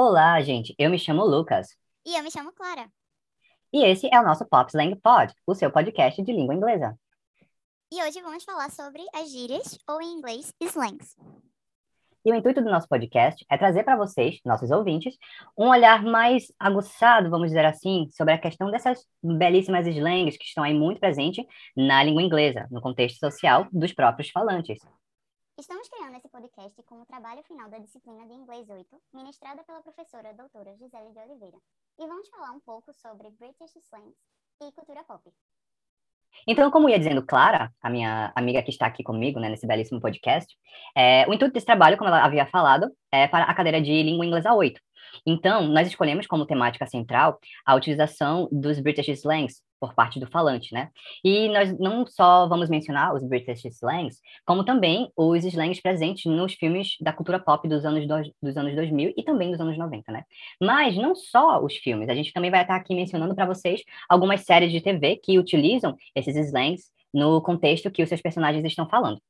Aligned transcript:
Olá, 0.00 0.40
gente. 0.42 0.76
Eu 0.78 0.90
me 0.90 0.96
chamo 0.96 1.24
Lucas. 1.24 1.76
E 2.06 2.16
eu 2.16 2.22
me 2.22 2.30
chamo 2.30 2.52
Clara. 2.52 2.88
E 3.72 3.84
esse 3.84 4.08
é 4.14 4.20
o 4.20 4.22
nosso 4.22 4.46
Pop 4.48 4.70
Slang 4.70 4.94
Pod, 4.94 5.34
o 5.44 5.56
seu 5.56 5.72
podcast 5.72 6.22
de 6.22 6.32
língua 6.32 6.54
inglesa. 6.54 6.96
E 7.92 8.00
hoje 8.00 8.22
vamos 8.22 8.44
falar 8.44 8.70
sobre 8.70 9.02
as 9.12 9.28
gírias, 9.28 9.76
ou 9.88 10.00
em 10.00 10.12
inglês, 10.12 10.54
slangs. 10.60 11.16
E 12.24 12.30
o 12.30 12.34
intuito 12.36 12.62
do 12.62 12.70
nosso 12.70 12.86
podcast 12.86 13.44
é 13.50 13.58
trazer 13.58 13.82
para 13.82 13.96
vocês, 13.96 14.38
nossos 14.44 14.70
ouvintes, 14.70 15.16
um 15.58 15.66
olhar 15.68 16.04
mais 16.04 16.52
aguçado, 16.60 17.28
vamos 17.28 17.48
dizer 17.48 17.64
assim, 17.64 18.06
sobre 18.12 18.34
a 18.34 18.38
questão 18.38 18.70
dessas 18.70 19.04
belíssimas 19.20 19.84
slangs 19.84 20.36
que 20.36 20.44
estão 20.44 20.62
aí 20.62 20.74
muito 20.74 21.00
presentes 21.00 21.44
na 21.76 22.04
língua 22.04 22.22
inglesa, 22.22 22.68
no 22.70 22.80
contexto 22.80 23.18
social 23.18 23.66
dos 23.72 23.92
próprios 23.92 24.30
falantes. 24.30 24.78
Estamos 25.58 25.88
criando 25.88 26.16
esse 26.16 26.28
podcast 26.28 26.80
como 26.84 27.04
trabalho 27.04 27.42
final 27.42 27.68
da 27.68 27.80
disciplina 27.80 28.24
de 28.28 28.32
Inglês 28.32 28.70
8, 28.70 28.86
ministrada 29.12 29.64
pela 29.64 29.82
professora 29.82 30.32
doutora 30.32 30.76
Gisele 30.76 31.10
de 31.10 31.18
Oliveira. 31.18 31.58
E 31.98 32.06
vamos 32.06 32.28
falar 32.28 32.52
um 32.52 32.60
pouco 32.60 32.92
sobre 32.92 33.28
British 33.30 33.74
slangs 33.74 34.14
e 34.62 34.70
cultura 34.70 35.02
pop. 35.02 35.28
Então, 36.46 36.70
como 36.70 36.88
ia 36.88 36.96
dizendo 36.96 37.26
Clara, 37.26 37.72
a 37.82 37.90
minha 37.90 38.32
amiga 38.36 38.62
que 38.62 38.70
está 38.70 38.86
aqui 38.86 39.02
comigo, 39.02 39.40
né, 39.40 39.48
nesse 39.48 39.66
belíssimo 39.66 40.00
podcast, 40.00 40.56
é, 40.96 41.26
o 41.28 41.34
intuito 41.34 41.54
desse 41.54 41.66
trabalho, 41.66 41.98
como 41.98 42.08
ela 42.08 42.24
havia 42.24 42.46
falado, 42.46 42.88
é 43.10 43.26
para 43.26 43.42
a 43.42 43.54
cadeira 43.54 43.82
de 43.82 44.00
língua 44.04 44.24
inglesa 44.24 44.54
8. 44.54 44.80
Então, 45.26 45.66
nós 45.68 45.86
escolhemos 45.88 46.26
como 46.26 46.46
temática 46.46 46.86
central 46.86 47.38
a 47.64 47.74
utilização 47.74 48.48
dos 48.50 48.80
British 48.80 49.08
slangs 49.08 49.62
por 49.80 49.94
parte 49.94 50.18
do 50.18 50.26
falante, 50.26 50.74
né? 50.74 50.90
E 51.24 51.48
nós 51.48 51.76
não 51.78 52.06
só 52.06 52.48
vamos 52.48 52.68
mencionar 52.68 53.14
os 53.14 53.22
British 53.22 53.64
slangs, 53.66 54.20
como 54.44 54.64
também 54.64 55.10
os 55.16 55.44
slangs 55.44 55.80
presentes 55.80 56.24
nos 56.26 56.54
filmes 56.54 56.96
da 57.00 57.12
cultura 57.12 57.38
pop 57.38 57.66
dos 57.68 57.84
anos, 57.84 58.06
do, 58.06 58.14
dos 58.42 58.56
anos 58.56 58.74
2000 58.74 59.14
e 59.16 59.22
também 59.22 59.50
dos 59.50 59.60
anos 59.60 59.78
90, 59.78 60.12
né? 60.12 60.24
Mas 60.60 60.96
não 60.96 61.14
só 61.14 61.62
os 61.62 61.76
filmes, 61.76 62.08
a 62.08 62.14
gente 62.14 62.32
também 62.32 62.50
vai 62.50 62.62
estar 62.62 62.76
aqui 62.76 62.94
mencionando 62.94 63.34
para 63.34 63.46
vocês 63.46 63.82
algumas 64.08 64.42
séries 64.42 64.72
de 64.72 64.80
TV 64.80 65.16
que 65.16 65.38
utilizam 65.38 65.96
esses 66.14 66.36
slangs 66.36 66.90
no 67.12 67.40
contexto 67.42 67.90
que 67.90 68.02
os 68.02 68.08
seus 68.08 68.20
personagens 68.20 68.64
estão 68.64 68.88
falando. 68.88 69.20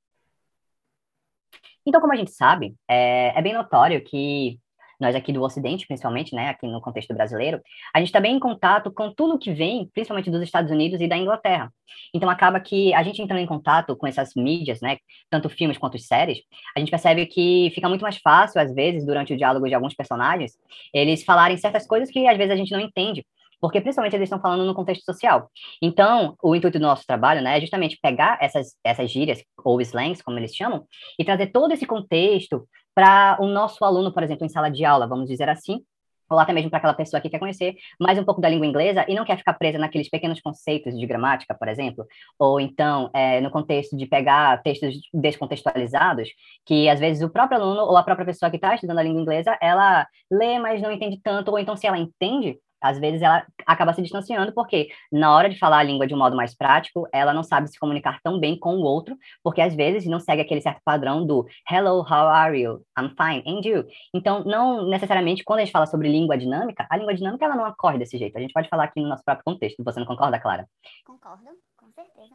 Então, 1.87 2.01
como 2.01 2.13
a 2.13 2.17
gente 2.17 2.31
sabe, 2.33 2.75
é, 2.89 3.39
é 3.39 3.43
bem 3.43 3.55
notório 3.55 4.03
que 4.05 4.59
nós 4.99 5.15
aqui 5.15 5.33
do 5.33 5.43
Ocidente, 5.43 5.87
principalmente, 5.87 6.35
né, 6.35 6.49
aqui 6.49 6.67
no 6.67 6.81
contexto 6.81 7.15
brasileiro, 7.15 7.61
a 7.95 7.99
gente 7.99 8.09
está 8.09 8.21
bem 8.21 8.37
em 8.37 8.41
contato 8.41 8.91
com 8.91 9.13
tudo 9.13 9.39
que 9.39 9.53
vem, 9.53 9.89
principalmente 9.93 10.31
dos 10.31 10.43
Estados 10.43 10.71
Unidos 10.71 11.01
e 11.01 11.09
da 11.09 11.17
Inglaterra. 11.17 11.73
Então 12.15 12.29
acaba 12.29 12.61
que 12.61 12.93
a 12.95 13.03
gente 13.03 13.23
entrando 13.23 13.41
em 13.41 13.47
contato 13.47 13.97
com 13.97 14.07
essas 14.07 14.35
mídias, 14.35 14.81
né, 14.81 14.99
tanto 15.31 15.49
filmes 15.49 15.79
quanto 15.79 15.99
séries, 15.99 16.41
a 16.77 16.81
gente 16.81 16.91
percebe 16.91 17.27
que 17.27 17.71
fica 17.75 17.89
muito 17.89 18.03
mais 18.03 18.19
fácil, 18.19 18.61
às 18.61 18.75
vezes, 18.75 19.07
durante 19.07 19.33
o 19.33 19.37
diálogo 19.37 19.67
de 19.69 19.75
alguns 19.75 19.95
personagens, 19.95 20.53
eles 20.93 21.25
falarem 21.25 21.57
certas 21.57 21.87
coisas 21.87 22.11
que 22.11 22.27
às 22.27 22.37
vezes 22.37 22.53
a 22.53 22.57
gente 22.57 22.73
não 22.73 22.81
entende 22.81 23.25
porque 23.61 23.81
principalmente 23.81 24.15
eles 24.15 24.27
estão 24.27 24.41
falando 24.41 24.65
no 24.65 24.75
contexto 24.75 25.05
social. 25.05 25.51
Então, 25.83 26.35
o 26.43 26.55
intuito 26.55 26.79
do 26.79 26.83
nosso 26.83 27.05
trabalho, 27.07 27.43
né, 27.43 27.59
é 27.59 27.61
justamente 27.61 27.99
pegar 28.01 28.39
essas, 28.41 28.77
essas 28.85 29.11
gírias, 29.11 29.43
ou 29.65 29.81
slangs, 29.81 30.23
como 30.23 30.39
eles 30.39 30.55
chamam, 30.55 30.85
e 31.19 31.25
trazer 31.25 31.49
todo 31.49 31.73
esse 31.73 31.87
contexto 31.87 32.69
para 32.95 33.37
o 33.41 33.47
nosso 33.47 33.85
aluno, 33.85 34.13
por 34.13 34.23
exemplo, 34.23 34.45
em 34.45 34.49
sala 34.49 34.71
de 34.71 34.85
aula, 34.85 35.07
vamos 35.07 35.29
dizer 35.29 35.49
assim, 35.49 35.83
ou 36.31 36.39
até 36.39 36.53
mesmo 36.53 36.71
para 36.71 36.79
aquela 36.79 36.95
pessoa 36.95 37.21
que 37.21 37.31
quer 37.31 37.39
conhecer 37.39 37.75
mais 37.99 38.19
um 38.19 38.25
pouco 38.25 38.41
da 38.41 38.49
língua 38.49 38.67
inglesa 38.67 39.05
e 39.09 39.15
não 39.15 39.25
quer 39.25 39.39
ficar 39.39 39.55
presa 39.55 39.79
naqueles 39.79 40.09
pequenos 40.09 40.41
conceitos 40.41 40.99
de 40.99 41.07
gramática, 41.07 41.55
por 41.55 41.69
exemplo, 41.69 42.07
ou 42.39 42.61
então 42.61 43.11
é, 43.15 43.41
no 43.41 43.51
contexto 43.51 43.97
de 43.97 44.07
pegar 44.07 44.63
textos 44.63 44.95
descontextualizados, 45.13 46.29
que 46.67 46.89
às 46.89 47.01
vezes 47.01 47.23
o 47.23 47.31
próprio 47.31 47.61
aluno 47.61 47.83
ou 47.83 47.97
a 47.97 48.03
própria 48.03 48.27
pessoa 48.27 48.51
que 48.51 48.57
está 48.57 48.75
estudando 48.75 48.99
a 48.99 49.03
língua 49.03 49.23
inglesa, 49.23 49.57
ela 49.61 50.07
lê, 50.31 50.59
mas 50.59 50.83
não 50.83 50.93
entende 50.93 51.21
tanto, 51.23 51.51
ou 51.51 51.59
então 51.59 51.77
se 51.77 51.87
ela 51.87 51.99
entende, 51.99 52.59
às 52.81 52.99
vezes 52.99 53.23
ela 53.23 53.45
acaba 53.67 53.93
se 53.93 54.03
distanciando, 54.03 54.53
porque 54.53 54.89
na 55.11 55.35
hora 55.35 55.49
de 55.49 55.59
falar 55.59 55.79
a 55.79 55.83
língua 55.83 56.07
de 56.07 56.15
um 56.15 56.19
modo 56.19 56.37
mais 56.37 56.55
prático, 56.55 57.09
ela 57.13 57.33
não 57.33 57.43
sabe 57.43 57.69
se 57.69 57.79
comunicar 57.79 58.21
tão 58.23 58.39
bem 58.39 58.59
com 58.59 58.77
o 58.77 58.83
outro, 58.83 59.17
porque 59.43 59.61
às 59.61 59.75
vezes 59.75 60.07
não 60.07 60.21
segue 60.21 60.43
aquele 60.43 60.61
certo 60.61 60.81
padrão 60.85 61.27
do 61.27 61.47
hello, 61.71 62.01
how 62.01 62.29
are 62.29 62.59
you? 62.59 62.85
I'm 62.99 63.11
fine, 63.11 63.43
and 63.47 63.61
you? 63.65 63.85
Então, 64.15 64.45
não 64.45 64.89
necessariamente 64.89 65.45
quando 65.45 65.61
a 65.61 65.65
gente 65.65 65.73
fala 65.73 65.87
sobre 65.87 66.09
língua 66.09 66.37
dinâmica, 66.37 66.87
a 66.91 66.97
língua 66.97 67.15
dinâmica 67.15 67.45
ela 67.45 67.57
não 67.57 67.69
ocorre 67.69 67.99
desse 67.99 68.17
jeito. 68.19 68.37
A 68.37 68.41
gente 68.41 68.53
pode 68.53 68.69
falar 68.69 68.85
aqui 68.85 69.01
no 69.01 69.09
nosso 69.09 69.25
próprio 69.25 69.45
contexto. 69.45 69.83
Você 69.85 70.01
não 70.01 70.07
concorda, 70.07 70.39
Clara? 70.39 70.67
Concordo, 71.05 71.51
com 71.77 71.91
certeza. 71.93 72.35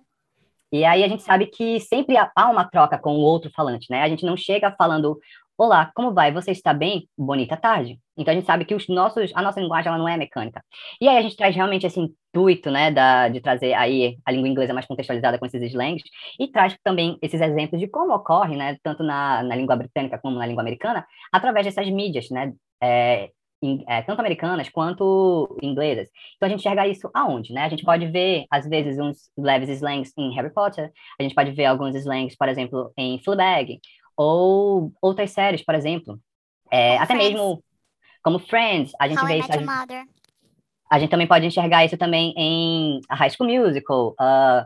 E 0.73 0.83
aí 0.83 1.03
a 1.03 1.07
gente 1.07 1.21
sabe 1.21 1.45
que 1.45 1.79
sempre 1.79 2.15
há 2.17 2.49
uma 2.49 2.67
troca 2.67 2.97
com 2.97 3.13
o 3.13 3.19
outro 3.19 3.51
falante, 3.55 3.85
né? 3.91 4.01
A 4.01 4.09
gente 4.09 4.25
não 4.25 4.35
chega 4.35 4.73
falando 4.75 5.19
Olá, 5.55 5.91
como 5.95 6.13
vai? 6.13 6.31
Você 6.33 6.49
está 6.51 6.73
bem? 6.73 7.07
Bonita 7.15 7.55
tarde. 7.55 7.99
Então 8.17 8.31
a 8.31 8.35
gente 8.35 8.45
sabe 8.45 8.65
que 8.65 8.73
os 8.73 8.87
nossos, 8.87 9.31
a 9.35 9.41
nossa 9.41 9.59
linguagem 9.59 9.87
ela 9.87 9.99
não 9.99 10.07
é 10.07 10.17
mecânica. 10.17 10.63
E 10.99 11.07
aí 11.07 11.15
a 11.15 11.21
gente 11.21 11.37
traz 11.37 11.55
realmente 11.55 11.85
esse 11.85 11.99
intuito, 11.99 12.71
né, 12.71 12.89
da, 12.91 13.29
de 13.29 13.39
trazer 13.39 13.73
aí 13.75 14.17
a 14.25 14.31
língua 14.31 14.49
inglesa 14.49 14.73
mais 14.73 14.87
contextualizada 14.87 15.37
com 15.37 15.45
esses 15.45 15.61
slangs 15.61 16.01
e 16.39 16.47
traz 16.51 16.75
também 16.83 17.17
esses 17.21 17.39
exemplos 17.39 17.79
de 17.79 17.87
como 17.87 18.13
ocorre, 18.15 18.55
né, 18.57 18.77
tanto 18.83 19.03
na, 19.03 19.43
na 19.43 19.55
língua 19.55 19.75
britânica 19.75 20.17
como 20.19 20.37
na 20.39 20.45
língua 20.47 20.61
americana, 20.63 21.05
através 21.31 21.65
dessas 21.67 21.87
mídias, 21.89 22.29
né, 22.31 22.51
é, 22.81 23.29
é, 23.87 24.01
tanto 24.01 24.19
americanas 24.19 24.69
quanto 24.69 25.55
inglesas. 25.61 26.09
Então 26.35 26.47
a 26.47 26.49
gente 26.49 26.59
enxerga 26.61 26.87
isso 26.87 27.09
aonde, 27.13 27.53
né? 27.53 27.61
A 27.61 27.69
gente 27.69 27.83
pode 27.83 28.07
ver 28.07 28.45
às 28.51 28.67
vezes 28.67 28.99
uns 28.99 29.29
leves 29.37 29.69
slangs 29.69 30.11
em 30.17 30.33
Harry 30.35 30.51
Potter, 30.51 30.91
a 31.19 31.23
gente 31.23 31.35
pode 31.35 31.51
ver 31.51 31.65
alguns 31.65 31.95
slangs, 31.95 32.35
por 32.35 32.49
exemplo, 32.49 32.91
em 32.97 33.21
Fleabag, 33.23 33.79
ou 34.17 34.91
outras 35.01 35.31
séries, 35.31 35.63
por 35.63 35.75
exemplo. 35.75 36.19
É, 36.71 36.97
até 36.97 37.15
Friends. 37.15 37.33
mesmo 37.33 37.63
como 38.23 38.39
Friends, 38.39 38.93
a 38.99 39.07
gente 39.07 39.19
How 39.19 39.27
vê 39.27 39.39
isso. 39.39 39.51
A 39.51 39.57
gente, 39.57 40.07
a 40.89 40.99
gente 40.99 41.09
também 41.09 41.27
pode 41.27 41.45
enxergar 41.45 41.85
isso 41.85 41.97
também 41.97 42.33
em 42.37 43.01
High 43.09 43.29
School 43.31 43.49
Musical, 43.49 44.09
uh, 44.11 44.65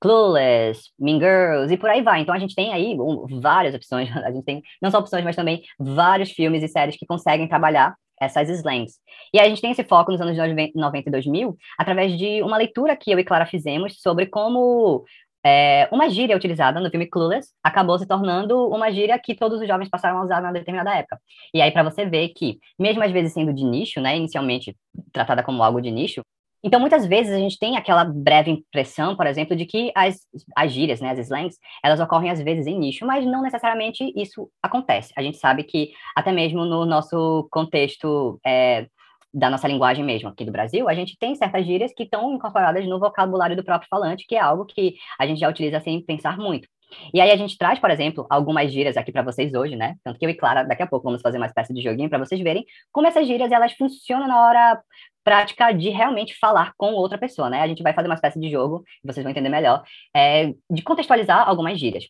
Clueless, 0.00 0.90
Mean 0.98 1.18
Girls 1.18 1.72
e 1.72 1.76
por 1.76 1.88
aí 1.88 2.02
vai. 2.02 2.20
Então 2.20 2.34
a 2.34 2.38
gente 2.38 2.54
tem 2.54 2.72
aí 2.72 2.98
um, 2.98 3.40
várias 3.40 3.74
opções, 3.74 4.10
a 4.16 4.30
gente 4.30 4.44
tem 4.44 4.62
não 4.82 4.90
só 4.90 4.98
opções, 4.98 5.24
mas 5.24 5.36
também 5.36 5.62
vários 5.78 6.30
filmes 6.30 6.62
e 6.62 6.68
séries 6.68 6.96
que 6.96 7.06
conseguem 7.06 7.48
trabalhar 7.48 7.94
essas 8.20 8.48
slangs. 8.48 8.94
E 9.32 9.38
a 9.38 9.48
gente 9.48 9.60
tem 9.60 9.70
esse 9.70 9.84
foco 9.84 10.10
nos 10.10 10.20
anos 10.20 10.36
90 10.74 11.08
e 11.08 11.12
2000 11.12 11.56
através 11.78 12.16
de 12.18 12.42
uma 12.42 12.56
leitura 12.56 12.96
que 12.96 13.10
eu 13.10 13.18
e 13.18 13.24
Clara 13.24 13.44
fizemos 13.44 14.00
sobre 14.00 14.26
como 14.26 15.04
é, 15.48 15.88
uma 15.92 16.10
gíria 16.10 16.36
utilizada 16.36 16.80
no 16.80 16.90
filme 16.90 17.06
Clueless 17.06 17.50
acabou 17.62 17.96
se 18.00 18.04
tornando 18.04 18.66
uma 18.66 18.90
gíria 18.90 19.16
que 19.16 19.32
todos 19.32 19.60
os 19.60 19.68
jovens 19.68 19.88
passaram 19.88 20.18
a 20.18 20.24
usar 20.24 20.42
na 20.42 20.50
determinada 20.50 20.92
época. 20.92 21.20
E 21.54 21.62
aí, 21.62 21.70
para 21.70 21.84
você 21.84 22.04
ver 22.04 22.30
que, 22.30 22.58
mesmo 22.76 23.00
às 23.00 23.12
vezes 23.12 23.32
sendo 23.32 23.54
de 23.54 23.64
nicho, 23.64 24.00
né, 24.00 24.16
inicialmente 24.16 24.76
tratada 25.12 25.44
como 25.44 25.62
algo 25.62 25.80
de 25.80 25.92
nicho, 25.92 26.20
então 26.64 26.80
muitas 26.80 27.06
vezes 27.06 27.32
a 27.32 27.38
gente 27.38 27.60
tem 27.60 27.76
aquela 27.76 28.04
breve 28.04 28.50
impressão, 28.50 29.14
por 29.14 29.24
exemplo, 29.24 29.54
de 29.54 29.66
que 29.66 29.92
as, 29.94 30.16
as 30.56 30.72
gírias, 30.72 31.00
né, 31.00 31.12
as 31.12 31.18
slangs, 31.20 31.56
elas 31.84 32.00
ocorrem 32.00 32.28
às 32.28 32.42
vezes 32.42 32.66
em 32.66 32.76
nicho, 32.76 33.06
mas 33.06 33.24
não 33.24 33.40
necessariamente 33.40 34.12
isso 34.16 34.50
acontece. 34.60 35.12
A 35.16 35.22
gente 35.22 35.38
sabe 35.38 35.62
que 35.62 35.92
até 36.16 36.32
mesmo 36.32 36.64
no 36.64 36.84
nosso 36.84 37.46
contexto 37.52 38.40
é, 38.44 38.88
da 39.32 39.50
nossa 39.50 39.68
linguagem 39.68 40.04
mesmo 40.04 40.28
aqui 40.28 40.44
do 40.44 40.52
Brasil, 40.52 40.88
a 40.88 40.94
gente 40.94 41.16
tem 41.18 41.34
certas 41.34 41.66
gírias 41.66 41.92
que 41.94 42.04
estão 42.04 42.34
incorporadas 42.34 42.86
no 42.86 42.98
vocabulário 42.98 43.56
do 43.56 43.64
próprio 43.64 43.88
falante, 43.88 44.26
que 44.26 44.34
é 44.34 44.40
algo 44.40 44.64
que 44.64 44.94
a 45.18 45.26
gente 45.26 45.40
já 45.40 45.48
utiliza 45.48 45.80
sem 45.80 46.02
pensar 46.04 46.38
muito. 46.38 46.68
E 47.12 47.20
aí 47.20 47.30
a 47.30 47.36
gente 47.36 47.58
traz, 47.58 47.78
por 47.78 47.90
exemplo, 47.90 48.26
algumas 48.30 48.70
gírias 48.72 48.96
aqui 48.96 49.10
para 49.10 49.22
vocês 49.22 49.52
hoje, 49.54 49.76
né? 49.76 49.96
Tanto 50.04 50.18
que 50.18 50.24
eu 50.24 50.30
e 50.30 50.34
Clara, 50.34 50.62
daqui 50.62 50.82
a 50.82 50.86
pouco 50.86 51.04
vamos 51.04 51.20
fazer 51.20 51.36
uma 51.36 51.46
espécie 51.46 51.74
de 51.74 51.82
joguinho 51.82 52.08
para 52.08 52.18
vocês 52.18 52.40
verem 52.40 52.64
como 52.92 53.06
essas 53.06 53.26
gírias 53.26 53.50
elas 53.50 53.72
funcionam 53.72 54.28
na 54.28 54.46
hora 54.46 54.80
prática 55.24 55.72
de 55.72 55.88
realmente 55.90 56.38
falar 56.38 56.72
com 56.76 56.92
outra 56.92 57.18
pessoa, 57.18 57.50
né? 57.50 57.60
A 57.60 57.68
gente 57.68 57.82
vai 57.82 57.92
fazer 57.92 58.08
uma 58.08 58.14
espécie 58.14 58.38
de 58.38 58.48
jogo, 58.48 58.84
vocês 59.04 59.24
vão 59.24 59.30
entender 59.30 59.48
melhor, 59.48 59.82
é, 60.14 60.52
de 60.70 60.82
contextualizar 60.82 61.48
algumas 61.48 61.78
gírias. 61.78 62.04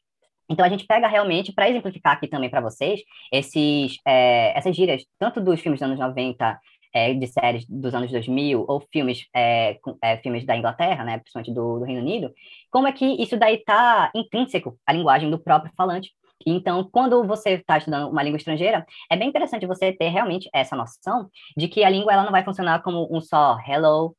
Então 0.49 0.65
a 0.65 0.69
gente 0.69 0.87
pega 0.87 1.09
realmente, 1.09 1.53
para 1.53 1.69
exemplificar 1.69 2.13
aqui 2.13 2.29
também 2.29 2.49
para 2.51 2.61
vocês, 2.61 3.01
esses, 3.33 3.97
é, 4.07 4.57
essas 4.57 4.77
gírias, 4.77 5.05
tanto 5.19 5.41
dos 5.41 5.61
filmes 5.61 5.81
dos 5.81 5.87
anos 5.87 5.99
90 5.99 6.61
é, 6.97 7.13
de 7.13 7.27
séries 7.27 7.67
dos 7.69 7.95
anos 7.95 8.11
2000 8.11 8.65
ou 8.67 8.81
filmes, 8.91 9.27
é, 9.35 9.79
é, 10.03 10.17
filmes 10.17 10.47
da 10.47 10.57
Inglaterra, 10.57 11.05
né, 11.05 11.19
principalmente 11.19 11.53
do, 11.53 11.79
do, 11.79 11.85
Reino 11.85 12.01
Unido, 12.01 12.33
como 12.71 12.89
é 12.89 12.93
que 12.93 13.05
isso 13.23 13.37
daí 13.37 13.57
está 13.57 14.11
intrínseco 14.15 14.79
à 14.87 14.95
linguagem 14.95 15.31
do 15.31 15.39
próprio 15.39 15.71
falante. 15.77 16.11
Então, 16.47 16.89
quando 16.91 17.23
você 17.27 17.51
está 17.51 17.77
estudando 17.77 18.09
uma 18.09 18.23
língua 18.23 18.39
estrangeira, 18.39 18.87
é 19.11 19.17
bem 19.17 19.29
interessante 19.29 19.67
você 19.67 19.93
ter 19.93 20.09
realmente 20.09 20.49
essa 20.55 20.75
noção 20.75 21.29
de 21.55 21.69
que 21.69 21.85
a 21.85 21.91
língua 21.91 22.15
ela 22.15 22.25
não 22.25 22.33
vai 22.33 22.43
funcionar 22.43 22.83
como 22.83 23.07
um 23.15 23.21
só 23.21 23.59
hello, 23.69 24.17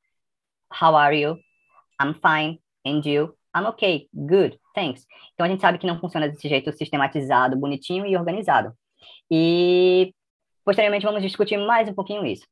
how 0.79 0.95
are 0.95 1.19
you, 1.19 1.35
I'm 1.99 2.13
fine, 2.13 2.61
and 2.85 3.01
you, 3.09 3.33
I'm 3.55 3.65
okay, 3.69 4.07
good, 4.13 4.59
thanks. 4.75 5.03
Então, 5.33 5.47
a 5.47 5.49
gente 5.49 5.61
sabe 5.61 5.79
que 5.79 5.87
não 5.87 5.99
funciona 5.99 6.29
desse 6.29 6.47
jeito 6.47 6.71
sistematizado, 6.73 7.57
bonitinho 7.57 8.05
e 8.05 8.15
organizado. 8.15 8.71
E 9.31 10.13
posteriormente 10.63 11.05
vamos 11.07 11.23
discutir 11.23 11.57
mais 11.57 11.89
um 11.89 11.93
pouquinho 11.95 12.23
isso. 12.23 12.45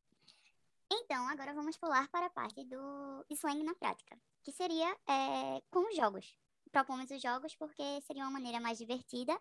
Então, 0.92 1.28
agora 1.28 1.54
vamos 1.54 1.78
pular 1.78 2.08
para 2.10 2.28
a 2.28 2.30
parte 2.30 2.64
do 2.64 3.26
slang 3.30 3.64
na 3.64 3.74
prática, 3.76 4.18
que 4.44 4.52
seria 4.52 4.90
é, 5.08 5.62
com 5.72 5.90
os 5.90 5.96
jogos. 5.96 6.38
Propomos 6.72 7.10
os 7.10 7.22
jogos 7.22 7.56
porque 7.56 8.02
seria 8.02 8.24
uma 8.24 8.32
maneira 8.32 8.60
mais 8.60 8.78
divertida 8.78 9.40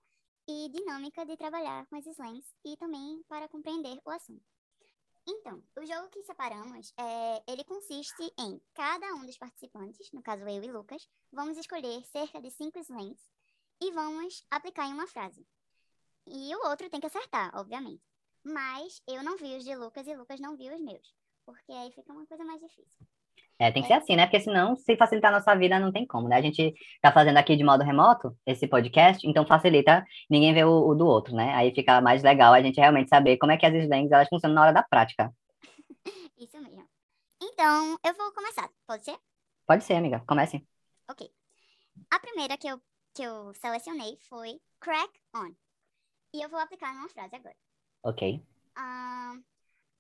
e 0.48 0.68
dinâmica 0.70 1.24
de 1.24 1.36
trabalhar 1.36 1.86
com 1.86 1.96
os 1.96 2.06
slangs 2.06 2.54
e 2.64 2.76
também 2.76 3.22
para 3.28 3.48
compreender 3.48 4.00
o 4.04 4.10
assunto. 4.10 4.44
Então, 5.26 5.62
o 5.76 5.86
jogo 5.86 6.08
que 6.08 6.22
separamos, 6.22 6.92
é, 6.98 7.42
ele 7.50 7.64
consiste 7.64 8.22
em 8.38 8.60
cada 8.74 9.14
um 9.14 9.24
dos 9.24 9.38
participantes, 9.38 10.12
no 10.12 10.22
caso 10.22 10.46
eu 10.46 10.62
e 10.62 10.70
Lucas, 10.70 11.08
vamos 11.32 11.56
escolher 11.56 12.04
cerca 12.06 12.40
de 12.42 12.50
cinco 12.50 12.78
slangs 12.78 13.30
e 13.80 13.90
vamos 13.92 14.44
aplicar 14.50 14.86
em 14.86 14.92
uma 14.92 15.06
frase. 15.06 15.46
E 16.26 16.54
o 16.54 16.68
outro 16.68 16.90
tem 16.90 17.00
que 17.00 17.06
acertar, 17.06 17.50
obviamente. 17.54 18.02
Mas 18.42 19.02
eu 19.06 19.22
não 19.22 19.38
vi 19.38 19.56
os 19.56 19.64
de 19.64 19.74
Lucas 19.74 20.06
e 20.06 20.14
Lucas 20.14 20.40
não 20.40 20.56
viu 20.56 20.74
os 20.74 20.80
meus, 20.80 21.14
porque 21.44 21.72
aí 21.72 21.90
fica 21.92 22.12
uma 22.12 22.26
coisa 22.26 22.44
mais 22.44 22.60
difícil. 22.60 23.06
É, 23.58 23.70
tem 23.70 23.82
que 23.82 23.88
ser 23.88 23.94
assim, 23.94 24.16
né? 24.16 24.26
Porque 24.26 24.40
senão, 24.40 24.74
se 24.76 24.96
facilitar 24.96 25.32
a 25.32 25.38
nossa 25.38 25.54
vida, 25.54 25.78
não 25.78 25.92
tem 25.92 26.06
como, 26.06 26.28
né? 26.28 26.36
A 26.36 26.42
gente 26.42 26.74
tá 27.00 27.12
fazendo 27.12 27.36
aqui 27.36 27.56
de 27.56 27.62
modo 27.62 27.84
remoto 27.84 28.36
esse 28.44 28.66
podcast, 28.66 29.26
então 29.26 29.46
facilita 29.46 30.04
ninguém 30.28 30.52
ver 30.52 30.64
o, 30.64 30.88
o 30.88 30.94
do 30.94 31.06
outro, 31.06 31.34
né? 31.34 31.54
Aí 31.54 31.72
fica 31.72 32.00
mais 32.00 32.22
legal 32.22 32.52
a 32.52 32.60
gente 32.60 32.80
realmente 32.80 33.08
saber 33.08 33.36
como 33.36 33.52
é 33.52 33.56
que 33.56 33.64
as 33.64 33.74
slangs 33.74 34.10
elas 34.10 34.28
funcionam 34.28 34.54
na 34.56 34.62
hora 34.62 34.72
da 34.72 34.82
prática. 34.82 35.32
Isso 36.36 36.60
mesmo. 36.60 36.88
Então, 37.40 37.96
eu 38.04 38.14
vou 38.14 38.32
começar, 38.32 38.68
pode 38.86 39.04
ser? 39.04 39.16
Pode 39.66 39.84
ser, 39.84 39.94
amiga. 39.94 40.22
Comece. 40.26 40.66
Ok. 41.08 41.30
A 42.10 42.18
primeira 42.18 42.56
que 42.56 42.66
eu, 42.66 42.80
que 43.14 43.22
eu 43.22 43.54
selecionei 43.54 44.18
foi 44.28 44.60
crack 44.80 45.12
on. 45.34 45.54
E 46.34 46.42
eu 46.42 46.48
vou 46.48 46.58
aplicar 46.58 46.92
numa 46.92 47.08
frase 47.08 47.36
agora. 47.36 47.56
Ok. 48.02 48.42
Um, 48.76 49.44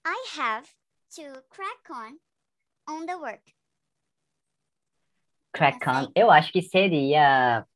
I 0.04 0.40
have 0.40 0.68
to 1.16 1.42
crack 1.50 1.90
on 1.90 2.18
on 2.88 3.06
the 3.06 3.16
work. 3.16 3.42
Crack 5.52 5.76
on. 5.86 5.92
Consegue? 6.06 6.12
Eu 6.16 6.30
acho 6.30 6.52
que 6.52 6.62
seria 6.62 7.66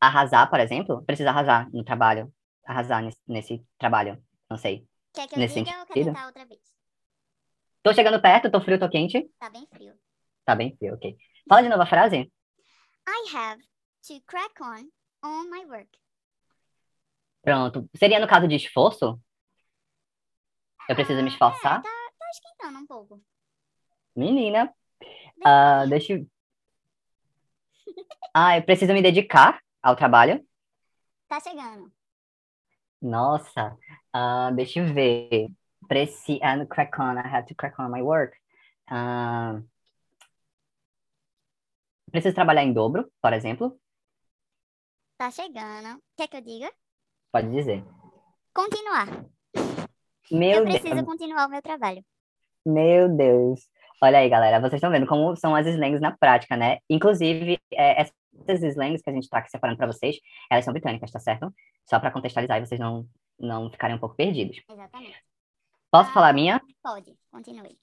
arrasar, 0.00 0.48
por 0.48 0.60
exemplo. 0.60 1.04
Precisa 1.04 1.30
arrasar 1.30 1.68
no 1.72 1.84
trabalho. 1.84 2.32
Arrasar 2.64 3.02
nesse, 3.02 3.18
nesse 3.26 3.66
trabalho. 3.78 4.22
Não 4.48 4.56
sei. 4.56 4.86
Quer 5.12 5.28
que 5.28 5.34
eu 5.34 5.38
Nesse 5.38 5.62
diga 5.62 5.70
ou 5.80 5.86
quer 5.86 5.94
sentido? 5.94 6.06
tentar 6.12 6.26
outra 6.26 6.44
vez? 6.44 6.60
Tô 7.82 7.92
chegando 7.94 8.20
perto, 8.20 8.50
tô 8.50 8.60
frio, 8.60 8.78
tô 8.78 8.88
quente. 8.88 9.28
Tá 9.38 9.48
bem 9.50 9.66
frio. 9.72 9.94
Tá 10.44 10.54
bem 10.54 10.76
frio, 10.76 10.94
ok. 10.94 11.16
Fala 11.48 11.62
de 11.62 11.68
novo 11.68 11.82
a 11.82 11.86
frase. 11.86 12.30
I 13.08 13.36
have 13.36 13.62
to 14.08 14.20
crack 14.26 14.60
on 14.60 14.90
on 15.22 15.48
my 15.50 15.64
work. 15.66 15.88
Pronto. 17.42 17.88
Seria 17.96 18.18
no 18.18 18.26
caso 18.26 18.48
de 18.48 18.56
esforço? 18.56 19.20
Eu 20.88 20.94
preciso 20.94 21.22
me 21.22 21.28
esforçar? 21.28 21.78
É, 21.78 21.82
tá, 21.82 21.88
tá 22.26 22.30
esquentando 22.30 22.78
um 22.78 22.86
pouco. 22.86 23.22
Menina, 24.14 24.74
ah, 25.44 25.80
pouquinho. 25.80 25.90
deixa 25.90 26.12
eu... 26.14 26.26
Ah, 28.34 28.58
eu 28.58 28.62
preciso 28.64 28.92
me 28.92 29.02
dedicar 29.02 29.62
ao 29.82 29.96
trabalho? 29.96 30.44
Tá 31.28 31.40
chegando. 31.40 31.92
Nossa, 33.00 33.76
ah, 34.12 34.50
deixa 34.52 34.80
eu 34.80 34.92
ver. 34.92 35.48
Preci... 35.88 36.40
Ah, 36.42 36.56
no 36.56 36.66
crack 36.66 36.98
on, 37.00 37.14
I 37.14 37.26
have 37.26 37.46
to 37.46 37.54
crack 37.54 37.80
on 37.80 37.90
my 37.90 38.02
work. 38.02 38.36
Ah, 38.88 39.60
preciso 42.10 42.34
trabalhar 42.34 42.64
em 42.64 42.72
dobro, 42.72 43.10
por 43.20 43.32
exemplo? 43.32 43.78
Tá 45.16 45.30
chegando. 45.30 46.02
Quer 46.16 46.28
que 46.28 46.36
eu 46.36 46.42
diga? 46.42 46.72
Pode 47.32 47.50
dizer. 47.50 47.84
Continuar. 48.52 49.06
Meu 50.30 50.58
eu 50.58 50.64
Deus, 50.64 50.80
preciso 50.80 51.04
continuar 51.04 51.46
o 51.46 51.50
meu 51.50 51.62
trabalho. 51.62 52.04
Meu 52.66 53.08
Deus. 53.08 53.60
Olha 54.02 54.18
aí, 54.18 54.28
galera, 54.28 54.60
vocês 54.60 54.74
estão 54.74 54.90
vendo 54.90 55.06
como 55.06 55.34
são 55.36 55.54
as 55.54 55.66
slangs 55.66 56.00
na 56.00 56.14
prática, 56.16 56.56
né? 56.56 56.78
Inclusive, 56.90 57.58
é, 57.72 58.02
essas 58.02 58.62
slangs 58.62 59.00
que 59.00 59.08
a 59.08 59.12
gente 59.12 59.28
tá 59.28 59.38
aqui 59.38 59.50
separando 59.50 59.78
para 59.78 59.86
vocês, 59.86 60.18
elas 60.50 60.64
são 60.64 60.72
britânicas, 60.72 61.10
tá 61.10 61.18
certo? 61.18 61.52
Só 61.88 61.98
para 61.98 62.10
contextualizar 62.10 62.58
e 62.60 62.66
vocês 62.66 62.78
não, 62.78 63.08
não 63.38 63.70
ficarem 63.70 63.96
um 63.96 63.98
pouco 63.98 64.14
perdidos. 64.16 64.60
Exatamente. 64.68 65.16
Posso 65.90 66.10
Ah. 66.10 66.12
falar 66.12 66.28
a 66.28 66.32
minha? 66.34 66.60
Pode, 66.82 67.16
continue. 67.30 67.78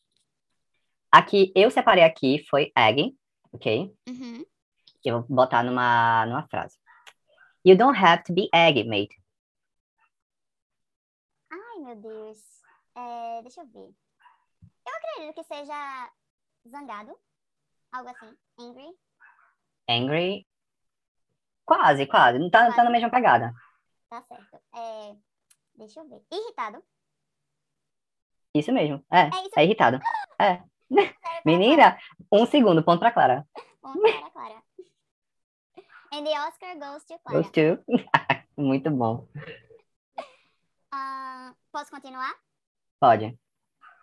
Aqui, 1.11 1.51
eu 1.55 1.71
separei 1.71 2.03
aqui, 2.03 2.43
foi 2.49 2.71
egg, 2.77 3.15
ok? 3.51 3.91
Uhum. 4.07 4.45
Eu 5.03 5.21
vou 5.21 5.35
botar 5.37 5.63
numa, 5.63 6.25
numa 6.27 6.47
frase. 6.47 6.77
You 7.65 7.75
don't 7.77 7.97
have 7.97 8.23
to 8.23 8.33
be 8.33 8.49
egg, 8.53 8.83
mate. 8.83 9.15
Ai, 11.51 11.79
meu 11.79 11.95
Deus. 11.95 12.39
É, 12.95 13.41
deixa 13.41 13.61
eu 13.61 13.67
ver. 13.67 13.89
Eu 14.85 14.93
acredito 14.95 15.35
que 15.35 15.43
seja 15.43 16.11
zangado. 16.67 17.17
Algo 17.91 18.09
assim. 18.09 18.35
Angry. 18.59 18.97
Angry. 19.89 20.47
Quase, 21.65 22.05
quase. 22.07 22.39
Não 22.39 22.49
tá, 22.49 22.71
tá 22.73 22.83
na 22.83 22.89
mesma 22.89 23.09
pegada. 23.09 23.53
Tá 24.09 24.21
certo. 24.23 24.59
É, 24.75 25.15
deixa 25.75 25.99
eu 25.99 26.09
ver. 26.09 26.21
Irritado. 26.31 26.83
Isso 28.53 28.71
mesmo. 28.71 29.03
É, 29.11 29.21
É 29.23 29.27
isso 29.45 29.59
é 29.59 29.63
irritado. 29.63 29.99
É. 30.39 30.61
Menina, 31.45 31.97
um 32.31 32.45
segundo, 32.45 32.83
ponto 32.83 32.99
pra 32.99 33.11
Clara. 33.11 33.47
Ponto 33.81 33.99
para 34.01 34.29
Clara. 34.31 34.63
And 36.13 36.23
the 36.25 36.39
Oscar 36.39 36.75
goes 36.77 37.03
to 37.05 37.17
Clara. 37.19 37.41
Those 37.41 37.51
two. 37.51 37.83
Muito 38.55 38.89
bom. 38.91 39.27
Ah, 40.91 41.53
posso 41.71 41.89
continuar? 41.89 42.33
Pode. 42.99 43.37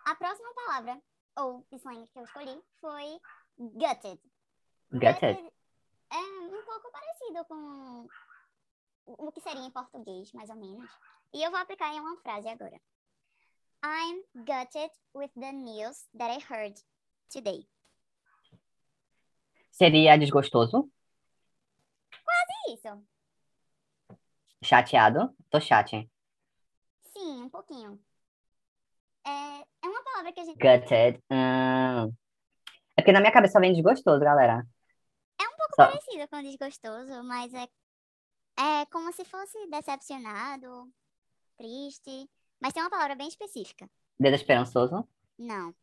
A 0.05 0.15
próxima 0.15 0.53
palavra, 0.53 1.01
ou 1.37 1.65
slang 1.71 2.07
que 2.07 2.19
eu 2.19 2.23
escolhi, 2.23 2.61
foi 2.79 3.19
gutted. 3.57 4.19
Gutted. 4.91 5.53
é 6.11 6.17
um 6.17 6.65
pouco 6.65 6.91
parecido 6.91 7.45
com 7.45 8.07
o 9.05 9.31
que 9.31 9.41
seria 9.41 9.61
em 9.61 9.71
português, 9.71 10.31
mais 10.33 10.49
ou 10.49 10.55
menos. 10.55 10.89
E 11.33 11.43
eu 11.43 11.51
vou 11.51 11.59
aplicar 11.59 11.93
em 11.93 11.99
uma 11.99 12.17
frase 12.17 12.47
agora. 12.47 12.79
I'm 13.83 14.23
gutted 14.35 14.91
with 15.13 15.31
the 15.39 15.51
news 15.51 16.07
that 16.17 16.31
I 16.31 16.39
heard 16.39 16.79
today. 17.29 17.67
Seria 19.71 20.17
desgostoso? 20.17 20.91
É 22.67 22.73
isso. 22.73 23.05
Chateado? 24.63 25.35
Tô 25.49 25.59
chate. 25.59 26.09
Sim, 27.13 27.43
um 27.43 27.49
pouquinho. 27.49 27.99
É, 29.25 29.61
é 29.83 29.89
uma 29.89 30.03
palavra 30.03 30.31
que 30.33 30.39
a 30.39 30.45
gente. 30.45 30.57
Gutted. 30.57 31.21
Hum. 31.31 32.13
É 32.97 33.01
porque 33.01 33.11
na 33.11 33.19
minha 33.19 33.31
cabeça 33.31 33.59
vem 33.59 33.73
desgostoso, 33.73 34.19
galera. 34.19 34.65
É 35.39 35.43
um 35.43 35.57
pouco 35.57 35.75
Só- 35.75 35.87
parecido 35.87 36.27
com 36.27 36.41
desgostoso, 36.41 37.23
mas 37.23 37.53
é, 37.53 37.67
é 38.59 38.85
como 38.91 39.11
se 39.13 39.23
fosse 39.25 39.57
decepcionado, 39.67 40.91
triste. 41.57 42.29
Mas 42.59 42.73
tem 42.73 42.83
uma 42.83 42.89
palavra 42.89 43.15
bem 43.15 43.27
específica. 43.27 43.89
Desesperançoso? 44.19 45.07
Não. 45.37 45.73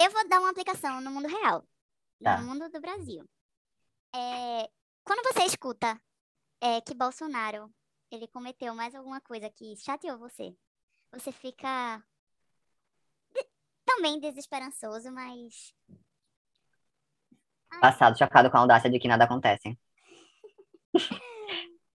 Eu 0.00 0.10
vou 0.12 0.28
dar 0.28 0.38
uma 0.38 0.50
aplicação 0.50 1.00
no 1.00 1.10
mundo 1.10 1.26
real, 1.26 1.66
Tá. 2.22 2.38
no 2.40 2.46
mundo 2.46 2.68
do 2.70 2.80
Brasil. 2.80 3.28
É, 4.14 4.70
quando 5.04 5.22
você 5.32 5.44
escuta 5.44 6.00
é, 6.60 6.80
que 6.80 6.94
Bolsonaro 6.94 7.72
ele 8.10 8.28
cometeu 8.28 8.74
mais 8.74 8.94
alguma 8.94 9.20
coisa 9.20 9.50
que 9.50 9.76
chateou 9.76 10.18
você, 10.18 10.56
você 11.12 11.32
fica 11.32 12.02
também 13.98 14.20
desesperançoso, 14.20 15.10
mas 15.10 15.74
Passado, 17.80 18.16
chocado 18.16 18.50
com 18.50 18.56
a 18.56 18.60
audácia 18.60 18.88
de 18.88 18.98
que 18.98 19.08
nada 19.08 19.24
acontece. 19.24 19.78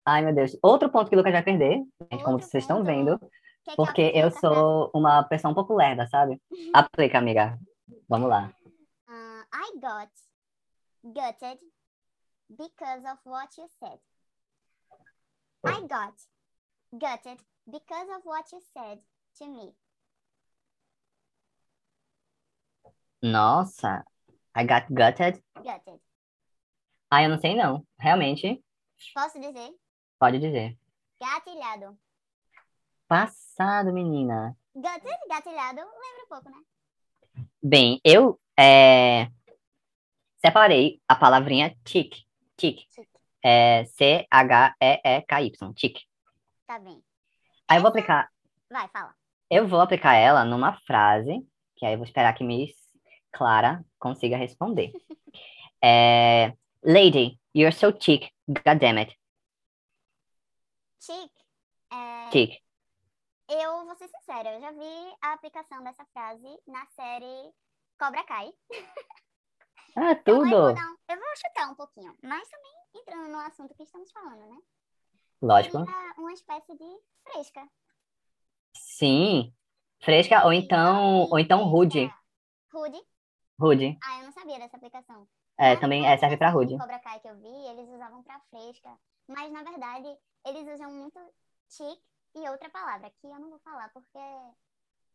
Ai, 0.05 0.21
meu 0.21 0.35
Deus. 0.35 0.55
Outro 0.61 0.89
ponto 0.91 1.09
que 1.09 1.15
o 1.15 1.17
Lucas 1.17 1.31
vai 1.31 1.43
perder, 1.43 1.81
gente, 2.11 2.23
como 2.23 2.39
vocês 2.39 2.63
estão 2.63 2.83
vendo, 2.83 3.17
que 3.63 3.75
porque 3.75 4.03
aplique 4.03 4.17
eu 4.19 4.29
frase? 4.29 4.39
sou 4.39 4.91
uma 4.93 5.23
pessoa 5.23 5.51
um 5.51 5.55
pouco 5.55 5.73
lerda, 5.73 6.05
sabe? 6.07 6.41
Aplica, 6.73 7.17
amiga. 7.17 7.57
Vamos 8.07 8.29
lá. 8.29 8.53
Ah, 9.07 9.45
I 9.53 9.79
got 9.79 10.11
gutted 11.03 11.59
because 12.49 13.03
of 13.09 13.19
what 13.25 13.49
you 13.57 13.67
said. 13.79 13.99
I 15.65 15.81
got 15.81 16.13
gutted 16.91 17.41
because 17.65 18.09
of 18.11 18.25
what 18.25 18.53
you 18.53 18.61
said 18.73 18.99
to 19.39 19.47
me. 19.47 19.73
Nossa. 23.23 24.03
I 24.53 24.65
got 24.65 24.85
gutted. 24.89 25.41
Gutted. 25.55 26.01
Ah, 27.09 27.23
eu 27.23 27.29
não 27.29 27.39
sei 27.39 27.55
não. 27.55 27.87
Realmente, 27.97 28.61
Posso 29.13 29.39
dizer? 29.39 29.73
pode 30.19 30.39
dizer. 30.39 30.77
Gatilhado. 31.21 31.97
Passado, 33.07 33.93
menina. 33.93 34.57
Gutted, 34.75 35.17
gatilhado, 35.29 35.79
lembra 35.79 36.23
um 36.25 36.27
pouco, 36.27 36.49
né? 36.49 36.57
Bem, 37.63 38.01
eu 38.03 38.37
é, 38.59 39.29
separei 40.45 41.01
a 41.07 41.15
palavrinha 41.15 41.73
tic. 41.85 42.13
Tic. 42.57 42.81
Tic. 42.89 43.07
É 43.41 43.85
C-H-E-E-K-Y. 43.85 45.73
Tic. 45.75 45.97
Tá 46.67 46.77
bem. 46.77 47.01
Aí 47.69 47.77
eu 47.77 47.81
vou 47.81 47.89
aplicar. 47.89 48.29
Vai, 48.69 48.89
fala. 48.89 49.15
Eu 49.49 49.65
vou 49.65 49.79
aplicar 49.79 50.15
ela 50.15 50.43
numa 50.43 50.77
frase, 50.81 51.47
que 51.77 51.85
aí 51.85 51.93
eu 51.93 51.97
vou 51.97 52.05
esperar 52.05 52.33
que 52.33 52.43
Miss 52.43 52.82
Clara 53.33 53.83
consiga 53.99 54.37
responder. 54.37 54.91
É, 55.83 56.53
Lady, 56.83 57.39
you're 57.53 57.75
so 57.75 57.91
chic. 57.99 58.31
God 58.47 58.79
damn 58.79 58.97
it. 58.99 59.17
Chic. 61.01 61.31
É, 61.91 62.31
Chic. 62.31 62.61
Eu 63.49 63.85
vou 63.85 63.95
ser 63.95 64.07
sincera, 64.07 64.53
eu 64.53 64.61
já 64.61 64.71
vi 64.71 65.15
a 65.21 65.33
aplicação 65.33 65.83
dessa 65.83 66.05
frase 66.13 66.47
na 66.65 66.85
série 66.87 67.51
Cobra 67.99 68.23
Kai. 68.23 68.53
Ah, 69.95 70.13
Então, 70.13 70.37
eu, 70.43 70.49
vou 70.49 70.73
tudo. 70.73 70.79
um- 70.81 70.97
eu 71.07 71.19
vou 71.19 71.35
chutar 71.37 71.69
um 71.69 71.75
pouquinho, 71.75 72.17
mas 72.23 72.49
também 72.49 72.71
entrando 72.95 73.29
no 73.29 73.37
assunto 73.41 73.75
que 73.75 73.83
estamos 73.83 74.11
falando, 74.11 74.39
né? 74.49 74.57
Lógico. 75.39 75.77
Seria 75.85 76.13
uma 76.17 76.33
espécie 76.33 76.75
de 76.75 76.99
fresca. 77.21 77.67
Sim. 78.75 79.53
Fresca 80.01 80.45
ou 80.45 80.51
então, 80.53 81.29
ou 81.29 81.37
então 81.37 81.63
rude. 81.65 82.11
Rude? 82.73 82.99
Rude. 83.59 83.97
Ah, 84.03 84.19
eu 84.19 84.25
não 84.25 84.31
sabia 84.31 84.59
dessa 84.59 84.77
aplicação. 84.77 85.27
É, 85.57 85.75
também 85.75 86.05
é, 86.07 86.17
serve 86.17 86.37
pra 86.37 86.49
rude. 86.49 86.77
Cobra 86.77 86.99
Kai 86.99 87.19
que 87.19 87.27
eu 87.27 87.35
vi, 87.37 87.67
eles 87.67 87.87
usavam 87.89 88.23
pra 88.23 88.39
fresca. 88.49 88.89
Mas, 89.27 89.51
na 89.51 89.63
verdade, 89.63 90.07
eles 90.45 90.73
usam 90.73 90.91
muito 90.91 91.19
chic 91.69 91.99
e 92.35 92.49
outra 92.49 92.69
palavra, 92.69 93.11
que 93.21 93.27
eu 93.27 93.39
não 93.39 93.49
vou 93.49 93.59
falar, 93.59 93.89
porque 93.93 94.17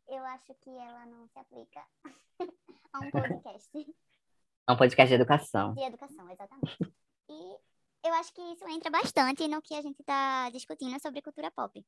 eu 0.09 0.25
acho 0.25 0.54
que 0.62 0.71
ela 0.71 1.04
não 1.07 1.26
se 1.28 1.38
aplica 1.38 1.83
a 2.92 3.00
um 3.00 3.11
podcast 3.11 3.95
É 4.68 4.73
um 4.73 4.76
podcast 4.76 5.09
de 5.09 5.14
educação. 5.14 5.75
de 5.75 5.83
educação, 5.83 6.30
exatamente. 6.30 6.78
E 7.28 7.57
eu 8.07 8.14
acho 8.14 8.33
que 8.33 8.40
isso 8.40 8.66
entra 8.68 8.90
bastante 8.90 9.49
no 9.49 9.61
que 9.61 9.75
a 9.75 9.83
gente 9.83 10.02
tá 10.04 10.49
discutindo 10.50 10.99
sobre 11.00 11.21
cultura 11.21 11.50
pop. 11.50 11.85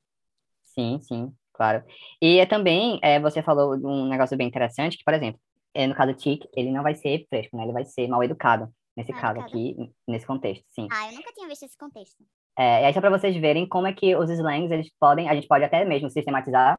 Sim, 0.64 1.00
sim, 1.00 1.34
claro. 1.52 1.84
E 2.20 2.38
é 2.38 2.46
também, 2.46 2.98
é, 3.02 3.18
você 3.20 3.42
falou 3.42 3.76
de 3.76 3.86
um 3.86 4.08
negócio 4.08 4.36
bem 4.36 4.48
interessante, 4.48 4.98
que, 4.98 5.04
por 5.04 5.14
exemplo, 5.14 5.40
é, 5.74 5.86
no 5.86 5.94
caso 5.94 6.12
do 6.12 6.18
Tic, 6.18 6.44
ele 6.56 6.70
não 6.70 6.82
vai 6.82 6.94
ser 6.94 7.26
fresco, 7.28 7.56
né? 7.56 7.64
Ele 7.64 7.72
vai 7.72 7.84
ser 7.84 8.06
mal 8.08 8.22
educado, 8.22 8.68
nesse 8.96 9.12
Mal 9.12 9.20
caso 9.20 9.38
educado. 9.40 9.56
aqui, 9.56 9.92
nesse 10.06 10.26
contexto, 10.26 10.64
sim. 10.70 10.88
Ah, 10.90 11.08
eu 11.10 11.16
nunca 11.16 11.32
tinha 11.32 11.48
visto 11.48 11.64
esse 11.64 11.76
contexto. 11.78 12.22
É, 12.58 12.82
e 12.82 12.84
aí 12.86 12.92
só 12.92 13.00
para 13.00 13.10
vocês 13.10 13.34
verem 13.36 13.66
como 13.66 13.86
é 13.86 13.92
que 13.92 14.14
os 14.16 14.28
slangs, 14.28 14.70
eles 14.70 14.90
podem, 14.98 15.28
a 15.28 15.34
gente 15.34 15.46
pode 15.46 15.64
até 15.64 15.84
mesmo 15.84 16.10
sistematizar, 16.10 16.78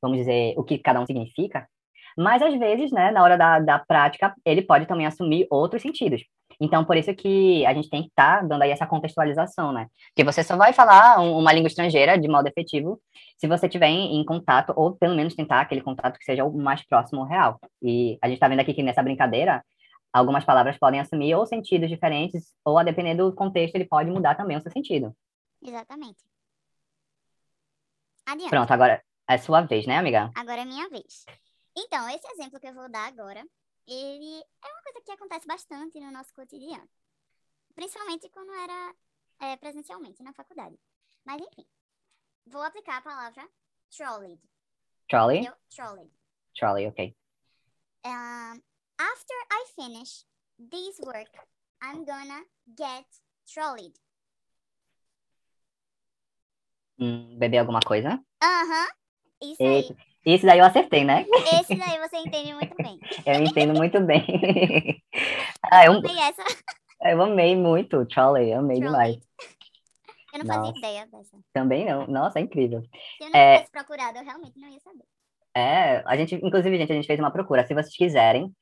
vamos 0.00 0.18
dizer, 0.18 0.54
o 0.56 0.62
que 0.64 0.78
cada 0.78 1.00
um 1.00 1.06
significa, 1.06 1.66
mas 2.16 2.40
às 2.42 2.58
vezes, 2.58 2.90
né, 2.90 3.10
na 3.10 3.22
hora 3.22 3.36
da, 3.36 3.58
da 3.58 3.78
prática, 3.78 4.34
ele 4.44 4.62
pode 4.62 4.86
também 4.86 5.06
assumir 5.06 5.46
outros 5.50 5.82
sentidos. 5.82 6.22
Então, 6.60 6.84
por 6.84 6.96
isso 6.96 7.14
que 7.14 7.64
a 7.64 7.72
gente 7.72 7.88
tem 7.88 8.02
que 8.02 8.08
estar 8.08 8.46
dando 8.46 8.62
aí 8.62 8.70
essa 8.70 8.86
contextualização, 8.86 9.72
né? 9.72 9.86
Porque 10.08 10.24
você 10.24 10.42
só 10.42 10.56
vai 10.56 10.72
falar 10.74 11.18
um- 11.20 11.38
uma 11.38 11.52
língua 11.52 11.68
estrangeira 11.68 12.18
de 12.18 12.28
modo 12.28 12.48
efetivo 12.48 13.00
se 13.40 13.48
você 13.48 13.66
tiver 13.66 13.88
em, 13.88 14.20
em 14.20 14.24
contato, 14.24 14.74
ou 14.76 14.94
pelo 14.94 15.16
menos 15.16 15.34
tentar 15.34 15.62
aquele 15.62 15.80
contato 15.80 16.18
que 16.18 16.24
seja 16.26 16.44
o 16.44 16.52
mais 16.52 16.84
próximo 16.84 17.22
ao 17.22 17.26
real. 17.26 17.58
E 17.80 18.18
a 18.20 18.26
gente 18.26 18.36
está 18.36 18.46
vendo 18.46 18.60
aqui 18.60 18.74
que 18.74 18.82
nessa 18.82 19.02
brincadeira, 19.02 19.64
algumas 20.12 20.44
palavras 20.44 20.76
podem 20.78 21.00
assumir 21.00 21.34
ou 21.34 21.46
sentidos 21.46 21.88
diferentes, 21.88 22.52
ou 22.62 22.78
a 22.78 22.82
depender 22.82 23.14
do 23.14 23.34
contexto, 23.34 23.76
ele 23.76 23.86
pode 23.86 24.10
mudar 24.10 24.34
também 24.34 24.58
o 24.58 24.60
seu 24.60 24.70
sentido. 24.70 25.16
Exatamente. 25.62 26.22
Adiante. 28.26 28.50
Pronto, 28.50 28.70
agora 28.70 29.02
é 29.26 29.38
sua 29.38 29.62
vez, 29.62 29.86
né, 29.86 29.96
amiga? 29.96 30.30
Agora 30.36 30.60
é 30.60 30.64
minha 30.66 30.86
vez. 30.90 31.24
Então, 31.74 32.10
esse 32.10 32.30
exemplo 32.32 32.60
que 32.60 32.68
eu 32.68 32.74
vou 32.74 32.90
dar 32.90 33.08
agora, 33.08 33.42
ele 33.88 34.42
é 34.62 34.68
uma 34.68 34.82
coisa 34.82 35.00
que 35.02 35.12
acontece 35.12 35.46
bastante 35.46 35.98
no 35.98 36.12
nosso 36.12 36.34
cotidiano. 36.34 36.86
Principalmente 37.74 38.28
quando 38.28 38.52
era 38.52 38.94
é, 39.40 39.56
presencialmente 39.56 40.22
na 40.22 40.34
faculdade. 40.34 40.78
Mas 41.24 41.40
enfim, 41.40 41.64
vou 42.46 42.62
aplicar 42.62 42.98
a 42.98 43.02
palavra 43.02 43.42
trolleyed. 43.90 44.40
Trolley? 45.08 45.38
Entendeu? 45.38 45.56
Trolleyed. 45.74 46.10
Trolley, 46.54 46.86
ok. 46.86 47.16
Um, 48.04 48.62
after 48.98 49.36
I 49.50 49.64
finish 49.74 50.24
this 50.58 51.00
work, 51.00 51.30
I'm 51.82 52.04
gonna 52.04 52.44
get 52.76 53.06
trolleyed. 53.46 53.94
Hum, 56.98 57.38
beber 57.38 57.58
alguma 57.58 57.80
coisa? 57.80 58.22
Aham, 58.42 58.88
isso 59.42 59.62
aí. 59.62 59.96
Isso 60.26 60.44
daí 60.44 60.58
eu 60.58 60.66
acertei, 60.66 61.02
né? 61.02 61.26
Esse 61.58 61.74
daí 61.74 61.98
você 62.06 62.18
entende 62.18 62.52
muito 62.52 62.74
bem. 62.76 63.00
Eu 63.24 63.42
entendo 63.42 63.74
muito 63.74 64.00
bem. 64.00 64.22
ah, 65.70 65.86
eu, 65.86 65.94
E 65.94 66.20
essa, 66.20 66.44
eu 67.02 67.22
amei 67.22 67.56
muito 67.56 68.04
Trolley, 68.06 68.52
amei 68.52 68.80
demais. 68.80 69.16
Eu 70.32 70.38
não 70.40 70.46
fazia 70.46 70.62
Nossa. 70.72 70.78
ideia 70.78 71.06
dessa. 71.06 71.38
Também 71.52 71.84
não. 71.84 72.06
Nossa, 72.06 72.38
é 72.38 72.42
incrível. 72.42 72.82
Se 72.82 73.24
eu 73.24 73.30
não 73.30 73.36
É. 73.38 73.54
tivesse 73.54 73.72
procurado, 73.72 74.18
eu 74.18 74.24
realmente 74.24 74.58
não 74.58 74.68
ia 74.68 74.80
saber. 74.80 75.04
É, 75.56 76.02
a 76.06 76.16
gente, 76.16 76.34
inclusive, 76.36 76.76
gente, 76.78 76.92
a 76.92 76.94
gente 76.94 77.06
fez 77.06 77.18
uma 77.18 77.30
procura. 77.30 77.66
Se 77.66 77.74
vocês 77.74 77.96
quiserem, 77.96 78.52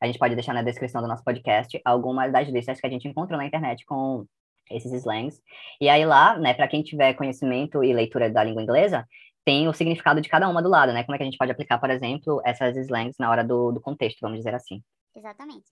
a 0.00 0.06
gente 0.06 0.18
pode 0.18 0.34
deixar 0.34 0.54
na 0.54 0.62
descrição 0.62 1.02
do 1.02 1.08
nosso 1.08 1.22
podcast 1.24 1.80
algumas 1.84 2.32
das 2.32 2.48
listas 2.48 2.80
que 2.80 2.86
a 2.86 2.90
gente 2.90 3.06
encontrou 3.06 3.38
na 3.38 3.44
internet 3.44 3.84
com 3.84 4.24
esses 4.70 4.92
slangs. 4.92 5.42
E 5.80 5.88
aí 5.88 6.04
lá, 6.06 6.38
né, 6.38 6.54
para 6.54 6.68
quem 6.68 6.82
tiver 6.82 7.14
conhecimento 7.14 7.82
e 7.84 7.92
leitura 7.92 8.30
da 8.30 8.42
língua 8.44 8.62
inglesa, 8.62 9.06
tem 9.44 9.66
o 9.66 9.72
significado 9.72 10.20
de 10.20 10.28
cada 10.28 10.48
uma 10.48 10.62
do 10.62 10.68
lado, 10.68 10.92
né? 10.92 11.04
Como 11.04 11.14
é 11.14 11.18
que 11.18 11.22
a 11.22 11.26
gente 11.26 11.38
pode 11.38 11.50
aplicar, 11.50 11.78
por 11.78 11.90
exemplo, 11.90 12.40
essas 12.44 12.76
slangs 12.76 13.16
na 13.18 13.30
hora 13.30 13.42
do, 13.42 13.72
do 13.72 13.80
contexto, 13.80 14.20
vamos 14.20 14.38
dizer 14.38 14.54
assim. 14.54 14.82
Exatamente. 15.16 15.64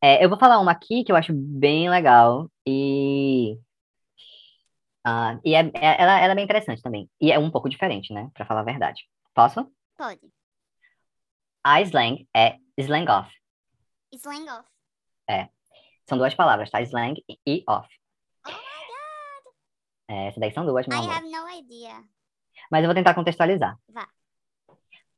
É, 0.00 0.24
eu 0.24 0.28
vou 0.28 0.38
falar 0.38 0.60
uma 0.60 0.70
aqui 0.70 1.02
que 1.02 1.10
eu 1.10 1.16
acho 1.16 1.32
bem 1.34 1.90
legal 1.90 2.48
e. 2.66 3.58
ah, 5.08 5.38
e 5.44 5.54
é, 5.54 5.60
é- 5.60 6.02
ela, 6.02 6.18
ela 6.20 6.32
é 6.32 6.34
bem 6.34 6.44
interessante 6.44 6.82
também. 6.82 7.08
E 7.20 7.30
é 7.30 7.38
um 7.38 7.50
pouco 7.50 7.68
diferente, 7.68 8.12
né? 8.12 8.28
Pra 8.34 8.44
falar 8.44 8.60
a 8.60 8.64
verdade. 8.64 9.08
Posso? 9.32 9.72
Pode. 9.96 10.20
A 11.64 11.80
slang 11.82 12.28
é 12.36 12.56
slang 12.76 13.08
off. 13.10 13.32
Slang 14.12 14.48
off. 14.50 14.68
São 16.08 16.18
duas 16.18 16.34
palavras, 16.34 16.70
tá? 16.70 16.80
Slang 16.82 17.22
e 17.46 17.64
off. 17.68 17.88
Oh 18.46 18.50
my 18.50 18.54
god. 18.56 19.54
É, 20.08 20.26
essa 20.28 20.38
daí 20.40 20.52
são 20.52 20.64
duas, 20.64 20.86
meu 20.86 20.96
I 20.96 21.00
amor. 21.00 21.14
have 21.16 21.28
no 21.28 21.48
idea. 21.48 22.04
Mas 22.70 22.82
eu 22.82 22.88
vou 22.88 22.94
tentar 22.94 23.14
contextualizar. 23.14 23.76
Vá. 23.88 24.08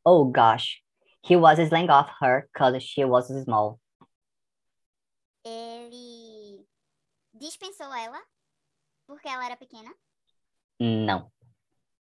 Oh 0.05 0.25
gosh, 0.25 0.83
he 1.29 1.37
was 1.37 1.59
slang 1.59 1.91
off 1.91 2.11
her 2.23 2.49
cause 2.57 2.81
she 2.83 3.05
was 3.05 3.27
small. 3.45 3.79
Ele 5.45 6.67
dispensou 7.35 7.93
ela 7.95 8.21
porque 9.09 9.27
ela 9.27 9.47
era 9.47 9.57
pequena. 9.57 9.93
Não. 10.79 11.33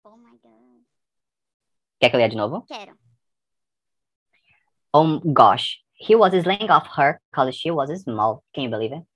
Oh 0.04 0.16
my 0.16 0.36
god. 0.42 0.84
Quer 1.98 2.10
que 2.10 2.16
eu 2.16 2.18
leia 2.18 2.28
de 2.28 2.36
novo? 2.36 2.66
Quero. 2.66 2.98
Oh 4.92 5.20
gosh, 5.24 5.82
he 5.94 6.16
was 6.16 6.34
slang 6.34 6.70
off 6.70 6.88
her 7.00 7.20
cause 7.32 7.56
she 7.56 7.70
was 7.70 7.90
small. 8.02 8.42
Can 8.52 8.64
you 8.64 8.70
believe 8.70 8.94
it? 8.94 9.06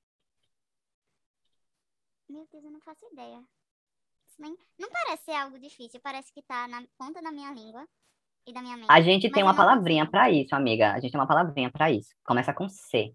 Meu 2.29 2.47
Deus, 2.51 2.65
eu 2.65 2.71
não 2.71 2.81
faço 2.81 3.05
ideia. 3.13 3.43
Nem... 4.39 4.57
Não 4.79 4.89
parece 4.89 5.25
ser 5.25 5.33
algo 5.33 5.59
difícil. 5.59 6.01
Parece 6.01 6.33
que 6.33 6.41
tá 6.43 6.67
na 6.69 6.83
ponta 6.97 7.21
da 7.21 7.31
minha 7.31 7.53
língua 7.53 7.87
e 8.47 8.53
da 8.53 8.63
minha 8.63 8.77
mente. 8.77 8.91
A 8.91 9.01
gente 9.03 9.31
tem 9.31 9.43
uma 9.43 9.55
palavrinha 9.55 10.09
pra 10.09 10.31
isso, 10.31 10.55
amiga. 10.55 10.93
A 10.93 11.01
gente 11.01 11.11
tem 11.11 11.21
uma 11.21 11.27
palavrinha 11.27 11.71
pra 11.71 11.91
isso. 11.91 12.15
Começa 12.25 12.55
com 12.55 12.69
C. 12.69 13.15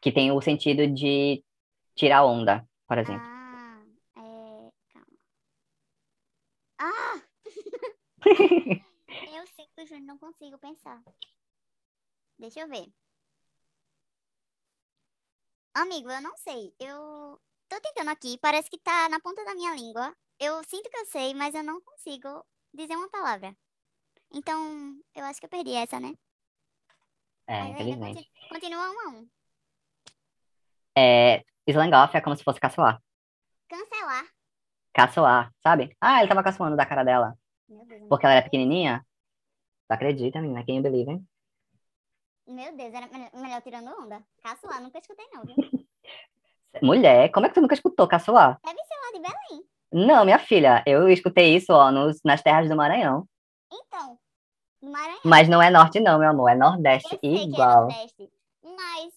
Que 0.00 0.10
tem 0.10 0.32
o 0.32 0.40
sentido 0.40 0.86
de 0.88 1.44
tirar 1.94 2.24
onda, 2.24 2.66
por 2.88 2.98
exemplo. 2.98 3.22
Ah, 3.22 3.82
é... 4.16 4.72
Calma. 4.92 5.18
Ah! 6.78 7.22
Eu 9.32 9.46
simplesmente 9.46 10.04
não 10.04 10.18
consigo 10.18 10.58
pensar. 10.58 11.02
Deixa 12.38 12.60
eu 12.60 12.68
ver. 12.68 12.92
Amigo, 15.74 16.10
eu 16.10 16.20
não 16.20 16.36
sei. 16.36 16.74
Eu 16.78 17.40
tô 17.68 17.80
tentando 17.80 18.10
aqui, 18.10 18.38
parece 18.38 18.68
que 18.68 18.78
tá 18.78 19.08
na 19.08 19.20
ponta 19.20 19.44
da 19.44 19.54
minha 19.54 19.74
língua. 19.74 20.14
Eu 20.38 20.62
sinto 20.64 20.90
que 20.90 20.96
eu 20.96 21.06
sei, 21.06 21.34
mas 21.34 21.54
eu 21.54 21.62
não 21.62 21.80
consigo 21.80 22.44
dizer 22.72 22.96
uma 22.96 23.08
palavra. 23.10 23.56
Então, 24.32 24.98
eu 25.14 25.24
acho 25.24 25.38
que 25.38 25.46
eu 25.46 25.50
perdi 25.50 25.74
essa, 25.74 26.00
né? 26.00 26.14
É, 27.46 27.60
Mas 27.62 27.70
infelizmente. 27.72 28.30
conti- 28.30 28.48
continua 28.48 28.90
um 28.90 29.00
a 29.00 29.08
um. 29.10 29.30
É, 30.96 31.44
slang 31.66 31.94
off 31.94 32.16
é 32.16 32.20
como 32.20 32.36
se 32.36 32.44
fosse 32.44 32.60
caçoar. 32.60 33.02
Cancelar. 33.68 34.26
Caçoar, 34.92 35.54
sabe? 35.62 35.96
Ah, 36.00 36.20
ele 36.20 36.28
tava 36.28 36.42
caçoando 36.42 36.76
da 36.76 36.86
cara 36.86 37.04
dela. 37.04 37.36
Porque 38.08 38.26
ela 38.26 38.34
era 38.34 38.42
sei. 38.42 38.50
pequenininha. 38.50 39.04
Tu 39.88 39.92
acredita, 39.92 40.40
menina? 40.40 40.64
Can 40.64 40.74
you 40.74 40.82
believe, 40.82 41.10
hein? 41.10 41.26
Meu 42.46 42.76
Deus, 42.76 42.92
era 42.92 43.08
melhor, 43.34 43.62
tirando 43.62 43.88
onda. 44.02 44.22
Caçoar, 44.42 44.82
nunca 44.82 44.98
escutei 44.98 45.26
não, 45.32 45.44
viu? 45.44 45.54
Mulher, 46.82 47.30
como 47.30 47.46
é 47.46 47.48
que 47.48 47.54
tu 47.54 47.60
nunca 47.60 47.74
escutou 47.74 48.08
caçoar? 48.08 48.60
Deve 48.64 48.78
ser 48.84 48.94
lá 48.94 49.12
de 49.12 49.20
Belém. 49.20 49.64
Não, 49.92 50.24
minha 50.24 50.38
filha, 50.38 50.82
eu 50.86 51.08
escutei 51.08 51.54
isso, 51.56 51.72
ó, 51.72 51.90
nos, 51.90 52.20
nas 52.24 52.42
terras 52.42 52.68
do 52.68 52.76
Maranhão. 52.76 53.28
Então, 53.72 54.18
no 54.80 54.90
Maranhão. 54.90 55.20
Mas 55.24 55.48
não 55.48 55.60
é 55.60 55.70
norte, 55.70 56.00
não, 56.00 56.18
meu 56.18 56.30
amor, 56.30 56.50
é 56.50 56.54
nordeste 56.54 57.14
Eu 57.14 57.18
sei 57.18 57.30
que 57.30 57.36
é 57.36 57.42
igual. 57.42 57.82
Nordeste, 57.82 58.32
mas 58.62 59.12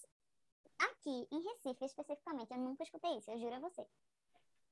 aqui 0.79 1.27
em 1.31 1.41
Recife 1.43 1.85
especificamente, 1.85 2.51
eu 2.51 2.57
nunca 2.57 2.83
escutei 2.83 3.17
isso, 3.17 3.29
eu 3.29 3.37
juro 3.37 3.55
a 3.55 3.59
você. 3.59 3.85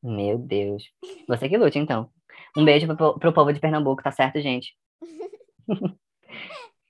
Meu 0.01 0.37
Deus. 0.37 0.83
Você 1.27 1.47
que 1.47 1.57
lute, 1.57 1.77
então. 1.77 2.11
Um 2.55 2.65
beijo 2.65 2.87
pro, 2.95 3.19
pro 3.19 3.33
povo 3.33 3.53
de 3.53 3.59
Pernambuco, 3.59 4.03
tá 4.03 4.11
certo, 4.11 4.41
gente? 4.41 4.75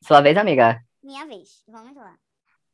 Sua 0.03 0.21
vez, 0.21 0.37
amiga. 0.37 0.83
Minha 1.03 1.25
vez, 1.25 1.63
vamos 1.67 1.95
lá. 1.95 2.17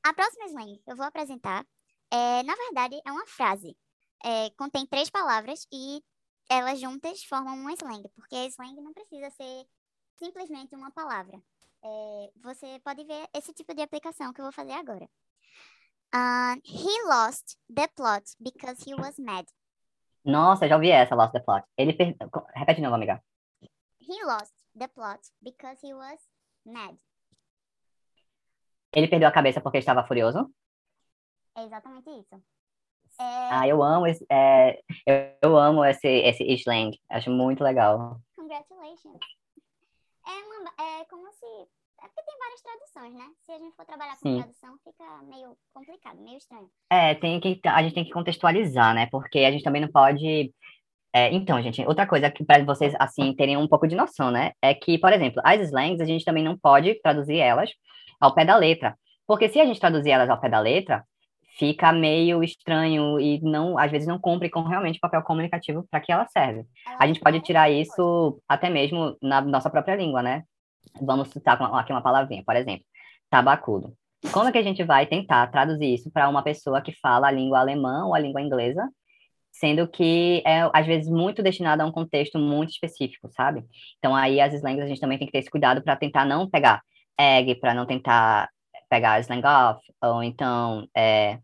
A 0.04 0.14
próxima 0.14 0.46
slang 0.46 0.78
que 0.78 0.92
eu 0.92 0.96
vou 0.96 1.06
apresentar, 1.06 1.66
é, 2.12 2.44
na 2.44 2.56
verdade, 2.56 3.02
é 3.06 3.12
uma 3.12 3.26
frase. 3.26 3.76
É, 4.24 4.50
contém 4.52 4.86
três 4.86 5.10
palavras 5.10 5.68
e 5.72 6.02
elas 6.50 6.80
juntas 6.80 7.24
formam 7.24 7.56
um 7.56 7.70
slang, 7.72 8.08
porque 8.16 8.36
slang 8.48 8.76
não 8.82 8.94
precisa 8.94 9.30
ser 9.32 9.66
simplesmente 10.18 10.76
uma 10.76 10.92
palavra. 10.92 11.42
É, 11.84 12.32
você 12.42 12.80
pode 12.84 13.04
ver 13.04 13.28
esse 13.34 13.54
tipo 13.54 13.74
de 13.74 13.82
aplicação 13.82 14.32
que 14.34 14.40
eu 14.40 14.46
vou 14.46 14.52
fazer 14.52 14.74
agora. 14.74 15.08
Uh, 16.16 16.56
he 16.64 17.04
lost 17.06 17.58
the 17.70 17.88
plot 17.90 18.24
because 18.40 18.82
he 18.82 18.96
was 18.96 19.20
mad. 19.20 19.46
Nossa, 20.28 20.68
já 20.68 20.76
ouvi 20.76 20.92
essa, 20.92 21.16
lost 21.16 21.32
the 21.32 21.40
plot. 21.40 21.66
Ele 21.78 21.94
per... 21.94 22.14
Repete 22.54 22.76
de 22.76 22.82
novo, 22.82 22.96
amiga. 22.96 23.24
He 24.02 24.26
lost 24.26 24.54
the 24.78 24.90
plot 24.90 25.22
because 25.42 25.80
he 25.82 25.94
was 25.94 26.20
mad. 26.66 26.98
Ele 28.94 29.08
perdeu 29.08 29.30
a 29.30 29.32
cabeça 29.32 29.62
porque 29.62 29.78
estava 29.78 30.06
furioso? 30.06 30.54
É 31.56 31.64
exatamente 31.64 32.10
isso. 32.10 32.36
É... 33.20 33.50
Ah, 33.52 33.68
eu 33.68 33.82
amo 33.82 34.06
esse, 34.06 34.26
é, 34.30 34.82
eu, 35.42 35.58
amo 35.58 35.86
esse, 35.86 36.08
esse 36.08 36.44
slang. 36.56 36.92
Acho 37.10 37.32
muito 37.32 37.64
legal. 37.64 38.20
Congratulations. 38.36 39.20
É, 40.26 40.32
uma, 40.32 41.02
é 41.02 41.06
como 41.06 41.32
se... 41.32 41.70
É 42.04 42.08
porque 42.08 42.24
tem 42.24 42.38
várias 42.38 42.62
traduções, 42.62 43.14
né? 43.14 43.34
Se 43.46 43.52
a 43.52 43.58
gente 43.58 43.76
for 43.76 43.86
trabalhar 43.86 44.14
com 44.14 44.30
Sim. 44.30 44.38
tradução, 44.38 44.78
fica 44.84 45.24
meio 45.24 45.58
complicado, 45.74 46.22
meio 46.22 46.38
estranho. 46.38 46.70
É, 46.92 47.16
tem 47.16 47.40
que, 47.40 47.60
a 47.66 47.82
gente 47.82 47.96
tem 47.96 48.04
que 48.04 48.12
contextualizar, 48.12 48.94
né? 48.94 49.08
Porque 49.12 49.40
a 49.40 49.52
gente 49.52 49.64
também 49.64 49.82
não 49.82 49.92
pode... 49.92 50.54
É, 51.14 51.34
então, 51.34 51.62
gente, 51.62 51.82
outra 51.86 52.06
coisa 52.06 52.30
que 52.30 52.46
para 52.46 52.64
vocês, 52.64 52.94
assim, 53.00 53.34
terem 53.34 53.58
um 53.58 53.68
pouco 53.68 53.88
de 53.88 53.96
noção, 53.96 54.30
né? 54.30 54.52
É 54.62 54.74
que, 54.74 54.98
por 55.00 55.12
exemplo, 55.12 55.42
as 55.44 55.62
slangs, 55.62 56.00
a 56.00 56.06
gente 56.06 56.24
também 56.24 56.44
não 56.44 56.58
pode 56.58 57.02
traduzir 57.02 57.38
elas 57.38 57.72
ao 58.20 58.34
pé 58.36 58.46
da 58.46 58.56
letra. 58.56 58.98
Porque 59.26 59.50
se 59.50 59.60
a 59.60 59.66
gente 59.66 59.80
traduzir 59.80 60.12
elas 60.12 60.30
ao 60.30 60.40
pé 60.40 60.50
da 60.50 60.60
letra, 60.60 61.04
fica 61.58 61.92
meio 61.92 62.44
estranho 62.44 63.20
e 63.20 63.42
não, 63.42 63.78
às 63.78 63.90
vezes 63.90 64.08
não 64.08 64.20
cumpre 64.20 64.50
com 64.50 64.62
realmente 64.62 64.98
o 64.98 65.02
papel 65.02 65.24
comunicativo 65.24 65.88
para 65.90 66.00
que 66.00 66.12
ela 66.12 66.28
serve. 66.28 66.66
A 67.00 67.08
gente 67.08 67.20
pode 67.20 67.40
tirar 67.42 67.70
isso 67.70 68.40
até 68.48 68.70
mesmo 68.70 69.18
na 69.22 69.42
nossa 69.42 69.70
própria 69.70 69.96
língua, 69.96 70.22
né? 70.22 70.44
Vamos 71.02 71.30
citar 71.30 71.62
aqui 71.62 71.92
uma 71.92 72.02
palavrinha, 72.02 72.44
por 72.46 72.56
exemplo, 72.56 72.86
tabacudo. 73.30 73.94
Como 74.32 74.48
é 74.48 74.52
que 74.52 74.58
a 74.58 74.64
gente 74.64 74.84
vai 74.84 75.06
tentar 75.06 75.48
traduzir 75.48 75.94
isso 75.94 76.12
para 76.12 76.28
uma 76.28 76.44
pessoa 76.44 76.82
que 76.82 76.92
fala 77.00 77.28
a 77.28 77.32
língua 77.32 77.60
alemã 77.60 78.06
ou 78.06 78.16
a 78.16 78.20
língua 78.20 78.42
inglesa, 78.42 78.88
sendo 79.52 79.88
que 79.88 80.42
é, 80.46 80.70
às 80.74 80.86
vezes, 80.86 81.10
muito 81.10 81.44
destinada 81.44 81.84
a 81.84 81.86
um 81.86 81.92
contexto 81.92 82.40
muito 82.40 82.72
específico, 82.72 83.30
sabe? 83.32 83.64
Então, 83.98 84.16
aí, 84.16 84.40
as 84.42 84.54
slangs, 84.54 84.84
a 84.84 84.88
gente 84.88 85.00
também 85.00 85.18
tem 85.18 85.28
que 85.28 85.32
ter 85.32 85.40
esse 85.40 85.50
cuidado 85.50 85.84
para 85.84 85.96
tentar 85.96 86.26
não 86.26 86.50
pegar 86.50 86.82
egg, 87.20 87.56
para 87.56 87.74
não 87.74 87.86
tentar 87.86 88.50
pegar 88.90 89.20
slang 89.20 89.46
off, 89.46 89.82
ou 90.02 90.24
então, 90.24 90.88
é, 90.96 91.40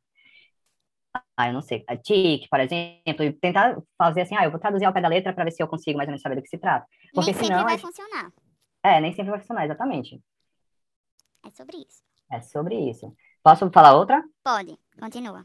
ah, 1.35 1.47
eu 1.47 1.53
não 1.53 1.61
sei, 1.61 1.83
a 1.87 1.97
TIC, 1.97 2.47
por 2.49 2.59
exemplo, 2.59 3.23
e 3.23 3.33
tentar 3.33 3.77
fazer 3.97 4.21
assim, 4.21 4.35
ah, 4.35 4.45
eu 4.45 4.51
vou 4.51 4.59
traduzir 4.59 4.85
ao 4.85 4.93
pé 4.93 5.01
da 5.01 5.07
letra 5.07 5.33
para 5.33 5.43
ver 5.43 5.51
se 5.51 5.61
eu 5.61 5.67
consigo 5.67 5.97
mais 5.97 6.07
ou 6.07 6.11
menos 6.11 6.21
saber 6.21 6.35
do 6.35 6.41
que 6.41 6.47
se 6.47 6.57
trata. 6.57 6.85
Porque 7.13 7.31
nem 7.31 7.43
senão, 7.43 7.63
vai 7.63 7.77
funcionar. 7.77 8.31
É, 8.83 8.99
nem 8.99 9.13
sempre 9.13 9.31
vai 9.31 9.39
funcionar, 9.39 9.65
exatamente. 9.65 10.21
É 11.45 11.49
sobre 11.49 11.77
isso. 11.77 12.03
É 12.31 12.41
sobre 12.41 12.89
isso. 12.89 13.15
Posso 13.41 13.69
falar 13.71 13.95
outra? 13.95 14.23
Pode, 14.43 14.77
continua. 14.99 15.43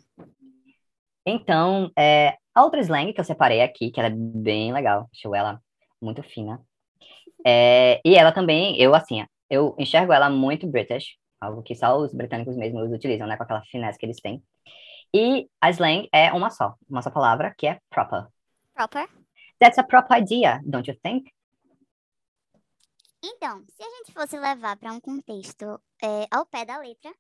Então, 1.25 1.91
é, 1.97 2.37
a 2.55 2.65
outra 2.65 2.81
slang 2.81 3.13
que 3.13 3.21
eu 3.21 3.25
separei 3.25 3.63
aqui, 3.63 3.91
que 3.91 4.01
ela 4.01 4.09
é 4.09 4.17
bem 4.17 4.73
legal, 4.73 5.09
achou 5.13 5.35
ela 5.35 5.61
muito 6.01 6.23
fina. 6.23 6.61
É, 7.47 8.01
e 8.05 8.15
ela 8.15 8.33
também, 8.33 8.81
eu 8.81 8.95
assim, 8.95 9.25
eu 9.49 9.75
enxergo 9.79 10.13
ela 10.13 10.31
muito 10.31 10.67
British, 10.67 11.17
algo 11.41 11.63
que 11.63 11.75
só 11.75 11.97
os 11.97 12.13
britânicos 12.13 12.57
mesmos 12.57 12.91
utilizam, 12.91 13.27
né, 13.27 13.37
com 13.37 13.43
aquela 13.43 13.63
finesse 13.63 13.99
que 13.99 14.07
eles 14.07 14.21
têm. 14.21 14.43
E 15.15 15.49
a 15.61 15.71
slang 15.71 16.09
é 16.13 16.33
uma 16.33 16.51
só, 16.51 16.75
uma 16.89 17.03
só 17.03 17.11
palavra, 17.11 17.55
que 17.57 17.67
é 17.67 17.79
proper. 17.91 18.27
Proper? 18.75 19.09
That's 19.59 19.79
a 19.79 19.83
proper 19.83 20.17
idea, 20.17 20.61
don't 20.65 20.89
you 20.91 20.97
think? 21.03 21.33
Então, 23.23 23.65
se 23.69 23.83
a 23.83 23.91
gente 23.91 24.13
fosse 24.13 24.39
levar 24.39 24.77
para 24.77 24.93
um 24.93 25.01
contexto 25.01 25.65
é, 26.03 26.27
ao 26.31 26.47
pé 26.47 26.65
da 26.65 26.79
letra, 26.79 27.13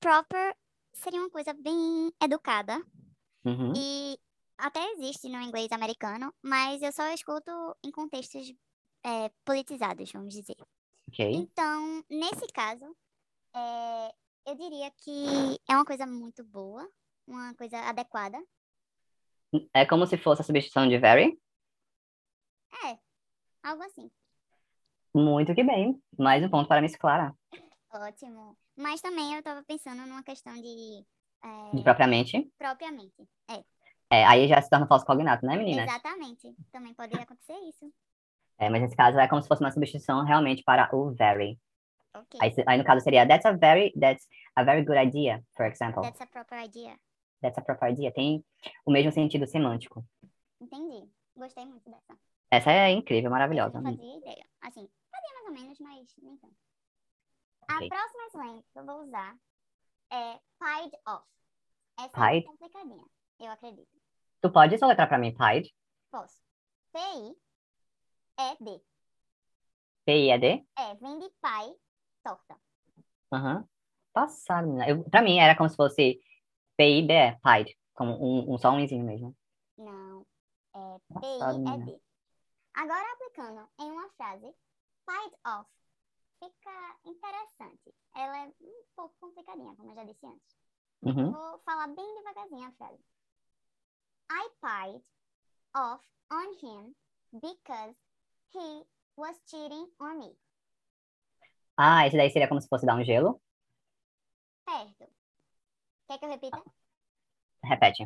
proper 0.00 0.56
seria 0.92 1.20
uma 1.20 1.30
coisa 1.30 1.52
bem 1.52 2.12
educada. 2.22 2.76
Uhum. 3.44 3.72
E 3.76 4.18
até 4.56 4.80
existe 4.92 5.28
no 5.28 5.40
inglês 5.40 5.70
americano, 5.72 6.32
mas 6.42 6.82
eu 6.82 6.92
só 6.92 7.06
escuto 7.12 7.50
em 7.84 7.90
contextos 7.90 8.52
é, 9.04 9.30
politizados, 9.44 10.10
vamos 10.12 10.34
dizer. 10.34 10.56
Okay. 11.08 11.32
Então, 11.32 12.04
nesse 12.08 12.46
caso, 12.48 12.84
é, 13.54 14.14
eu 14.46 14.54
diria 14.56 14.90
que 14.98 15.60
é 15.68 15.74
uma 15.74 15.84
coisa 15.84 16.06
muito 16.06 16.42
boa, 16.44 16.88
uma 17.26 17.54
coisa 17.54 17.78
adequada. 17.80 18.42
É 19.72 19.86
como 19.86 20.06
se 20.06 20.16
fosse 20.16 20.42
a 20.42 20.44
substituição 20.44 20.88
de 20.88 20.98
very? 20.98 21.38
É, 22.86 22.98
algo 23.62 23.82
assim. 23.84 24.10
Muito 25.14 25.54
que 25.54 25.62
bem. 25.62 26.00
Mais 26.18 26.42
um 26.44 26.48
ponto 26.48 26.66
para 26.66 26.82
Miss 26.82 26.96
Clara. 26.96 27.34
Ótimo. 27.92 28.56
Mas 28.76 29.00
também 29.00 29.32
eu 29.32 29.38
estava 29.38 29.62
pensando 29.64 30.06
numa 30.06 30.22
questão 30.22 30.52
de... 30.54 31.04
É... 31.42 31.76
De 31.76 31.82
propriamente? 31.82 32.50
Propriamente, 32.58 33.14
é. 33.48 33.62
É, 34.10 34.24
aí 34.24 34.48
já 34.48 34.60
se 34.60 34.68
torna 34.68 34.86
falso 34.86 35.06
cognato, 35.06 35.46
né, 35.46 35.56
menina? 35.56 35.84
Exatamente. 35.84 36.54
Também 36.72 36.94
poderia 36.94 37.22
acontecer 37.22 37.56
isso. 37.68 37.92
É, 38.58 38.68
mas 38.68 38.82
nesse 38.82 38.96
caso 38.96 39.18
é 39.18 39.28
como 39.28 39.42
se 39.42 39.48
fosse 39.48 39.62
uma 39.62 39.70
substituição 39.70 40.24
realmente 40.24 40.62
para 40.64 40.88
o 40.94 41.12
very. 41.12 41.58
Okay. 42.16 42.40
Aí, 42.40 42.54
aí, 42.66 42.78
no 42.78 42.84
caso 42.84 43.02
seria 43.02 43.26
that's 43.26 43.44
a 43.44 43.52
very 43.52 43.92
that's 43.98 44.28
a 44.54 44.62
very 44.62 44.84
good 44.84 44.98
idea, 44.98 45.42
for 45.56 45.66
example. 45.66 46.02
That's 46.02 46.20
a 46.20 46.26
proper 46.26 46.62
idea 46.64 46.96
dessa 47.44 47.60
propadia 47.60 48.10
tem 48.10 48.42
o 48.86 48.90
mesmo 48.90 49.12
sentido 49.12 49.46
semântico. 49.46 50.04
Entendi. 50.60 51.06
Gostei 51.36 51.66
muito 51.66 51.90
dessa. 51.90 52.18
Essa 52.50 52.72
é 52.72 52.90
incrível, 52.90 53.30
maravilhosa. 53.30 53.78
Eu 53.78 53.82
não 53.82 53.92
fazia 53.92 54.16
ideia. 54.16 54.46
Assim, 54.62 54.88
mais 55.44 55.60
ou 55.60 55.62
menos, 55.62 55.78
mas 55.80 56.16
nem 56.22 56.36
tanto. 56.38 56.56
Okay. 57.70 57.86
A 57.86 57.90
próxima 57.90 58.26
slang 58.28 58.62
que 58.62 58.78
eu 58.78 58.84
vou 58.84 59.02
usar 59.02 59.38
é 60.10 60.40
pied 60.58 60.92
off. 61.06 61.26
Essa 61.98 62.10
pied? 62.10 62.44
é 62.44 62.48
complicadinha, 62.48 63.04
eu 63.40 63.50
acredito. 63.50 63.88
Tu 64.40 64.52
pode 64.52 64.78
soletrar 64.78 65.08
pra 65.08 65.18
mim, 65.18 65.34
pied? 65.34 65.74
Posso. 66.10 66.42
P-I-E-D. 66.92 68.80
P-I-E-D? 70.04 70.66
É, 70.78 70.94
vem 70.96 71.18
de 71.18 71.30
pai, 71.40 71.74
torta. 72.22 72.60
Aham. 73.32 73.58
Uhum. 73.58 73.68
Passado, 74.12 74.80
Eu, 74.84 75.02
pra 75.10 75.22
mim 75.22 75.38
era 75.38 75.56
como 75.56 75.68
se 75.68 75.74
fosse 75.74 76.20
PID 76.76 77.10
é 77.10 77.32
PID, 77.42 77.76
como 77.94 78.12
um, 78.12 78.54
um 78.54 78.58
só 78.58 78.70
umzinho 78.70 79.04
mesmo. 79.04 79.36
Não, 79.76 80.24
é 80.72 80.98
PID. 81.20 82.00
Agora 82.74 83.12
aplicando 83.12 83.68
em 83.80 83.90
uma 83.90 84.08
frase, 84.10 84.54
pied 85.06 85.34
off, 85.46 85.70
fica 86.38 86.98
interessante. 87.04 87.94
Ela 88.14 88.38
é 88.38 88.52
um 88.60 88.84
pouco 88.96 89.14
complicadinha, 89.20 89.74
como 89.76 89.90
eu 89.90 89.94
já 89.94 90.04
disse 90.04 90.26
antes. 90.26 90.56
Uhum. 91.02 91.32
Vou 91.32 91.58
falar 91.60 91.88
bem 91.88 92.14
devagarzinho 92.14 92.68
a 92.68 92.72
frase. 92.72 93.04
I 94.30 94.48
pied 94.60 95.02
off 95.74 96.04
on 96.30 96.54
him 96.62 96.94
because 97.32 97.94
he 98.52 98.86
was 99.16 99.40
cheating 99.46 99.86
on 100.00 100.18
me. 100.18 100.36
Ah, 101.76 102.06
esse 102.06 102.16
daí 102.16 102.30
seria 102.30 102.48
como 102.48 102.60
se 102.60 102.68
fosse 102.68 102.86
dar 102.86 102.96
um 102.96 103.04
gelo? 103.04 103.40
Certo. 104.68 105.12
Quer 106.08 106.18
que 106.18 106.24
eu 106.24 106.28
repita? 106.30 106.62
Repete. 107.64 108.04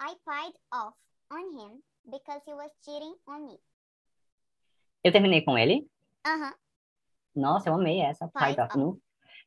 I 0.00 0.16
pied 0.24 0.54
off 0.72 0.96
on 1.30 1.52
him 1.52 1.82
because 2.04 2.42
he 2.46 2.54
was 2.54 2.70
cheating 2.84 3.14
on 3.26 3.46
me. 3.46 3.58
Eu 5.04 5.12
terminei 5.12 5.42
com 5.42 5.56
ele? 5.56 5.88
Aham. 6.26 6.54
Nossa, 7.34 7.68
eu 7.68 7.74
amei 7.74 8.00
essa. 8.00 8.26
Off. 8.26 8.60
off. 8.60 9.00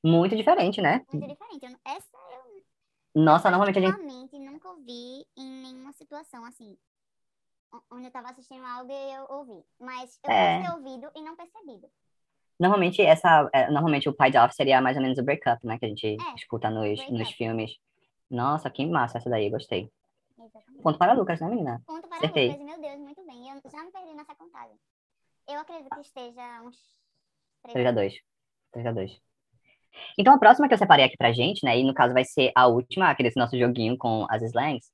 Muito 0.04 0.36
diferente, 0.36 0.82
né? 0.82 1.04
Muito 1.12 1.28
diferente. 1.28 1.78
Essa 1.86 2.18
eu... 2.32 3.24
Nossa, 3.24 3.50
normalmente 3.50 3.80
a 3.80 3.82
gente... 3.82 3.92
Normalmente 3.92 4.40
nunca 4.40 4.70
ouvi 4.70 5.26
em 5.38 5.50
nenhuma 5.64 5.92
situação 5.94 6.46
assim. 6.46 6.78
Onde 7.92 8.08
eu 8.08 8.12
tava 8.12 8.30
assistindo 8.30 8.64
algo 8.66 8.92
e 8.92 9.14
eu 9.14 9.26
ouvi. 9.30 9.64
Mas 9.80 10.20
eu 10.24 10.32
é... 10.32 10.62
posso 10.62 10.72
ter 10.72 10.78
ouvido 10.78 11.12
e 11.16 11.22
não 11.22 11.36
percebido. 11.36 11.88
Normalmente, 12.60 13.02
essa, 13.02 13.50
é, 13.52 13.70
normalmente 13.70 14.08
o 14.08 14.14
pied 14.14 14.38
off 14.38 14.56
seria 14.56 14.82
mais 14.82 14.96
ou 14.96 15.04
menos 15.04 15.18
o 15.18 15.24
breakup, 15.24 15.66
né? 15.66 15.78
Que 15.78 15.86
a 15.86 15.90
gente 15.90 16.08
é, 16.08 16.36
escuta 16.36 16.70
nos, 16.70 17.10
nos 17.10 17.30
filmes. 17.32 17.78
Nossa, 18.30 18.70
que 18.70 18.86
massa 18.86 19.18
essa 19.18 19.30
daí, 19.30 19.50
gostei. 19.50 19.92
Exatamente. 20.40 20.82
Ponto 20.82 20.98
para 20.98 21.14
Lucas, 21.14 21.42
né, 21.42 21.50
menina? 21.50 21.82
Ponto 21.86 22.08
para 22.08 22.18
Acertei. 22.18 22.50
Lucas, 22.50 22.66
meu 22.66 22.82
Deus, 22.82 23.00
muito 23.00 23.26
bem. 23.26 23.50
Eu 23.50 23.62
já 23.70 23.84
me 23.84 23.92
perdi 23.92 24.14
nessa 24.14 24.36
contagem. 24.36 24.78
Eu 25.48 25.60
acredito 25.60 25.90
que 25.94 26.02
esteja 26.02 26.62
uns 26.64 26.78
3 27.72 27.88
a 27.88 27.92
2. 27.92 28.14
3 28.72 28.88
a 28.88 28.92
2. 28.92 29.22
Então, 30.18 30.34
a 30.34 30.40
próxima 30.40 30.68
que 30.68 30.74
eu 30.74 30.78
separei 30.78 31.06
aqui 31.06 31.16
pra 31.18 31.32
gente, 31.32 31.64
né, 31.64 31.78
e 31.78 31.84
no 31.84 31.94
caso 31.94 32.14
vai 32.14 32.26
ser 32.26 32.52
a 32.56 32.68
última, 32.68 33.10
aqui 33.10 33.24
desse 33.24 33.40
nosso 33.40 33.58
joguinho 33.58 33.98
com 33.98 34.26
as 34.30 34.42
slangs, 34.42 34.92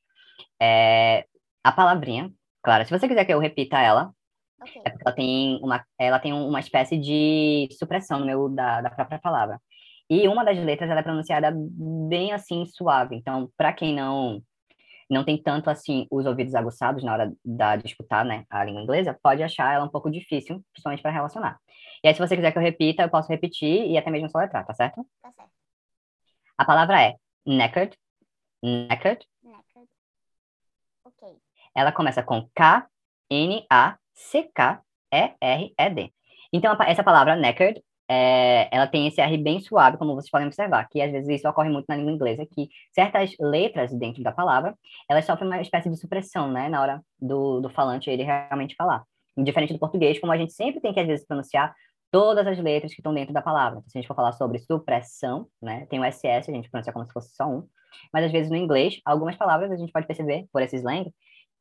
é 0.62 1.26
a 1.64 1.72
palavrinha. 1.72 2.32
Claro, 2.64 2.86
se 2.86 2.92
você 2.92 3.08
quiser 3.08 3.26
que 3.26 3.34
eu 3.34 3.40
repita 3.40 3.80
ela, 3.80 4.14
Okay. 4.62 4.82
É 4.86 4.90
porque 4.92 5.04
ela 5.08 5.16
tem 5.16 5.60
uma, 5.64 5.84
ela 5.98 6.20
tem 6.20 6.34
uma 6.34 6.60
espécie 6.60 6.98
de 6.98 7.68
supressão 7.78 8.20
no 8.20 8.26
meio 8.26 8.48
da, 8.50 8.82
da 8.82 8.90
própria 8.92 9.20
palavra. 9.20 9.60
E 10.10 10.28
uma 10.28 10.44
das 10.44 10.58
letras 10.58 10.90
ela 10.90 11.00
é 11.00 11.04
pronunciada 11.04 11.52
bem 11.56 12.32
assim 12.32 12.66
suave. 12.66 13.16
Então, 13.16 13.50
para 13.58 13.74
quem 13.74 13.96
não 13.96 14.42
não 15.12 15.26
tem 15.26 15.41
tanto 15.41 15.69
assim 15.69 16.08
os 16.10 16.26
ouvidos 16.26 16.56
aguçados 16.56 17.04
na 17.04 17.12
hora 17.12 17.34
da, 17.43 17.76
de 17.76 17.86
escutar, 17.86 18.24
né, 18.24 18.45
a 18.50 18.63
língua 18.63 18.82
inglesa, 18.82 19.17
pode 19.21 19.43
achar 19.43 19.74
ela 19.74 19.84
um 19.84 19.89
pouco 19.89 20.10
difícil, 20.10 20.63
principalmente 20.71 21.02
para 21.02 21.12
relacionar. 21.12 21.60
E 22.02 22.08
aí, 22.08 22.13
se 22.13 22.19
você 22.19 22.36
quiser 22.36 22.52
que 22.52 22.58
eu 22.58 22.62
repita, 22.62 23.04
eu 23.04 23.10
posso 23.10 23.30
repetir 23.30 23.89
e 23.89 23.97
até 23.97 24.10
mesmo 24.10 24.30
soletrar, 24.30 24.65
tá 24.65 24.74
certo? 24.74 25.06
Tá 25.21 25.32
certo. 25.34 25.52
A 26.58 26.63
palavra 26.63 27.02
é 27.02 27.15
knackered, 27.45 27.97
knackered. 28.63 29.28
Knackered. 29.43 29.89
Ok. 31.04 31.38
Ela 31.76 31.91
começa 31.91 32.24
com 32.24 32.50
K, 32.56 32.88
N, 33.30 33.65
A, 33.69 33.97
C, 34.13 34.50
K, 34.56 34.82
E, 35.12 35.36
R, 35.41 35.74
E, 35.78 35.89
D. 35.89 36.13
Então, 36.54 36.76
essa 36.86 37.04
palavra 37.04 37.36
knackered, 37.36 37.84
é, 38.13 38.67
ela 38.74 38.88
tem 38.88 39.08
esse 39.08 39.21
R 39.21 39.38
bem 39.38 39.62
suave, 39.62 39.97
como 39.97 40.15
vocês 40.15 40.30
podem 40.30 40.45
observar, 40.47 40.86
que 40.89 41.02
às 41.02 41.10
vezes 41.13 41.30
isso 41.30 41.47
ocorre 41.47 41.69
muito 41.69 41.86
na 41.88 41.95
língua 41.95 42.12
inglesa, 42.12 42.45
que 42.45 42.67
certas 42.93 43.34
letras 43.39 43.93
dentro 43.93 44.21
da 44.21 44.34
palavra, 44.34 44.78
elas 45.10 45.24
sofrem 45.24 45.47
uma 45.47 45.62
espécie 45.62 45.89
de 45.89 45.95
supressão, 45.95 46.52
né, 46.52 46.67
na 46.67 46.82
hora 46.82 47.02
do, 47.17 47.62
do 47.62 47.69
falante 47.69 48.10
ele 48.10 48.24
realmente 48.24 48.76
falar. 48.76 49.06
Diferente 49.38 49.71
do 49.71 49.80
português, 49.80 50.19
como 50.19 50.34
a 50.34 50.38
gente 50.38 50.52
sempre 50.52 50.82
tem 50.82 50.93
que, 50.93 51.00
às 51.00 51.08
vezes, 51.08 51.26
pronunciar 51.26 51.74
todas 52.12 52.45
as 52.45 52.60
letras 52.60 52.93
que 52.93 53.00
estão 53.00 53.13
dentro 53.13 53.34
da 53.34 53.41
palavra. 53.41 53.80
Então, 53.80 53.89
se 53.89 53.97
a 53.97 54.02
gente 54.02 54.08
for 54.10 54.15
falar 54.15 54.34
sobre 54.34 54.60
supressão, 54.60 55.47
né, 55.62 55.86
tem 55.86 55.97
o 55.97 56.04
SS, 56.04 56.52
a 56.52 56.54
gente 56.54 56.69
pronuncia 56.69 56.91
como 56.91 57.06
se 57.06 57.13
fosse 57.13 57.34
só 57.34 57.45
um, 57.45 57.65
mas 58.13 58.26
às 58.26 58.32
vezes 58.34 58.52
no 58.52 58.58
inglês, 58.58 59.00
algumas 59.06 59.38
palavras 59.38 59.71
a 59.71 59.78
gente 59.78 59.91
pode 59.93 60.06
perceber, 60.06 60.47
por 60.52 60.62
esse 60.62 60.76
slang, 60.76 61.10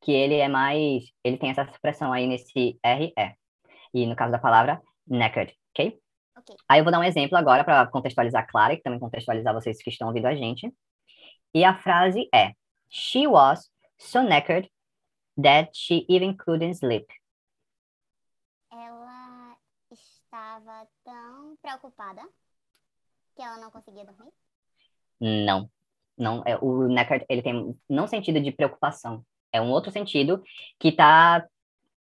que 0.02 0.10
ele 0.10 0.34
é 0.34 0.48
mais, 0.48 1.04
ele 1.22 1.38
tem 1.38 1.50
essa 1.50 1.64
supressão 1.72 2.12
aí 2.12 2.26
nesse 2.26 2.76
RE. 2.84 3.14
E 3.94 4.04
no 4.04 4.16
caso 4.16 4.32
da 4.32 4.38
palavra, 4.40 4.82
knackered, 5.06 5.54
ok? 5.70 5.96
Aí 6.68 6.80
eu 6.80 6.84
vou 6.84 6.92
dar 6.92 6.98
um 6.98 7.04
exemplo 7.04 7.36
agora 7.36 7.64
para 7.64 7.86
contextualizar 7.86 8.42
a 8.42 8.46
Clara 8.46 8.74
e 8.74 8.80
também 8.80 8.98
contextualizar 8.98 9.54
vocês 9.54 9.82
que 9.82 9.90
estão 9.90 10.08
ouvindo 10.08 10.26
a 10.26 10.34
gente. 10.34 10.72
E 11.54 11.64
a 11.64 11.74
frase 11.74 12.28
é: 12.34 12.52
She 12.88 13.26
was 13.26 13.70
so 13.98 14.22
knackered 14.22 14.70
that 15.40 15.70
she 15.74 16.06
even 16.08 16.36
couldn't 16.36 16.76
sleep. 16.76 17.06
Ela 18.70 19.56
estava 19.90 20.88
tão 21.04 21.56
preocupada 21.60 22.22
que 23.34 23.42
ela 23.42 23.58
não 23.58 23.70
conseguia 23.70 24.04
dormir. 24.04 24.32
Não. 25.20 25.70
Não, 26.16 26.42
é, 26.44 26.56
o 26.58 26.86
knackered, 26.88 27.24
ele 27.28 27.42
tem 27.42 27.74
não 27.88 28.06
sentido 28.06 28.40
de 28.40 28.52
preocupação. 28.52 29.24
É 29.52 29.60
um 29.60 29.70
outro 29.70 29.90
sentido 29.90 30.42
que 30.78 30.88
está 30.88 31.46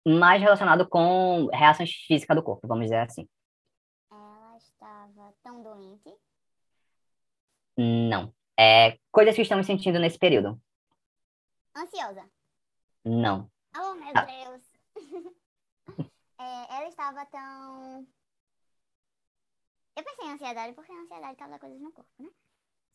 mais 0.06 0.41
relacionado 0.41 0.88
com 0.88 1.47
reações 1.51 1.91
físicas 1.91 2.36
do 2.36 2.43
corpo, 2.43 2.67
vamos 2.67 2.86
dizer 2.86 2.97
assim. 2.97 3.27
Doente. 5.63 6.13
Não. 7.78 8.34
É 8.58 8.97
coisas 9.12 9.36
que 9.36 9.41
estamos 9.41 9.65
sentindo 9.65 9.99
nesse 9.99 10.17
período. 10.19 10.62
Ansiosa. 11.76 12.30
Não. 13.04 13.49
Oh, 13.76 13.93
meu 13.95 14.12
Ah. 14.15 14.26
Deus. 14.26 14.62
É, 16.39 16.76
ela 16.76 16.88
estava 16.89 17.26
tão. 17.28 18.06
Eu 19.95 20.04
pensei 20.04 20.26
em 20.26 20.32
ansiedade 20.34 20.73
porque 20.73 20.91
a 20.91 20.95
ansiedade 20.95 21.38
causa 21.38 21.58
coisas 21.58 21.80
no 21.80 21.91
corpo, 21.91 22.10
né? 22.19 22.30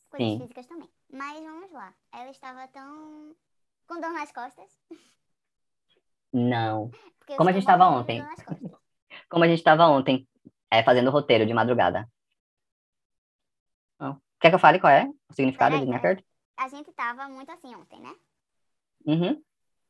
Coisas 0.09 0.27
Sim. 0.33 0.39
físicas 0.39 0.65
também. 0.67 0.89
Mas 1.11 1.41
vamos 1.43 1.71
lá. 1.71 1.91
Ela 2.11 2.29
estava 2.29 2.67
tão. 2.67 3.35
com 3.87 3.99
dor 3.99 4.11
nas 4.11 4.31
costas. 4.31 4.69
Não. 6.31 6.91
Como 7.37 7.49
a 7.49 7.53
gente 7.53 7.63
estava 7.63 7.87
ontem. 7.87 8.23
Como 9.29 9.43
a 9.43 9.47
gente 9.47 9.59
estava 9.59 9.87
ontem, 9.87 10.27
é, 10.69 10.83
fazendo 10.83 11.07
o 11.07 11.11
roteiro 11.11 11.45
de 11.45 11.53
madrugada. 11.53 12.07
Quer 14.39 14.49
que 14.49 14.55
eu 14.55 14.59
fale 14.59 14.79
qual 14.79 14.91
é 14.91 15.05
o 15.05 15.33
significado 15.33 15.71
Peraí, 15.71 15.85
de 15.85 15.91
knackered? 15.91 16.25
A 16.57 16.67
gente 16.69 16.89
estava 16.89 17.27
muito 17.27 17.51
assim 17.51 17.75
ontem, 17.75 17.99
né? 17.99 18.15
Uhum. 19.05 19.43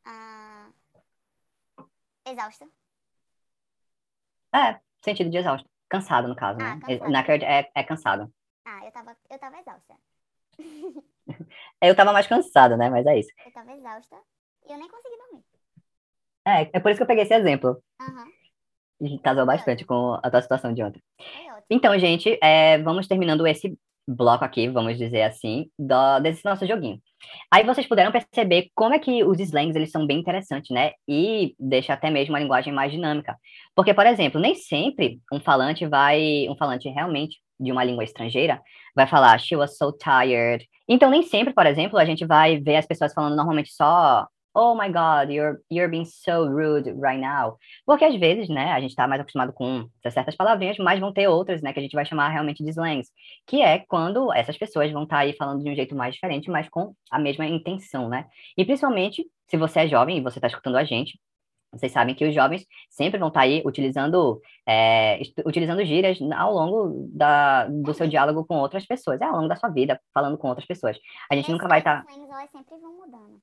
Ah, 0.06 0.70
exausta. 2.26 2.68
É, 4.54 4.80
sentido 5.04 5.30
de 5.30 5.38
exausto. 5.38 5.70
Cansado, 5.88 6.28
no 6.28 6.36
caso, 6.36 6.60
Ah, 6.60 6.76
né? 6.76 6.80
cansado. 6.80 7.10
Knackered 7.12 7.46
é, 7.46 7.72
é 7.76 7.84
cansado. 7.84 8.34
Ah, 8.66 8.86
eu 8.86 8.92
tava, 8.92 9.16
eu 9.30 9.40
tava 9.40 9.60
exausta. 9.60 9.96
Eu 11.82 11.96
tava 11.96 12.12
mais 12.12 12.28
cansada, 12.28 12.76
né? 12.76 12.90
Mas 12.90 13.06
é 13.06 13.18
isso. 13.20 13.30
Eu 13.46 13.52
tava 13.54 13.72
exausta 13.72 14.18
e 14.68 14.74
eu 14.74 14.78
nem 14.78 14.90
consegui 14.90 15.16
dormir. 15.16 15.46
É, 16.46 16.70
é 16.74 16.80
por 16.80 16.90
isso 16.90 16.98
que 16.98 17.04
eu 17.04 17.08
peguei 17.08 17.24
esse 17.24 17.34
exemplo. 17.34 17.82
Aham, 18.02 18.28
E 19.00 19.20
casou 19.20 19.46
bastante 19.46 19.86
com 19.86 20.16
a 20.22 20.30
tua 20.30 20.42
situação 20.42 20.74
de 20.74 20.84
ontem. 20.84 21.02
ótimo. 21.20 21.66
Então, 21.70 21.98
gente, 21.98 22.38
é, 22.42 22.80
vamos 22.80 23.08
terminando 23.08 23.48
esse 23.48 23.78
bloco 24.16 24.44
aqui, 24.44 24.68
vamos 24.70 24.98
dizer 24.98 25.24
assim, 25.24 25.68
do- 25.78 26.20
desse 26.22 26.44
nosso 26.46 26.66
joguinho. 26.66 27.00
Aí 27.52 27.64
vocês 27.64 27.86
puderam 27.88 28.12
perceber 28.12 28.70
como 28.76 28.94
é 28.94 29.00
que 29.00 29.24
os 29.24 29.40
slangs, 29.40 29.76
eles 29.76 29.92
são 29.92 30.06
bem 30.08 30.20
interessantes, 30.20 30.70
né? 30.72 30.92
E 31.08 31.56
deixa 31.60 31.94
até 31.94 32.10
mesmo 32.10 32.34
uma 32.34 32.40
linguagem 32.40 32.74
mais 32.74 32.92
dinâmica. 32.92 33.36
Porque, 33.76 33.94
por 33.94 34.06
exemplo, 34.06 34.40
nem 34.40 34.56
sempre 34.56 35.20
um 35.32 35.40
falante 35.40 35.86
vai, 35.86 36.48
um 36.50 36.56
falante 36.56 36.90
realmente 36.90 37.38
de 37.60 37.72
uma 37.72 37.84
língua 37.84 38.04
estrangeira, 38.04 38.62
vai 38.96 39.06
falar 39.06 39.38
she 39.40 39.56
was 39.56 39.78
so 39.78 39.92
tired. 39.92 40.66
Então, 40.88 41.10
nem 41.10 41.24
sempre, 41.24 41.54
por 41.54 41.66
exemplo, 41.66 42.00
a 42.00 42.06
gente 42.06 42.26
vai 42.26 42.58
ver 42.60 42.78
as 42.78 42.86
pessoas 42.86 43.14
falando 43.14 43.36
normalmente 43.36 43.72
só 43.74 44.26
oh 44.54 44.76
my 44.76 44.88
god, 44.88 45.32
you're, 45.32 45.60
you're 45.70 45.90
being 45.90 46.06
so 46.06 46.48
rude 46.48 46.92
right 47.00 47.20
now. 47.20 47.58
Porque 47.86 48.06
às 48.06 48.16
vezes, 48.16 48.50
né, 48.50 48.72
a 48.72 48.80
gente 48.80 48.96
tá 48.96 49.08
mais 49.08 49.22
acostumado 49.22 49.54
com 49.54 49.88
certas 50.10 50.36
palavrinhas, 50.36 50.78
mas 50.78 51.00
vão 51.00 51.14
ter 51.14 51.28
outras, 51.28 51.62
né, 51.62 51.74
que 51.74 51.80
a 51.80 51.82
gente 51.82 51.96
vai 51.96 52.06
chamar 52.06 52.30
realmente 52.30 52.64
de 52.64 52.70
slangs, 52.70 53.10
que 53.48 53.62
é 53.62 53.80
quando 53.80 54.34
essas 54.34 54.58
pessoas 54.58 54.92
vão 54.92 55.04
estar 55.04 55.20
aí 55.20 55.34
falando 55.34 55.64
de 55.64 55.70
um 55.70 55.76
jeito 55.76 55.96
mais 55.96 56.14
diferente, 56.14 56.50
mas 56.50 56.68
com 56.70 56.94
a 57.12 57.20
mesma 57.20 57.46
intenção, 57.46 58.10
né? 58.10 58.26
E 58.58 58.66
principalmente, 58.66 59.26
se 59.48 59.58
você 59.58 59.82
é 59.82 59.88
jovem 59.88 60.18
e 60.18 60.22
você 60.22 60.40
está 60.40 60.48
escutando 60.48 60.78
a 60.78 60.84
gente, 60.84 61.20
vocês 61.72 61.92
sabem 61.92 62.16
que 62.16 62.26
os 62.26 62.34
jovens 62.34 62.66
sempre 62.90 63.20
vão 63.20 63.28
estar 63.28 63.42
aí 63.42 63.62
utilizando, 63.64 64.42
é, 64.68 65.20
utilizando 65.46 65.86
gírias 65.86 66.20
ao 66.36 66.52
longo 66.52 67.08
da, 67.14 67.68
do 67.68 67.94
seu 67.94 68.08
diálogo 68.08 68.44
com 68.46 68.58
outras 68.58 68.86
pessoas, 68.88 69.22
é, 69.22 69.26
ao 69.26 69.36
longo 69.36 69.48
da 69.48 69.56
sua 69.56 69.70
vida, 69.70 70.00
falando 70.12 70.38
com 70.38 70.48
outras 70.48 70.66
pessoas. 70.66 70.98
A 71.32 71.36
gente 71.36 71.52
nunca 71.52 71.68
vai 71.68 71.80
estar... 71.80 72.04
slangs, 72.10 72.30
elas 72.32 72.50
sempre 72.50 72.76
vão 72.80 72.94
mudando. 72.98 73.40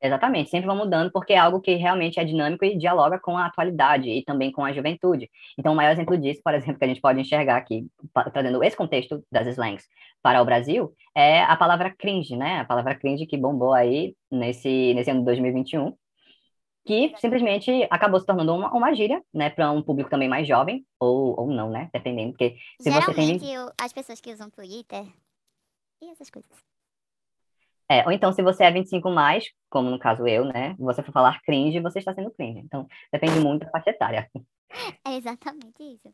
Exatamente, 0.00 0.50
sempre 0.50 0.66
vão 0.66 0.76
mudando 0.76 1.10
porque 1.10 1.32
é 1.32 1.38
algo 1.38 1.60
que 1.60 1.74
realmente 1.74 2.20
é 2.20 2.24
dinâmico 2.24 2.64
e 2.64 2.76
dialoga 2.76 3.18
com 3.18 3.36
a 3.36 3.46
atualidade 3.46 4.10
e 4.10 4.22
também 4.22 4.52
com 4.52 4.62
a 4.62 4.72
juventude. 4.72 5.30
Então, 5.58 5.72
o 5.72 5.76
maior 5.76 5.90
exemplo 5.90 6.18
disso, 6.18 6.40
por 6.44 6.52
exemplo, 6.54 6.78
que 6.78 6.84
a 6.84 6.88
gente 6.88 7.00
pode 7.00 7.18
enxergar 7.18 7.56
aqui, 7.56 7.86
trazendo 8.32 8.62
esse 8.62 8.76
contexto 8.76 9.24
das 9.32 9.46
slangs 9.46 9.86
para 10.22 10.42
o 10.42 10.44
Brasil, 10.44 10.92
é 11.14 11.42
a 11.42 11.56
palavra 11.56 11.94
cringe, 11.96 12.36
né? 12.36 12.60
A 12.60 12.64
palavra 12.66 12.94
cringe 12.94 13.26
que 13.26 13.38
bombou 13.38 13.72
aí 13.72 14.14
nesse, 14.30 14.92
nesse 14.92 15.10
ano 15.10 15.20
de 15.20 15.26
2021, 15.26 15.96
que 16.84 17.14
simplesmente 17.16 17.86
acabou 17.90 18.20
se 18.20 18.26
tornando 18.26 18.54
uma, 18.54 18.70
uma 18.72 18.94
gíria, 18.94 19.22
né, 19.32 19.50
para 19.50 19.72
um 19.72 19.82
público 19.82 20.10
também 20.10 20.28
mais 20.28 20.46
jovem, 20.46 20.86
ou, 21.00 21.40
ou 21.40 21.46
não, 21.46 21.70
né? 21.70 21.88
Dependendo, 21.92 22.32
porque 22.32 22.56
se 22.80 22.90
você 22.90 23.14
tem 23.14 23.38
Geralmente, 23.38 23.74
as 23.80 23.92
pessoas 23.94 24.20
que 24.20 24.32
usam 24.32 24.50
Twitter 24.50 25.06
e 26.02 26.10
essas 26.10 26.28
coisas. 26.28 26.75
É, 27.88 28.04
ou 28.04 28.10
então, 28.10 28.32
se 28.32 28.42
você 28.42 28.64
é 28.64 28.70
25 28.70 29.10
mais, 29.10 29.44
como 29.70 29.90
no 29.90 29.98
caso 29.98 30.26
eu, 30.26 30.44
né? 30.44 30.74
Você 30.78 31.02
for 31.02 31.12
falar 31.12 31.40
cringe, 31.42 31.80
você 31.80 31.98
está 32.00 32.12
sendo 32.12 32.32
cringe. 32.32 32.60
Então, 32.60 32.86
depende 33.12 33.38
muito 33.38 33.64
da 33.64 33.70
faixa 33.70 33.90
etária. 33.90 34.28
É 35.06 35.16
exatamente 35.16 35.82
isso. 35.82 36.12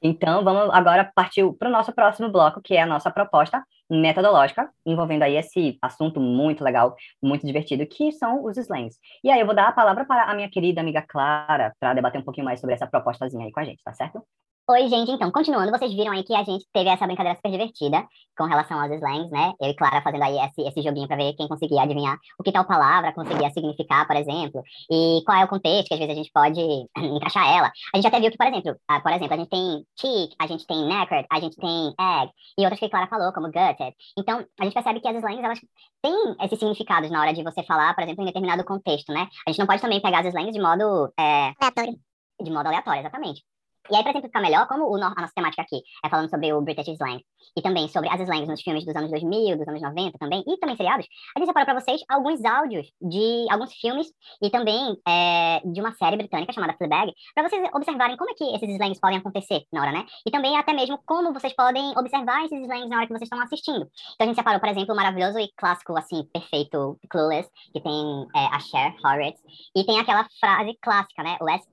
Então, 0.00 0.44
vamos 0.44 0.72
agora 0.72 1.10
partir 1.12 1.44
para 1.54 1.68
o 1.68 1.72
nosso 1.72 1.92
próximo 1.92 2.30
bloco, 2.30 2.62
que 2.62 2.74
é 2.74 2.82
a 2.82 2.86
nossa 2.86 3.10
proposta 3.10 3.62
metodológica, 3.90 4.70
envolvendo 4.86 5.24
aí 5.24 5.36
esse 5.36 5.76
assunto 5.82 6.20
muito 6.20 6.62
legal, 6.62 6.94
muito 7.20 7.44
divertido, 7.44 7.84
que 7.86 8.12
são 8.12 8.44
os 8.44 8.56
slangs. 8.56 8.96
E 9.24 9.30
aí, 9.30 9.40
eu 9.40 9.46
vou 9.46 9.54
dar 9.54 9.68
a 9.68 9.72
palavra 9.72 10.04
para 10.04 10.24
a 10.24 10.34
minha 10.34 10.48
querida 10.48 10.80
amiga 10.80 11.04
Clara, 11.06 11.74
para 11.80 11.94
debater 11.94 12.20
um 12.20 12.24
pouquinho 12.24 12.44
mais 12.44 12.60
sobre 12.60 12.74
essa 12.74 12.86
propostazinha 12.86 13.44
aí 13.44 13.52
com 13.52 13.60
a 13.60 13.64
gente, 13.64 13.82
tá 13.82 13.92
certo? 13.92 14.22
Oi, 14.70 14.86
gente. 14.86 15.10
Então, 15.10 15.32
continuando, 15.32 15.70
vocês 15.70 15.90
viram 15.94 16.12
aí 16.12 16.22
que 16.22 16.34
a 16.34 16.44
gente 16.44 16.66
teve 16.74 16.90
essa 16.90 17.06
brincadeira 17.06 17.34
super 17.36 17.50
divertida 17.50 18.06
com 18.36 18.44
relação 18.44 18.78
aos 18.78 18.92
slangs, 18.92 19.30
né? 19.30 19.54
Eu 19.58 19.70
e 19.70 19.74
Clara 19.74 20.02
fazendo 20.02 20.22
aí 20.24 20.36
esse, 20.44 20.60
esse 20.60 20.82
joguinho 20.82 21.08
pra 21.08 21.16
ver 21.16 21.32
quem 21.36 21.48
conseguia 21.48 21.80
adivinhar 21.80 22.18
o 22.38 22.42
que 22.42 22.52
tal 22.52 22.66
palavra 22.66 23.14
conseguia 23.14 23.48
significar, 23.48 24.06
por 24.06 24.14
exemplo, 24.14 24.62
e 24.90 25.22
qual 25.24 25.38
é 25.38 25.44
o 25.46 25.48
contexto 25.48 25.88
que 25.88 25.94
às 25.94 26.00
vezes 26.00 26.12
a 26.12 26.16
gente 26.16 26.30
pode 26.30 26.60
encaixar 27.16 27.48
ela. 27.48 27.72
A 27.94 27.96
gente 27.96 28.08
até 28.08 28.20
viu 28.20 28.30
que, 28.30 28.36
por 28.36 28.46
exemplo, 28.46 28.76
ah, 28.88 29.00
por 29.00 29.10
exemplo, 29.10 29.32
a 29.32 29.36
gente 29.38 29.48
tem 29.48 29.86
cheek, 29.98 30.36
a 30.38 30.46
gente 30.46 30.66
tem 30.66 30.84
knackered, 30.86 31.26
a 31.32 31.40
gente 31.40 31.56
tem 31.56 31.94
egg, 31.98 32.30
e 32.58 32.62
outras 32.62 32.78
que 32.78 32.84
a 32.84 32.90
Clara 32.90 33.06
falou, 33.06 33.32
como 33.32 33.46
gutted. 33.46 33.94
Então, 34.18 34.44
a 34.60 34.64
gente 34.64 34.74
percebe 34.74 35.00
que 35.00 35.08
as 35.08 35.16
slangs, 35.16 35.42
elas 35.42 35.60
têm 36.02 36.36
esses 36.42 36.58
significados 36.58 37.10
na 37.10 37.22
hora 37.22 37.32
de 37.32 37.42
você 37.42 37.62
falar, 37.62 37.94
por 37.94 38.04
exemplo, 38.04 38.22
em 38.22 38.26
determinado 38.26 38.62
contexto, 38.64 39.14
né? 39.14 39.28
A 39.46 39.50
gente 39.50 39.60
não 39.60 39.66
pode 39.66 39.80
também 39.80 40.02
pegar 40.02 40.20
as 40.20 40.26
slangs 40.26 40.52
de 40.52 40.60
modo, 40.60 41.10
é, 41.18 41.54
Aleatório. 41.58 41.98
de 42.42 42.50
modo 42.50 42.66
aleatório, 42.66 43.00
exatamente. 43.00 43.42
E 43.90 43.96
aí, 43.96 44.02
para 44.02 44.10
exemplificar 44.10 44.42
melhor, 44.42 44.66
como 44.66 44.84
o, 44.84 44.96
a 44.96 45.14
nossa 45.14 45.32
temática 45.34 45.62
aqui 45.62 45.82
é 46.04 46.08
falando 46.08 46.28
sobre 46.28 46.52
o 46.52 46.60
British 46.60 46.88
slang 46.88 47.24
e 47.56 47.62
também 47.62 47.88
sobre 47.88 48.08
as 48.08 48.20
slangs 48.20 48.48
nos 48.48 48.60
filmes 48.60 48.84
dos 48.84 48.94
anos 48.94 49.10
2000, 49.10 49.56
dos 49.56 49.68
anos 49.68 49.82
90 49.82 50.18
também, 50.18 50.44
e 50.46 50.56
também 50.58 50.76
seriados, 50.76 51.06
a 51.34 51.40
gente 51.40 51.48
separou 51.48 51.66
para 51.66 51.80
vocês 51.80 52.00
alguns 52.08 52.44
áudios 52.44 52.90
de 53.00 53.46
alguns 53.50 53.72
filmes 53.74 54.08
e 54.42 54.50
também 54.50 54.96
é, 55.06 55.60
de 55.64 55.80
uma 55.80 55.92
série 55.92 56.16
britânica 56.16 56.52
chamada 56.52 56.74
Fleabag, 56.74 57.12
para 57.34 57.48
vocês 57.48 57.68
observarem 57.74 58.16
como 58.16 58.30
é 58.30 58.34
que 58.34 58.44
esses 58.54 58.68
slangs 58.68 59.00
podem 59.00 59.18
acontecer 59.18 59.64
na 59.72 59.82
hora, 59.82 59.92
né? 59.92 60.06
E 60.26 60.30
também 60.30 60.56
até 60.56 60.72
mesmo 60.72 60.98
como 61.06 61.32
vocês 61.32 61.54
podem 61.54 61.96
observar 61.96 62.44
esses 62.44 62.60
slangs 62.60 62.88
na 62.88 62.96
hora 62.96 63.06
que 63.06 63.12
vocês 63.12 63.26
estão 63.26 63.40
assistindo. 63.40 63.88
Então 64.14 64.24
a 64.24 64.26
gente 64.26 64.36
separou, 64.36 64.60
por 64.60 64.68
exemplo, 64.68 64.92
o 64.92 64.96
maravilhoso 64.96 65.38
e 65.38 65.50
clássico, 65.56 65.96
assim, 65.96 66.24
perfeito, 66.32 66.98
Clueless, 67.08 67.50
que 67.72 67.80
tem 67.80 68.26
é, 68.36 68.46
a 68.46 68.60
Cher 68.60 68.94
Horrocks, 69.04 69.42
e 69.74 69.84
tem 69.84 69.98
aquela 69.98 70.26
frase 70.40 70.76
clássica, 70.80 71.22
né? 71.22 71.36
O 71.40 71.48
as 71.48 71.66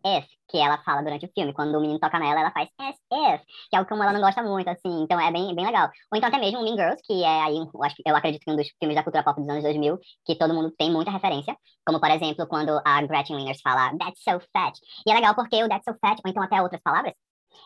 que 0.47 0.58
ela 0.58 0.78
fala 0.84 1.01
durante 1.01 1.25
o 1.25 1.32
filme. 1.34 1.54
Quando 1.54 1.75
o 1.75 1.82
menino 1.82 1.99
toca 2.06 2.20
nela, 2.20 2.41
ela 2.41 2.52
faz 2.52 2.70
as 2.80 2.96
if, 2.96 3.41
que 3.70 3.76
é 3.76 3.78
algo 3.78 3.89
como 3.89 4.04
ela 4.04 4.13
não 4.13 4.22
gosta 4.22 4.44
muito, 4.44 4.68
assim. 4.70 5.04
Então 5.04 5.20
é 5.20 5.32
bem, 5.32 5.54
bem 5.56 5.65
legal. 5.65 5.89
Ou 6.12 6.18
então 6.18 6.30
até 6.30 6.39
mesmo 6.39 6.63
Mean 6.63 6.76
Girls, 6.76 7.02
que 7.06 7.24
é 7.24 7.41
aí, 7.44 7.58
eu, 7.58 7.84
acho, 7.84 7.96
eu 8.06 8.15
acredito 8.15 8.44
que 8.44 8.52
um 8.52 8.56
dos 8.56 8.68
filmes 8.80 8.96
da 8.96 9.04
cultura 9.04 9.24
pop 9.24 9.39
dos 9.39 9.50
anos 9.50 9.63
2000, 9.63 10.00
que 10.26 10.36
todo 10.38 10.54
mundo 10.54 10.72
tem 10.78 10.91
muita 10.91 11.12
referência. 11.12 11.56
Como, 11.86 12.00
por 12.00 12.10
exemplo, 12.12 12.48
quando 12.48 12.82
a 12.86 13.02
Gretchen 13.04 13.36
Winners 13.38 13.62
fala 13.62 13.91
That's 13.98 14.22
so 14.24 14.39
fat. 14.54 14.74
E 15.06 15.12
é 15.12 15.15
legal 15.15 15.36
porque 15.36 15.63
o 15.63 15.70
That's 15.70 15.84
so 15.86 15.96
fat, 16.00 16.20
ou 16.24 16.30
então 16.30 16.44
até 16.44 16.62
outras 16.62 16.82
palavras, 16.82 17.13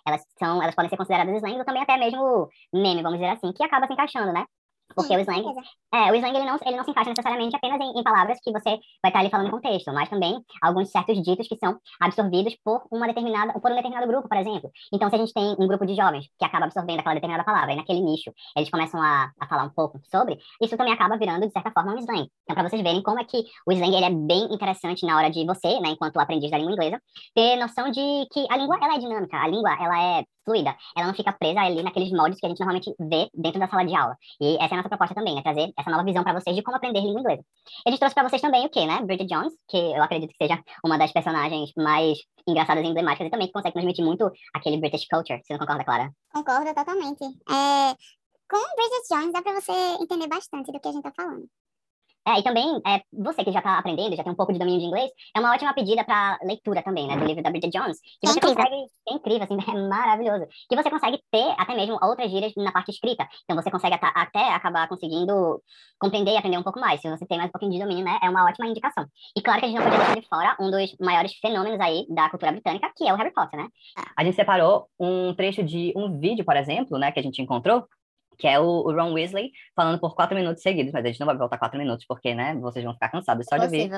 elas 0.05 0.21
são, 0.37 0.61
elas 0.61 0.75
podem 0.75 0.89
ser 0.89 0.97
consideradas 0.97 1.35
slang 1.37 1.57
ou 1.57 1.65
também 1.65 1.83
até 1.83 1.97
mesmo 1.97 2.49
meme, 2.73 3.01
vamos 3.01 3.19
dizer 3.19 3.31
assim, 3.31 3.51
que 3.53 3.63
acaba 3.63 3.87
se 3.87 3.93
encaixando, 3.93 4.31
né? 4.33 4.45
Porque 4.95 5.13
Sim, 5.13 5.17
o 5.17 5.21
slang, 5.21 5.45
é, 5.93 6.11
o 6.11 6.15
slang 6.15 6.35
ele 6.35 6.45
não, 6.45 6.57
ele 6.65 6.75
não 6.75 6.83
se 6.83 6.91
encaixa 6.91 7.09
necessariamente 7.09 7.55
apenas 7.55 7.79
em, 7.79 7.99
em, 7.99 8.03
palavras 8.03 8.39
que 8.41 8.51
você 8.51 8.69
vai 9.01 9.09
estar 9.09 9.19
ali 9.19 9.29
falando 9.29 9.47
em 9.47 9.51
contexto, 9.51 9.93
mas 9.93 10.09
também 10.09 10.43
alguns 10.61 10.89
certos 10.89 11.21
ditos 11.21 11.47
que 11.47 11.55
são 11.57 11.79
absorvidos 11.99 12.55
por 12.63 12.83
uma 12.91 13.07
determinada, 13.07 13.53
por 13.59 13.71
um 13.71 13.75
determinado 13.75 14.07
grupo, 14.07 14.27
por 14.27 14.37
exemplo. 14.37 14.71
Então, 14.91 15.09
se 15.09 15.15
a 15.15 15.19
gente 15.19 15.33
tem 15.33 15.55
um 15.59 15.67
grupo 15.67 15.85
de 15.85 15.95
jovens 15.95 16.27
que 16.37 16.45
acaba 16.45 16.65
absorvendo 16.65 16.99
aquela 16.99 17.15
determinada 17.15 17.43
palavra, 17.43 17.73
e 17.73 17.75
naquele 17.75 18.01
nicho 18.01 18.31
eles 18.55 18.69
começam 18.69 19.01
a, 19.01 19.31
a 19.39 19.47
falar 19.47 19.63
um 19.63 19.69
pouco 19.69 19.99
sobre, 20.09 20.39
isso 20.61 20.75
também 20.75 20.93
acaba 20.93 21.17
virando, 21.17 21.45
de 21.45 21.53
certa 21.53 21.71
forma, 21.71 21.93
um 21.93 21.99
slang. 21.99 22.27
Então, 22.43 22.55
para 22.55 22.67
vocês 22.67 22.81
verem 22.81 23.03
como 23.03 23.19
é 23.19 23.25
que 23.25 23.43
o 23.67 23.71
slang 23.71 23.95
ele 23.95 24.05
é 24.05 24.09
bem 24.11 24.53
interessante 24.53 25.05
na 25.05 25.17
hora 25.17 25.29
de 25.29 25.45
você, 25.45 25.79
né, 25.79 25.89
enquanto 25.89 26.19
aprendiz 26.19 26.49
da 26.49 26.57
língua 26.57 26.73
inglesa, 26.73 27.01
ter 27.35 27.55
noção 27.57 27.91
de 27.91 28.27
que 28.31 28.45
a 28.49 28.57
língua 28.57 28.77
ela 28.81 28.95
é 28.95 28.99
dinâmica, 28.99 29.37
a 29.37 29.47
língua 29.47 29.71
ela 29.79 30.01
é 30.01 30.23
fluida, 30.49 30.75
ela 30.97 31.07
não 31.07 31.13
fica 31.13 31.31
presa 31.31 31.61
ali 31.61 31.83
naqueles 31.83 32.11
moldes 32.11 32.39
que 32.39 32.45
a 32.47 32.49
gente 32.49 32.59
normalmente 32.59 32.91
vê 32.99 33.29
dentro 33.33 33.59
da 33.59 33.67
sala 33.67 33.85
de 33.85 33.95
aula. 33.95 34.17
E 34.41 34.55
essa 34.55 34.73
é 34.73 34.73
a 34.73 34.77
nossa 34.77 34.89
proposta 34.89 35.13
também, 35.13 35.35
né? 35.35 35.43
Trazer 35.43 35.71
essa 35.77 35.91
nova 35.91 36.03
visão 36.03 36.23
para 36.23 36.33
vocês 36.33 36.55
de 36.55 36.63
como 36.63 36.77
aprender 36.77 37.01
língua 37.01 37.21
inglesa. 37.21 37.43
A 37.85 37.89
gente 37.89 37.99
trouxe 37.99 38.15
para 38.15 38.27
vocês 38.27 38.41
também 38.41 38.65
o 38.65 38.69
quê, 38.69 38.85
né? 38.85 39.01
Bridget 39.03 39.27
Jones, 39.27 39.53
que 39.67 39.77
eu 39.77 40.01
acredito 40.01 40.31
que 40.31 40.37
seja 40.37 40.59
uma 40.83 40.97
das 40.97 41.11
personagens 41.11 41.71
mais 41.77 42.17
engraçadas 42.47 42.83
e 42.83 42.87
emblemáticas 42.87 43.27
e 43.27 43.29
também 43.29 43.47
que 43.47 43.53
consegue 43.53 43.73
transmitir 43.73 44.03
muito 44.03 44.31
aquele 44.53 44.79
British 44.79 45.05
culture. 45.07 45.39
Você 45.43 45.53
não 45.53 45.59
concorda, 45.59 45.83
Clara? 45.83 46.11
Concordo 46.33 46.73
totalmente. 46.73 47.23
É, 47.23 47.93
com 48.49 48.57
Bridget 48.75 49.07
Jones 49.11 49.33
dá 49.33 49.41
para 49.41 49.61
você 49.61 49.71
entender 50.01 50.27
bastante 50.27 50.71
do 50.71 50.79
que 50.79 50.87
a 50.87 50.91
gente 50.91 51.03
tá 51.03 51.11
falando. 51.15 51.47
É, 52.29 52.39
e 52.39 52.43
também, 52.43 52.79
é, 52.85 53.01
você 53.11 53.43
que 53.43 53.51
já 53.51 53.57
está 53.57 53.79
aprendendo, 53.79 54.15
já 54.15 54.23
tem 54.23 54.31
um 54.31 54.35
pouco 54.35 54.53
de 54.53 54.59
domínio 54.59 54.79
de 54.79 54.85
inglês, 54.85 55.09
é 55.35 55.39
uma 55.39 55.51
ótima 55.51 55.73
pedida 55.73 56.03
para 56.03 56.37
leitura 56.43 56.83
também, 56.83 57.07
né, 57.07 57.17
do 57.17 57.25
livro 57.25 57.41
da 57.41 57.49
Bridget 57.49 57.75
Jones, 57.75 57.97
que 57.99 58.27
é 58.27 58.31
você 58.31 58.37
incrível. 58.37 58.55
consegue, 58.55 58.85
é 59.09 59.13
incrível, 59.15 59.43
assim, 59.43 59.57
é 59.67 59.87
maravilhoso, 59.89 60.45
que 60.69 60.75
você 60.75 60.91
consegue 60.91 61.19
ter 61.31 61.55
até 61.57 61.75
mesmo 61.75 61.97
outras 61.99 62.29
gírias 62.29 62.53
na 62.55 62.71
parte 62.71 62.91
escrita, 62.91 63.27
então 63.45 63.55
você 63.55 63.71
consegue 63.71 63.97
até 63.99 64.53
acabar 64.53 64.87
conseguindo 64.87 65.59
compreender 65.99 66.33
e 66.33 66.37
aprender 66.37 66.59
um 66.59 66.63
pouco 66.63 66.79
mais, 66.79 67.01
se 67.01 67.09
você 67.09 67.25
tem 67.25 67.39
mais 67.39 67.49
um 67.49 67.51
pouquinho 67.51 67.71
de 67.71 67.79
domínio, 67.79 68.05
né, 68.05 68.19
é 68.21 68.29
uma 68.29 68.45
ótima 68.45 68.67
indicação. 68.67 69.07
E 69.35 69.41
claro 69.41 69.59
que 69.59 69.65
a 69.65 69.69
gente 69.69 69.79
não 69.79 69.85
pode 69.85 69.97
deixar 69.97 70.21
de 70.21 70.27
fora 70.27 70.55
um 70.59 70.69
dos 70.69 70.95
maiores 70.99 71.33
fenômenos 71.41 71.79
aí 71.79 72.05
da 72.09 72.29
cultura 72.29 72.51
britânica, 72.51 72.91
que 72.95 73.07
é 73.07 73.13
o 73.13 73.15
Harry 73.15 73.33
Potter, 73.33 73.59
né. 73.59 73.67
A 74.15 74.23
gente 74.23 74.35
separou 74.35 74.87
um 74.99 75.33
trecho 75.33 75.63
de 75.63 75.91
um 75.95 76.19
vídeo, 76.19 76.45
por 76.45 76.55
exemplo, 76.55 76.99
né, 76.99 77.11
que 77.11 77.19
a 77.19 77.23
gente 77.23 77.41
encontrou, 77.41 77.87
que 78.39 78.47
é 78.47 78.57
o, 78.57 78.63
o, 78.63 78.91
Ron 78.93 79.11
Weasley 79.11 79.51
falando 79.75 79.99
por 79.99 80.15
quatro 80.15 80.35
minutos 80.35 80.63
seguidos, 80.63 80.93
mas 80.93 81.03
a 81.03 81.07
gente 81.09 81.19
não 81.19 81.27
vai 81.27 81.37
voltar 81.37 81.57
quatro 81.57 81.77
minutos, 81.77 82.05
porque, 82.07 82.33
né, 82.33 82.55
vocês 82.55 82.83
vão 82.83 82.93
ficar 82.93 83.09
cansados 83.09 83.45
só 83.45 83.57
de 83.57 83.65
ouvir. 83.65 83.91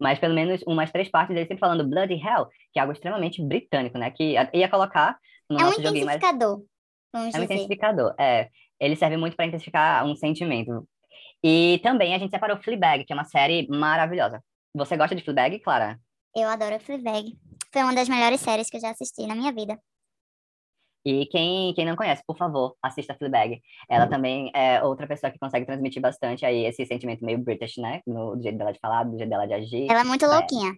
Mas 0.00 0.18
pelo 0.18 0.34
menos 0.34 0.60
umas 0.66 0.90
três 0.90 1.08
partes 1.08 1.34
dele 1.34 1.46
sempre 1.46 1.60
falando 1.60 1.88
Bloody 1.88 2.14
Hell, 2.14 2.48
que 2.72 2.78
é 2.78 2.80
algo 2.80 2.92
extremamente 2.92 3.40
britânico, 3.42 3.96
né, 3.96 4.10
que 4.10 4.34
ia 4.52 4.68
colocar 4.68 5.16
no 5.48 5.58
é 5.58 5.62
nosso 5.62 5.80
um 5.80 5.84
joguinho, 5.84 6.06
mas... 6.06 6.20
vamos 6.20 6.64
é 7.14 7.26
dizer. 7.26 7.38
um 7.38 7.44
intensificador, 7.44 8.14
é. 8.18 8.48
Ele 8.80 8.96
serve 8.96 9.16
muito 9.16 9.36
para 9.36 9.46
intensificar 9.46 10.04
um 10.04 10.16
sentimento. 10.16 10.88
E 11.44 11.80
também 11.82 12.14
a 12.14 12.18
gente 12.18 12.30
separou 12.30 12.56
Fleabag, 12.56 13.04
que 13.04 13.12
é 13.12 13.16
uma 13.16 13.24
série 13.24 13.68
maravilhosa. 13.68 14.42
Você 14.74 14.96
gosta 14.96 15.14
de 15.14 15.22
Fleabag, 15.22 15.58
Clara? 15.60 15.98
Eu 16.34 16.48
adoro 16.48 16.80
Fleabag. 16.80 17.36
Foi 17.72 17.82
uma 17.82 17.94
das 17.94 18.08
melhores 18.08 18.40
séries 18.40 18.68
que 18.68 18.76
eu 18.76 18.80
já 18.80 18.90
assisti 18.90 19.26
na 19.26 19.34
minha 19.34 19.52
vida. 19.52 19.78
E 21.04 21.26
quem, 21.26 21.72
quem 21.74 21.86
não 21.86 21.96
conhece, 21.96 22.22
por 22.26 22.36
favor, 22.36 22.76
assista 22.82 23.14
Fleabag. 23.14 23.60
Ela 23.88 24.04
uhum. 24.04 24.10
também 24.10 24.50
é 24.54 24.82
outra 24.82 25.06
pessoa 25.06 25.30
que 25.30 25.38
consegue 25.38 25.64
transmitir 25.64 26.00
bastante 26.00 26.44
aí 26.44 26.64
esse 26.66 26.84
sentimento 26.84 27.24
meio 27.24 27.38
British, 27.38 27.78
né? 27.78 28.02
No, 28.06 28.36
do 28.36 28.42
jeito 28.42 28.58
dela 28.58 28.72
de 28.72 28.78
falar, 28.78 29.04
do 29.04 29.16
jeito 29.16 29.30
dela 29.30 29.46
de 29.46 29.54
agir. 29.54 29.86
Ela 29.90 30.00
é 30.00 30.04
muito 30.04 30.24
é, 30.24 30.28
louquinha. 30.28 30.74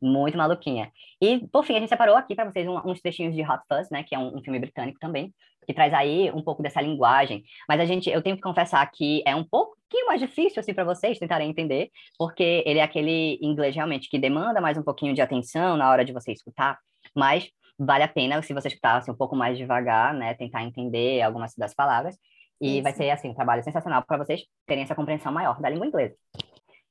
Muito 0.00 0.38
maluquinha. 0.38 0.92
E, 1.20 1.46
por 1.48 1.64
fim, 1.64 1.74
a 1.76 1.80
gente 1.80 1.88
separou 1.88 2.16
aqui 2.16 2.34
para 2.34 2.50
vocês 2.50 2.66
um, 2.68 2.76
uns 2.88 3.00
trechinhos 3.00 3.34
de 3.34 3.42
Hot 3.42 3.62
Fuzz, 3.68 3.90
né? 3.90 4.04
Que 4.04 4.14
é 4.14 4.18
um, 4.18 4.36
um, 4.36 4.42
filme 4.42 4.58
britânico 4.60 4.98
também, 5.00 5.34
que 5.66 5.74
traz 5.74 5.92
aí 5.92 6.30
um 6.30 6.42
pouco 6.42 6.62
dessa 6.62 6.80
linguagem. 6.80 7.42
Mas 7.68 7.80
a 7.80 7.84
gente, 7.84 8.08
eu 8.08 8.22
tenho 8.22 8.36
que 8.36 8.42
confessar 8.42 8.88
que 8.92 9.22
é 9.26 9.34
um 9.34 9.42
pouquinho 9.42 10.06
mais 10.06 10.20
difícil, 10.20 10.60
assim, 10.60 10.74
para 10.74 10.84
vocês 10.84 11.18
tentarem 11.18 11.50
entender, 11.50 11.90
porque 12.16 12.62
ele 12.64 12.78
é 12.78 12.82
aquele 12.82 13.38
inglês 13.42 13.74
realmente 13.74 14.08
que 14.08 14.18
demanda 14.18 14.60
mais 14.60 14.78
um 14.78 14.82
pouquinho 14.82 15.12
de 15.12 15.20
atenção 15.20 15.76
na 15.76 15.90
hora 15.90 16.04
de 16.04 16.12
você 16.12 16.30
escutar. 16.30 16.78
Mas 17.14 17.50
vale 17.78 18.04
a 18.04 18.08
pena 18.08 18.40
se 18.42 18.54
você 18.54 18.68
escutar 18.68 18.96
assim, 18.96 19.10
um 19.10 19.16
pouco 19.16 19.36
mais 19.36 19.58
devagar, 19.58 20.14
né, 20.14 20.34
tentar 20.34 20.62
entender 20.62 21.22
algumas 21.22 21.54
das 21.54 21.74
palavras, 21.74 22.16
e 22.60 22.74
Isso. 22.74 22.82
vai 22.82 22.92
ser 22.92 23.10
assim 23.10 23.28
um 23.30 23.34
trabalho 23.34 23.62
sensacional 23.62 24.02
para 24.02 24.16
vocês 24.16 24.44
terem 24.66 24.84
essa 24.84 24.94
compreensão 24.94 25.30
maior 25.32 25.60
da 25.60 25.68
língua 25.68 25.86
inglesa. 25.86 26.16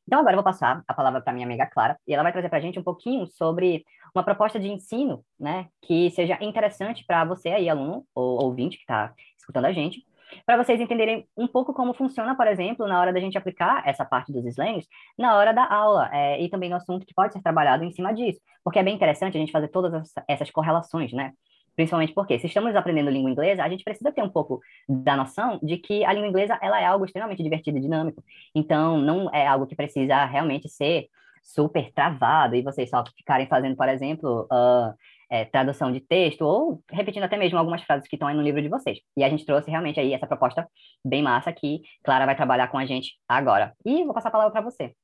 Então 0.07 0.19
agora 0.19 0.33
eu 0.33 0.37
vou 0.37 0.43
passar 0.43 0.83
a 0.87 0.93
palavra 0.93 1.21
para 1.21 1.33
minha 1.33 1.45
amiga 1.45 1.65
Clara, 1.65 1.97
e 2.07 2.13
ela 2.13 2.23
vai 2.23 2.31
trazer 2.31 2.49
para 2.49 2.59
a 2.59 2.61
gente 2.61 2.79
um 2.79 2.83
pouquinho 2.83 3.25
sobre 3.27 3.83
uma 4.13 4.23
proposta 4.23 4.59
de 4.59 4.67
ensino, 4.67 5.25
né, 5.39 5.67
que 5.81 6.11
seja 6.11 6.37
interessante 6.41 7.03
para 7.05 7.25
você 7.25 7.49
aí, 7.49 7.67
aluno 7.67 8.05
ou 8.13 8.43
ouvinte 8.43 8.77
que 8.77 8.83
está 8.83 9.13
escutando 9.37 9.65
a 9.65 9.73
gente, 9.73 10.05
para 10.45 10.63
vocês 10.63 10.79
entenderem 10.79 11.27
um 11.37 11.47
pouco 11.47 11.73
como 11.73 11.93
funciona, 11.93 12.35
por 12.35 12.47
exemplo, 12.47 12.87
na 12.87 12.99
hora 12.99 13.13
da 13.13 13.19
gente 13.19 13.37
aplicar 13.37 13.83
essa 13.87 14.03
parte 14.03 14.31
dos 14.31 14.45
slangs 14.45 14.87
na 15.17 15.35
hora 15.35 15.53
da 15.53 15.65
aula, 15.71 16.09
é, 16.11 16.41
e 16.41 16.49
também 16.49 16.69
no 16.69 16.75
assunto 16.75 17.05
que 17.05 17.13
pode 17.13 17.33
ser 17.33 17.41
trabalhado 17.41 17.83
em 17.83 17.91
cima 17.91 18.13
disso, 18.13 18.39
porque 18.63 18.79
é 18.79 18.83
bem 18.83 18.95
interessante 18.95 19.37
a 19.37 19.39
gente 19.39 19.51
fazer 19.51 19.67
todas 19.67 20.11
essas 20.27 20.49
correlações, 20.49 21.13
né? 21.13 21.33
Principalmente 21.75 22.13
porque, 22.13 22.39
se 22.39 22.47
estamos 22.47 22.73
aprendendo 22.75 23.09
língua 23.09 23.29
inglesa, 23.29 23.63
a 23.63 23.69
gente 23.69 23.83
precisa 23.83 24.11
ter 24.11 24.23
um 24.23 24.29
pouco 24.29 24.61
da 24.87 25.17
noção 25.17 25.59
de 25.61 25.77
que 25.77 26.05
a 26.05 26.13
língua 26.13 26.29
inglesa 26.29 26.57
ela 26.61 26.79
é 26.79 26.85
algo 26.85 27.03
extremamente 27.05 27.43
divertido 27.43 27.77
e 27.77 27.81
dinâmico. 27.81 28.23
Então, 28.53 28.97
não 28.97 29.29
é 29.33 29.45
algo 29.45 29.67
que 29.67 29.75
precisa 29.75 30.23
realmente 30.25 30.69
ser 30.69 31.09
super 31.43 31.91
travado 31.91 32.55
e 32.55 32.61
vocês 32.63 32.89
só 32.89 33.03
ficarem 33.15 33.45
fazendo, 33.47 33.75
por 33.75 33.87
exemplo, 33.87 34.47
uh, 34.51 34.93
é, 35.29 35.45
tradução 35.45 35.91
de 35.91 35.99
texto 35.99 36.41
ou 36.41 36.81
repetindo 36.91 37.23
até 37.23 37.37
mesmo 37.37 37.57
algumas 37.57 37.81
frases 37.83 38.07
que 38.07 38.15
estão 38.15 38.27
aí 38.27 38.35
no 38.35 38.41
livro 38.41 38.61
de 38.61 38.69
vocês. 38.69 38.99
E 39.15 39.23
a 39.23 39.29
gente 39.29 39.45
trouxe 39.45 39.69
realmente 39.69 39.99
aí 39.99 40.13
essa 40.13 40.27
proposta 40.27 40.67
bem 41.03 41.23
massa 41.23 41.51
que 41.51 41.81
Clara 42.03 42.25
vai 42.25 42.35
trabalhar 42.35 42.67
com 42.67 42.77
a 42.77 42.85
gente 42.85 43.17
agora. 43.27 43.75
E 43.85 44.03
vou 44.03 44.13
passar 44.13 44.29
a 44.29 44.31
palavra 44.31 44.51
para 44.51 44.61
você. 44.61 44.95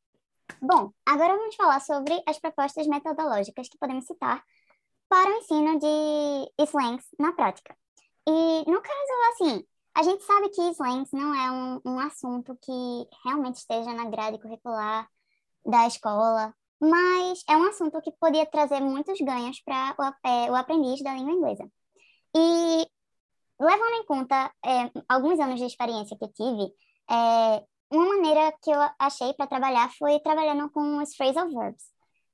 Bom, 0.62 0.91
agora 1.05 1.36
vamos 1.36 1.55
falar 1.55 1.79
sobre 1.79 2.21
as 2.27 2.39
propostas 2.39 2.88
metodológicas 2.88 3.69
que 3.69 3.77
podemos 3.77 4.05
citar 4.05 4.43
para 5.07 5.29
o 5.29 5.38
ensino 5.38 5.79
de 5.79 6.65
slangs 6.65 7.05
na 7.19 7.34
prática. 7.34 7.75
E 8.27 8.69
no 8.69 8.81
caso, 8.81 9.34
assim, 9.34 9.65
a 9.93 10.03
gente 10.03 10.23
sabe 10.23 10.49
que 10.49 10.62
slangs 10.71 11.12
não 11.12 11.34
é 11.34 11.51
um, 11.51 11.81
um 11.86 11.99
assunto 11.99 12.57
que 12.62 13.07
realmente 13.25 13.57
esteja 13.57 13.93
na 13.93 14.05
grade 14.10 14.39
curricular 14.39 15.07
da 15.65 15.86
escola, 15.86 16.53
mas 16.81 17.43
é 17.47 17.55
um 17.55 17.65
assunto 17.65 18.01
que 18.01 18.11
poderia 18.13 18.45
trazer 18.45 18.81
muitos 18.81 19.19
ganhos 19.21 19.61
para 19.61 19.95
o, 19.99 20.27
é, 20.27 20.51
o, 20.51 20.55
aprendiz 20.55 21.03
da 21.03 21.13
língua 21.13 21.33
inglesa. 21.33 21.71
E 22.35 22.87
levando 23.59 23.95
em 24.01 24.05
conta 24.05 24.51
é, 24.65 24.91
alguns 25.07 25.39
anos 25.39 25.59
de 25.59 25.65
experiência 25.65 26.17
que 26.17 26.27
tive, 26.29 26.73
é, 27.09 27.63
uma 27.91 28.05
maneira 28.05 28.51
que 28.63 28.71
eu 28.71 28.79
achei 28.97 29.33
para 29.33 29.45
trabalhar 29.45 29.91
foi 29.99 30.19
trabalhando 30.21 30.71
com 30.71 30.97
os 30.97 31.15
phrasal 31.15 31.49
verbs. 31.49 31.83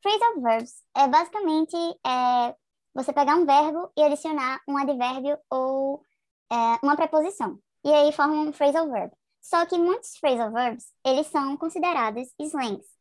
Phrasal 0.01 0.41
verbs 0.41 0.83
é 0.95 1.07
basicamente 1.09 1.75
é, 2.05 2.55
você 2.93 3.11
pegar 3.11 3.35
um 3.35 3.45
verbo 3.45 3.91
e 3.97 4.03
adicionar 4.03 4.61
um 4.67 4.77
advérbio 4.77 5.37
ou 5.51 6.01
é, 6.51 6.55
uma 6.81 6.95
preposição. 6.95 7.59
E 7.83 7.91
aí 7.91 8.13
forma 8.13 8.33
um 8.35 8.53
phrasal 8.53 8.89
verb. 8.89 9.11
Só 9.41 9.65
que 9.65 9.77
muitos 9.77 10.17
phrasal 10.17 10.51
verbs, 10.53 10.85
eles 11.05 11.27
são 11.27 11.57
considerados 11.57 12.29
slangs. 12.39 12.96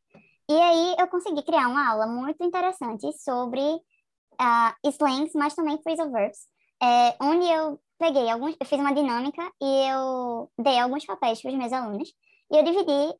E 0.48 0.54
aí 0.54 0.94
eu 0.98 1.08
consegui 1.08 1.42
criar 1.42 1.68
uma 1.68 1.90
aula 1.90 2.06
muito 2.06 2.42
interessante 2.44 3.12
sobre 3.18 3.60
uh, 3.60 4.88
slangs, 4.90 5.32
mas 5.34 5.54
também 5.54 5.80
phrasal 5.82 6.10
verbs, 6.10 6.46
é, 6.82 7.16
onde 7.20 7.46
eu 7.46 7.80
peguei 7.98 8.30
alguns, 8.30 8.54
eu 8.60 8.66
fiz 8.66 8.78
uma 8.78 8.94
dinâmica 8.94 9.42
e 9.60 9.90
eu 9.90 10.50
dei 10.58 10.78
alguns 10.78 11.04
papéis 11.04 11.40
para 11.40 11.50
os 11.50 11.56
meus 11.56 11.72
alunos 11.72 12.12
e 12.50 12.56
eu 12.56 12.62
dividi 12.62 13.18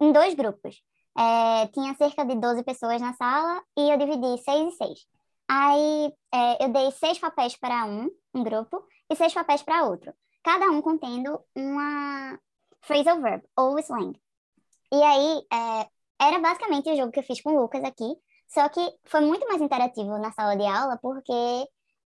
em 0.00 0.12
dois 0.12 0.34
grupos. 0.34 0.82
É, 1.16 1.66
tinha 1.68 1.94
cerca 1.94 2.24
de 2.24 2.34
12 2.36 2.62
pessoas 2.64 3.00
na 3.00 3.12
sala 3.14 3.62
e 3.76 3.90
eu 3.90 3.98
dividi 3.98 4.42
6 4.42 4.74
e 4.74 4.76
6. 4.76 5.06
Aí 5.48 6.12
é, 6.32 6.64
eu 6.64 6.72
dei 6.72 6.90
seis 6.92 7.18
papéis 7.18 7.56
para 7.56 7.84
um, 7.84 8.10
um 8.34 8.42
grupo, 8.42 8.82
e 9.10 9.14
seis 9.14 9.32
papéis 9.34 9.62
para 9.62 9.84
outro, 9.84 10.12
cada 10.42 10.70
um 10.70 10.80
contendo 10.80 11.38
uma 11.54 12.38
phrasal 12.80 13.20
verb 13.20 13.44
ou 13.56 13.78
slang. 13.78 14.18
E 14.92 15.02
aí 15.02 15.42
é, 15.52 15.88
era 16.20 16.38
basicamente 16.38 16.90
o 16.90 16.96
jogo 16.96 17.12
que 17.12 17.20
eu 17.20 17.24
fiz 17.24 17.40
com 17.40 17.50
o 17.50 17.60
Lucas 17.60 17.82
aqui, 17.84 18.16
só 18.48 18.68
que 18.68 18.80
foi 19.04 19.20
muito 19.20 19.46
mais 19.48 19.60
interativo 19.60 20.18
na 20.18 20.32
sala 20.32 20.56
de 20.56 20.64
aula 20.66 20.98
porque 21.00 21.32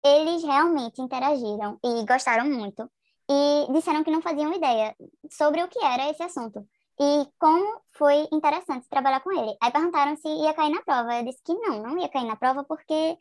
eles 0.04 0.44
realmente 0.44 1.02
interagiram 1.02 1.80
e 1.84 2.06
gostaram 2.06 2.46
muito 2.46 2.90
e 3.30 3.74
disseram 3.74 4.04
que 4.04 4.12
não 4.12 4.22
faziam 4.22 4.54
ideia 4.54 4.96
sobre 5.32 5.64
o 5.64 5.68
que 5.68 5.84
era 5.84 6.10
esse 6.10 6.22
assunto 6.22 6.68
e 7.00 7.28
como 7.40 7.82
foi 7.92 8.28
interessante 8.32 8.88
trabalhar 8.88 9.20
com 9.22 9.32
ele. 9.32 9.58
Aí 9.62 9.72
perguntaram 9.72 10.16
se 10.16 10.28
ia 10.28 10.54
cair 10.54 10.70
na 10.70 10.82
prova. 10.82 11.16
Eu 11.16 11.26
disse 11.26 11.42
que 11.44 11.54
não, 11.54 11.82
não 11.82 11.98
ia 11.98 12.10
cair 12.10 12.26
na 12.26 12.36
prova 12.36 12.64
porque 12.64 13.18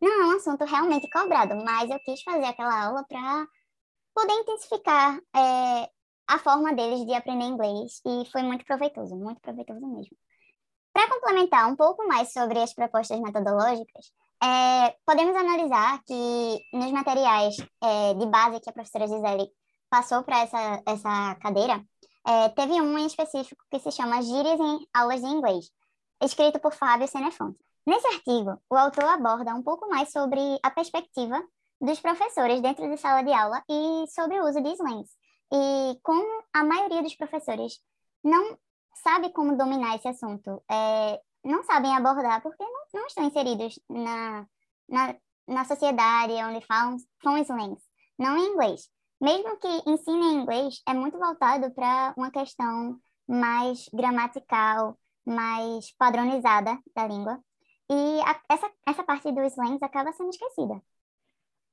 não 0.00 0.22
é 0.22 0.26
um 0.26 0.36
assunto 0.36 0.64
realmente 0.64 1.08
cobrado, 1.10 1.56
mas 1.64 1.90
eu 1.90 1.98
quis 2.00 2.22
fazer 2.22 2.44
aquela 2.44 2.86
aula 2.86 3.04
para 3.04 3.46
poder 4.14 4.32
intensificar 4.34 5.18
é, 5.34 5.90
a 6.26 6.38
forma 6.38 6.72
deles 6.74 7.04
de 7.04 7.14
aprender 7.14 7.44
inglês 7.44 8.00
e 8.06 8.24
foi 8.30 8.42
muito 8.42 8.64
proveitoso, 8.64 9.16
muito 9.16 9.40
proveitoso 9.40 9.86
mesmo. 9.86 10.16
Para 10.98 11.10
complementar 11.10 11.70
um 11.70 11.76
pouco 11.76 12.08
mais 12.08 12.32
sobre 12.32 12.58
as 12.58 12.74
propostas 12.74 13.20
metodológicas, 13.20 14.12
é, 14.42 14.96
podemos 15.06 15.36
analisar 15.36 16.02
que 16.02 16.60
nos 16.72 16.90
materiais 16.90 17.56
é, 17.80 18.14
de 18.14 18.26
base 18.26 18.58
que 18.58 18.68
a 18.68 18.72
professora 18.72 19.06
Gisele 19.06 19.48
passou 19.88 20.24
para 20.24 20.40
essa, 20.40 20.82
essa 20.84 21.36
cadeira, 21.36 21.80
é, 22.26 22.48
teve 22.48 22.72
um 22.80 22.98
em 22.98 23.06
específico 23.06 23.64
que 23.70 23.78
se 23.78 23.92
chama 23.92 24.20
Gírias 24.20 24.58
em 24.58 24.88
Aulas 24.92 25.20
de 25.20 25.28
Inglês, 25.28 25.70
escrito 26.20 26.58
por 26.58 26.72
Fábio 26.72 27.06
Senefonte. 27.06 27.60
Nesse 27.86 28.08
artigo, 28.08 28.60
o 28.68 28.74
autor 28.74 29.04
aborda 29.04 29.54
um 29.54 29.62
pouco 29.62 29.88
mais 29.88 30.10
sobre 30.10 30.58
a 30.64 30.70
perspectiva 30.72 31.40
dos 31.80 32.00
professores 32.00 32.60
dentro 32.60 32.90
de 32.90 32.96
sala 32.96 33.22
de 33.22 33.32
aula 33.32 33.62
e 33.70 34.04
sobre 34.08 34.40
o 34.40 34.48
uso 34.48 34.60
de 34.60 34.72
slangs. 34.72 35.10
E 35.52 35.96
como 36.02 36.42
a 36.52 36.64
maioria 36.64 37.04
dos 37.04 37.14
professores 37.14 37.74
não 38.24 38.58
sabe 39.02 39.30
como 39.32 39.56
dominar 39.56 39.96
esse 39.96 40.08
assunto, 40.08 40.62
é, 40.70 41.20
não 41.44 41.62
sabem 41.64 41.94
abordar 41.94 42.42
porque 42.42 42.62
não, 42.62 43.00
não 43.00 43.06
estão 43.06 43.24
inseridos 43.24 43.78
na, 43.88 44.46
na, 44.88 45.16
na 45.46 45.64
sociedade 45.64 46.32
onde 46.44 46.64
falam, 46.66 46.96
slangs, 47.42 47.82
não 48.18 48.36
em 48.36 48.52
inglês 48.52 48.90
mesmo 49.20 49.56
que 49.58 49.90
ensine 49.90 50.26
em 50.26 50.42
inglês, 50.42 50.80
é 50.88 50.94
muito 50.94 51.18
voltado 51.18 51.70
para 51.72 52.14
uma 52.16 52.30
questão 52.30 52.98
mais 53.26 53.88
gramatical, 53.92 54.96
mais 55.26 55.92
padronizada 55.96 56.78
da 56.94 57.06
língua. 57.06 57.38
E 57.90 58.20
a, 58.20 58.40
essa, 58.50 58.70
essa 58.86 59.02
parte 59.02 59.30
dos 59.32 59.52
slangs 59.52 59.82
acaba 59.82 60.12
sendo 60.12 60.30
esquecida. 60.30 60.80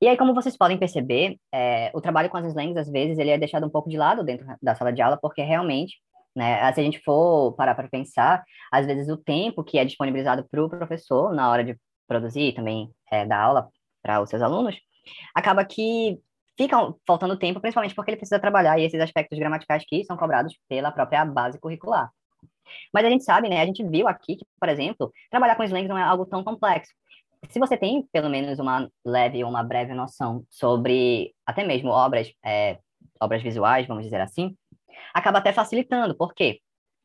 E 0.00 0.08
aí, 0.08 0.16
como 0.16 0.34
vocês 0.34 0.56
podem 0.56 0.78
perceber, 0.78 1.38
é, 1.52 1.90
o 1.94 2.00
trabalho 2.00 2.28
com 2.28 2.36
as 2.36 2.46
slangs, 2.46 2.76
às 2.76 2.90
vezes, 2.90 3.18
ele 3.18 3.30
é 3.30 3.38
deixado 3.38 3.66
um 3.66 3.70
pouco 3.70 3.88
de 3.88 3.96
lado 3.96 4.22
dentro 4.24 4.46
da 4.60 4.74
sala 4.74 4.92
de 4.92 5.00
aula, 5.00 5.16
porque 5.16 5.40
realmente, 5.40 5.96
né, 6.36 6.72
se 6.72 6.80
a 6.80 6.84
gente 6.84 7.00
for 7.00 7.52
parar 7.54 7.74
para 7.74 7.88
pensar, 7.88 8.44
às 8.70 8.86
vezes 8.86 9.08
o 9.08 9.16
tempo 9.16 9.64
que 9.64 9.78
é 9.78 9.84
disponibilizado 9.84 10.46
para 10.48 10.62
o 10.62 10.68
professor 10.68 11.32
na 11.32 11.50
hora 11.50 11.64
de 11.64 11.76
produzir 12.06 12.54
também 12.54 12.90
é, 13.10 13.24
dar 13.24 13.40
aula 13.40 13.68
para 14.02 14.20
os 14.20 14.28
seus 14.28 14.42
alunos, 14.42 14.76
acaba 15.34 15.64
que 15.64 16.18
fica 16.56 16.76
faltando 17.06 17.38
tempo, 17.38 17.60
principalmente 17.60 17.94
porque 17.94 18.10
ele 18.10 18.18
precisa 18.18 18.38
trabalhar 18.38 18.78
esses 18.78 19.00
aspectos 19.00 19.38
gramaticais 19.38 19.84
que 19.86 20.04
são 20.04 20.16
cobrados 20.16 20.54
pela 20.68 20.92
própria 20.92 21.24
base 21.24 21.58
curricular. 21.58 22.10
Mas 22.92 23.04
a 23.04 23.10
gente 23.10 23.24
sabe, 23.24 23.48
né, 23.48 23.62
a 23.62 23.66
gente 23.66 23.84
viu 23.84 24.06
aqui 24.06 24.36
que, 24.36 24.44
por 24.58 24.68
exemplo, 24.68 25.12
trabalhar 25.30 25.56
com 25.56 25.64
slangs 25.64 25.88
não 25.88 25.98
é 25.98 26.02
algo 26.02 26.26
tão 26.26 26.44
complexo. 26.44 26.92
Se 27.48 27.58
você 27.58 27.76
tem 27.76 28.06
pelo 28.12 28.28
menos 28.28 28.58
uma 28.58 28.88
leve 29.04 29.42
ou 29.44 29.50
uma 29.50 29.62
breve 29.62 29.94
noção 29.94 30.44
sobre 30.50 31.32
até 31.46 31.64
mesmo 31.64 31.90
obras, 31.90 32.32
é, 32.44 32.78
obras 33.20 33.42
visuais, 33.42 33.86
vamos 33.86 34.04
dizer 34.04 34.20
assim, 34.20 34.56
acaba 35.14 35.38
até 35.38 35.52
facilitando, 35.52 36.16
porque 36.16 36.60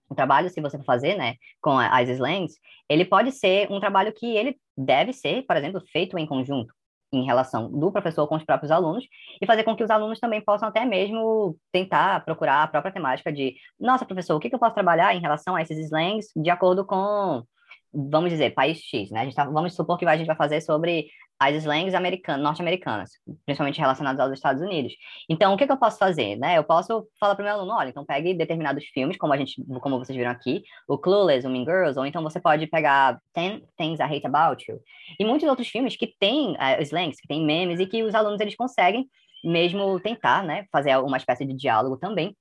o 0.09 0.15
trabalho, 0.15 0.49
se 0.49 0.59
você 0.59 0.77
for 0.77 0.85
fazer, 0.85 1.15
né, 1.15 1.35
com 1.61 1.77
as 1.77 2.09
slangs, 2.09 2.55
ele 2.89 3.05
pode 3.05 3.31
ser 3.31 3.71
um 3.71 3.79
trabalho 3.79 4.13
que 4.13 4.35
ele 4.35 4.57
deve 4.77 5.13
ser, 5.13 5.43
por 5.43 5.55
exemplo, 5.55 5.81
feito 5.91 6.17
em 6.17 6.25
conjunto 6.25 6.73
em 7.13 7.25
relação 7.25 7.69
do 7.69 7.91
professor 7.91 8.27
com 8.27 8.35
os 8.35 8.43
próprios 8.43 8.71
alunos 8.71 9.05
e 9.41 9.45
fazer 9.45 9.63
com 9.63 9.75
que 9.75 9.83
os 9.83 9.89
alunos 9.89 10.19
também 10.19 10.41
possam 10.41 10.69
até 10.69 10.85
mesmo 10.85 11.57
tentar 11.71 12.23
procurar 12.23 12.63
a 12.63 12.67
própria 12.67 12.93
temática 12.93 13.31
de, 13.31 13.55
nossa, 13.79 14.05
professor, 14.05 14.35
o 14.35 14.39
que, 14.39 14.49
que 14.49 14.55
eu 14.55 14.59
posso 14.59 14.73
trabalhar 14.73 15.13
em 15.15 15.19
relação 15.19 15.55
a 15.55 15.61
esses 15.61 15.77
slangs 15.77 16.27
de 16.35 16.49
acordo 16.49 16.85
com 16.85 17.43
vamos 17.93 18.29
dizer, 18.29 18.53
país 18.53 18.79
X, 18.79 19.11
né? 19.11 19.21
A 19.21 19.23
gente 19.25 19.35
tá, 19.35 19.45
vamos 19.45 19.75
supor 19.75 19.97
que 19.97 20.05
a 20.05 20.17
gente 20.17 20.27
vai 20.27 20.35
fazer 20.35 20.61
sobre 20.61 21.07
as 21.41 21.55
slangs 21.55 21.95
americanas, 21.95 22.43
norte-americanas, 22.43 23.09
principalmente 23.45 23.79
relacionadas 23.79 24.19
aos 24.19 24.31
Estados 24.31 24.61
Unidos. 24.61 24.93
Então, 25.27 25.51
o 25.51 25.57
que, 25.57 25.65
que 25.65 25.71
eu 25.71 25.77
posso 25.77 25.97
fazer, 25.97 26.35
né? 26.35 26.55
Eu 26.55 26.63
posso 26.63 27.07
falar 27.19 27.33
para 27.33 27.41
o 27.41 27.45
meu 27.45 27.55
aluno, 27.55 27.73
olha, 27.73 27.89
então 27.89 28.05
pegue 28.05 28.35
determinados 28.35 28.85
filmes, 28.85 29.17
como 29.17 29.33
a 29.33 29.37
gente, 29.37 29.55
como 29.81 29.97
vocês 29.97 30.15
viram 30.15 30.29
aqui, 30.29 30.61
o 30.87 30.99
Clueless, 30.99 31.47
o 31.47 31.49
Mean 31.49 31.65
Girls, 31.65 31.97
ou 31.97 32.05
então 32.05 32.21
você 32.21 32.39
pode 32.39 32.67
pegar 32.67 33.19
Ten 33.33 33.63
Things 33.75 33.99
I 33.99 34.03
Hate 34.03 34.27
About 34.27 34.63
You, 34.71 34.79
e 35.19 35.25
muitos 35.25 35.49
outros 35.49 35.67
filmes 35.67 35.95
que 35.95 36.13
têm 36.19 36.51
uh, 36.51 36.81
slangs, 36.81 37.19
que 37.19 37.27
têm 37.27 37.43
memes, 37.43 37.79
e 37.79 37.87
que 37.87 38.03
os 38.03 38.13
alunos, 38.13 38.39
eles 38.39 38.55
conseguem 38.55 39.09
mesmo 39.43 39.99
tentar, 39.99 40.43
né, 40.43 40.65
fazer 40.71 40.95
uma 40.97 41.17
espécie 41.17 41.43
de 41.43 41.55
diálogo 41.55 41.97
também, 41.97 42.37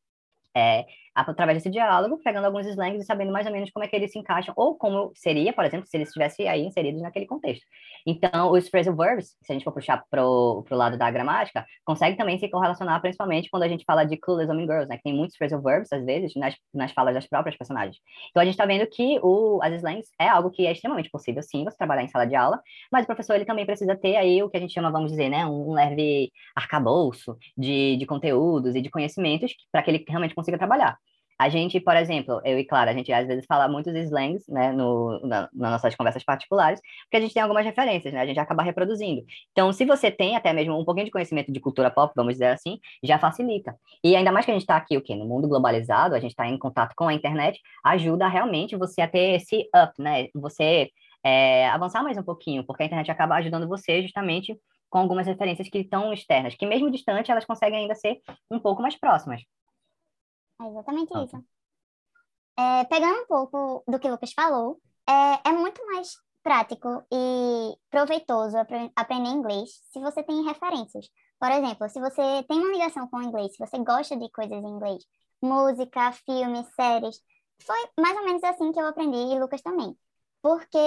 é, 0.55 0.85
através 1.29 1.59
desse 1.59 1.71
diálogo, 1.71 2.21
pegando 2.23 2.45
alguns 2.45 2.67
slangs 2.67 3.03
e 3.03 3.07
sabendo 3.07 3.33
mais 3.33 3.47
ou 3.47 3.53
menos 3.53 3.71
como 3.71 3.85
é 3.85 3.89
que 3.89 3.97
eles 3.97 4.13
se 4.13 4.19
encaixam, 4.19 4.55
ou 4.57 4.77
como 4.77 5.13
seria, 5.15 5.53
por 5.53 5.65
exemplo, 5.65 5.87
se 5.87 5.97
eles 5.97 6.09
estivessem 6.09 6.49
aí 6.49 6.63
inseridos 6.63 7.03
naquele 7.03 7.27
contexto. 7.27 7.65
Então, 8.07 8.53
os 8.53 8.69
phrasal 8.69 8.95
verbs, 8.97 9.37
se 9.43 9.53
a 9.53 9.55
gente 9.55 9.65
for 9.65 9.73
puxar 9.73 10.05
pro, 10.11 10.65
lado 10.71 10.97
da 10.97 11.11
gramática, 11.11 11.65
consegue 11.85 12.17
também 12.17 12.39
se 12.39 12.49
correlacionar, 12.49 13.01
principalmente 13.01 13.51
quando 13.51 13.65
a 13.65 13.69
gente 13.69 13.85
fala 13.85 14.05
de 14.05 14.17
Clueless 14.17 14.51
Women 14.51 14.67
Girls, 14.67 14.89
né, 14.89 14.97
que 14.97 15.03
tem 15.03 15.15
muitos 15.15 15.37
phrasal 15.37 15.61
verbs, 15.61 15.93
às 15.93 16.05
vezes, 16.05 16.35
nas, 16.37 16.55
nas 16.73 16.93
falas 16.93 17.15
das 17.15 17.27
próprias 17.27 17.57
personagens. 17.57 17.97
Então, 18.31 18.41
a 18.41 18.45
gente 18.45 18.55
está 18.55 18.67
vendo 18.67 18.87
que 18.87 19.19
o, 19.23 19.61
as 19.63 19.75
slangs 19.75 20.09
é 20.19 20.29
algo 20.29 20.51
que 20.51 20.67
é 20.67 20.73
extremamente 20.73 21.11
possível, 21.11 21.43
sim, 21.43 21.65
você 21.65 21.77
trabalhar 21.77 22.03
em 22.03 22.09
sala 22.09 22.27
de 22.27 22.35
aula, 22.35 22.61
mas 22.91 23.05
o 23.05 23.07
professor, 23.07 23.35
ele 23.35 23.45
também 23.45 23.67
precisa 23.67 23.97
ter 23.97 24.17
aí 24.17 24.43
o 24.43 24.49
que 24.49 24.57
a 24.57 24.61
gente 24.61 24.73
chama, 24.73 24.91
vamos 24.91 25.11
dizer, 25.11 25.29
né, 25.29 25.45
um, 25.47 25.71
um 25.71 25.73
leve 25.73 26.31
arcabouço 26.55 27.37
de, 27.57 27.97
de 27.97 28.07
conteúdos 28.07 28.75
e 28.75 28.81
de 28.81 28.91
conhecimentos 28.91 29.53
para 29.71 29.83
que 29.83 29.91
ele 29.91 30.05
realmente 30.09 30.35
consiga 30.35 30.59
trabalhar. 30.59 30.97
A 31.41 31.49
gente, 31.49 31.81
por 31.81 31.97
exemplo, 31.97 32.39
eu 32.45 32.59
e 32.59 32.67
Clara, 32.67 32.91
a 32.91 32.95
gente 32.95 33.11
às 33.11 33.27
vezes 33.27 33.47
fala 33.47 33.67
muitos 33.67 33.95
slangs, 33.95 34.47
né, 34.47 34.73
no, 34.73 35.19
na, 35.27 35.49
nas 35.55 35.71
nossas 35.71 35.95
conversas 35.95 36.23
particulares, 36.23 36.83
porque 37.05 37.17
a 37.17 37.21
gente 37.21 37.33
tem 37.33 37.43
algumas 37.43 37.65
referências, 37.65 38.13
né, 38.13 38.21
a 38.21 38.27
gente 38.27 38.39
acaba 38.39 38.63
reproduzindo. 38.63 39.25
Então, 39.51 39.73
se 39.73 39.87
você 39.87 40.11
tem 40.11 40.37
até 40.37 40.53
mesmo 40.53 40.79
um 40.79 40.85
pouquinho 40.85 41.07
de 41.07 41.11
conhecimento 41.11 41.51
de 41.51 41.59
cultura 41.59 41.91
pop, 41.91 42.13
vamos 42.15 42.35
dizer 42.35 42.49
assim, 42.49 42.79
já 43.03 43.19
facilita. 43.19 43.75
E 44.05 44.15
ainda 44.15 44.31
mais 44.31 44.45
que 44.45 44.51
a 44.51 44.55
gente 44.55 44.65
está 44.65 44.77
aqui, 44.77 44.99
o 44.99 45.01
quê? 45.01 45.15
No 45.15 45.25
mundo 45.25 45.49
globalizado, 45.49 46.15
a 46.15 46.21
gente 46.21 46.33
está 46.33 46.47
em 46.47 46.59
contato 46.59 46.93
com 46.95 47.09
a 47.09 47.15
internet, 47.15 47.59
ajuda 47.83 48.29
realmente 48.29 48.77
você 48.77 49.01
a 49.01 49.09
ter 49.09 49.37
esse 49.37 49.67
up, 49.75 49.95
né, 49.99 50.27
você 50.35 50.91
é, 51.25 51.71
avançar 51.71 52.03
mais 52.03 52.19
um 52.19 52.23
pouquinho, 52.23 52.67
porque 52.67 52.83
a 52.83 52.87
internet 52.87 53.11
acaba 53.11 53.37
ajudando 53.37 53.67
você 53.67 54.03
justamente 54.03 54.55
com 54.91 54.99
algumas 54.99 55.27
referências 55.27 55.71
que 55.71 55.79
estão 55.79 56.13
externas, 56.13 56.55
que 56.55 56.67
mesmo 56.67 56.91
distante, 56.91 57.31
elas 57.31 57.47
conseguem 57.47 57.79
ainda 57.79 57.95
ser 57.95 58.19
um 58.51 58.59
pouco 58.59 58.83
mais 58.83 58.99
próximas. 58.99 59.41
É 60.61 60.69
exatamente 60.69 61.13
isso. 61.25 61.45
É, 62.59 62.85
pegando 62.85 63.23
um 63.23 63.27
pouco 63.27 63.83
do 63.89 63.99
que 63.99 64.09
o 64.09 64.11
Lucas 64.11 64.33
falou, 64.33 64.81
é, 65.09 65.49
é 65.49 65.53
muito 65.53 65.85
mais 65.87 66.13
prático 66.43 67.05
e 67.13 67.77
proveitoso 67.91 68.57
aprender 68.97 69.29
inglês 69.29 69.83
se 69.91 70.01
você 70.01 70.23
tem 70.23 70.45
referências. 70.45 71.09
Por 71.39 71.51
exemplo, 71.51 71.89
se 71.89 72.01
você 72.01 72.43
tem 72.49 72.59
uma 72.59 72.73
ligação 72.73 73.09
com 73.09 73.19
o 73.19 73.23
inglês, 73.23 73.53
se 73.53 73.59
você 73.59 73.79
gosta 73.79 74.17
de 74.17 74.31
coisas 74.31 74.63
em 74.63 74.69
inglês, 74.69 75.05
música, 75.41 76.13
filmes, 76.13 76.67
séries, 76.75 77.21
foi 77.65 77.79
mais 77.99 78.17
ou 78.17 78.25
menos 78.25 78.45
assim 78.45 78.73
que 78.73 78.81
eu 78.81 78.87
aprendi 78.87 79.17
e 79.17 79.39
Lucas 79.39 79.63
também. 79.63 79.97
Porque 80.43 80.79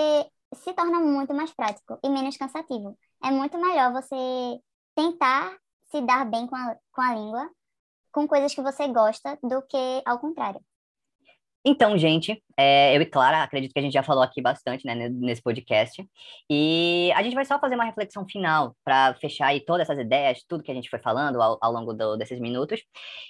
se 0.56 0.74
torna 0.74 1.00
muito 1.00 1.34
mais 1.34 1.52
prático 1.54 1.98
e 2.04 2.10
menos 2.10 2.38
cansativo. 2.38 2.98
É 3.24 3.32
muito 3.32 3.58
melhor 3.58 3.92
você 3.94 4.60
tentar 4.96 5.58
se 5.92 6.02
dar 6.02 6.26
bem 6.26 6.48
com 6.48 6.56
a, 6.56 6.76
com 6.92 7.02
a 7.02 7.16
língua 7.16 7.50
com 8.14 8.28
coisas 8.28 8.54
que 8.54 8.62
você 8.62 8.88
gosta 8.88 9.38
do 9.44 9.62
que 9.64 10.02
ao 10.06 10.20
contrário. 10.20 10.62
Então, 11.66 11.98
gente, 11.98 12.44
é, 12.58 12.96
eu 12.96 13.02
e 13.02 13.06
Clara, 13.06 13.42
acredito 13.42 13.72
que 13.72 13.80
a 13.80 13.82
gente 13.82 13.94
já 13.94 14.04
falou 14.04 14.22
aqui 14.22 14.42
bastante 14.42 14.86
né, 14.86 15.08
nesse 15.10 15.42
podcast. 15.42 16.06
E 16.50 17.10
a 17.16 17.24
gente 17.24 17.36
vai 17.36 17.46
só 17.46 17.58
fazer 17.58 17.76
uma 17.76 17.86
reflexão 17.86 18.26
final 18.28 18.76
para 18.84 19.14
fechar 19.16 19.48
aí 19.48 19.62
todas 19.62 19.90
essas 19.90 19.98
ideias, 19.98 20.44
tudo 20.48 20.62
que 20.62 20.72
a 20.72 20.76
gente 20.76 20.90
foi 20.90 21.00
falando 21.00 21.42
ao, 21.42 21.58
ao 21.62 21.72
longo 21.72 21.94
do, 21.94 22.18
desses 22.18 22.40
minutos, 22.40 22.82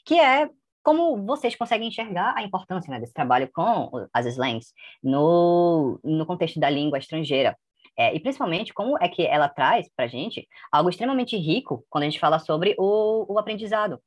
que 0.04 0.19
é 0.19 0.50
como 0.82 1.24
vocês 1.26 1.56
conseguem 1.56 1.88
enxergar 1.88 2.34
a 2.36 2.43
importância 2.43 2.91
né, 2.91 3.00
desse 3.00 3.13
trabalho 3.13 3.50
com 3.54 3.89
as 4.12 4.26
slangs 4.26 4.74
no, 5.02 6.00
no 6.04 6.25
contexto 6.25 6.60
da 6.60 6.69
língua 6.69 6.98
estrangeira. 6.98 7.56
É, 7.96 8.15
e 8.15 8.19
principalmente 8.19 8.73
como 8.73 8.98
é 9.00 9.08
que 9.08 9.25
ela 9.27 9.48
traz 9.48 9.88
para 9.96 10.06
a 10.06 10.08
gente 10.08 10.48
algo 10.71 10.90
extremamente 10.90 11.38
rico 11.38 11.86
quando 11.90 12.04
a 12.04 12.10
gente 12.10 12.19
fala 12.19 12.40
sobre 12.40 12.75
o, 12.79 13.31
o 13.31 13.38
aprendizado 13.38 14.00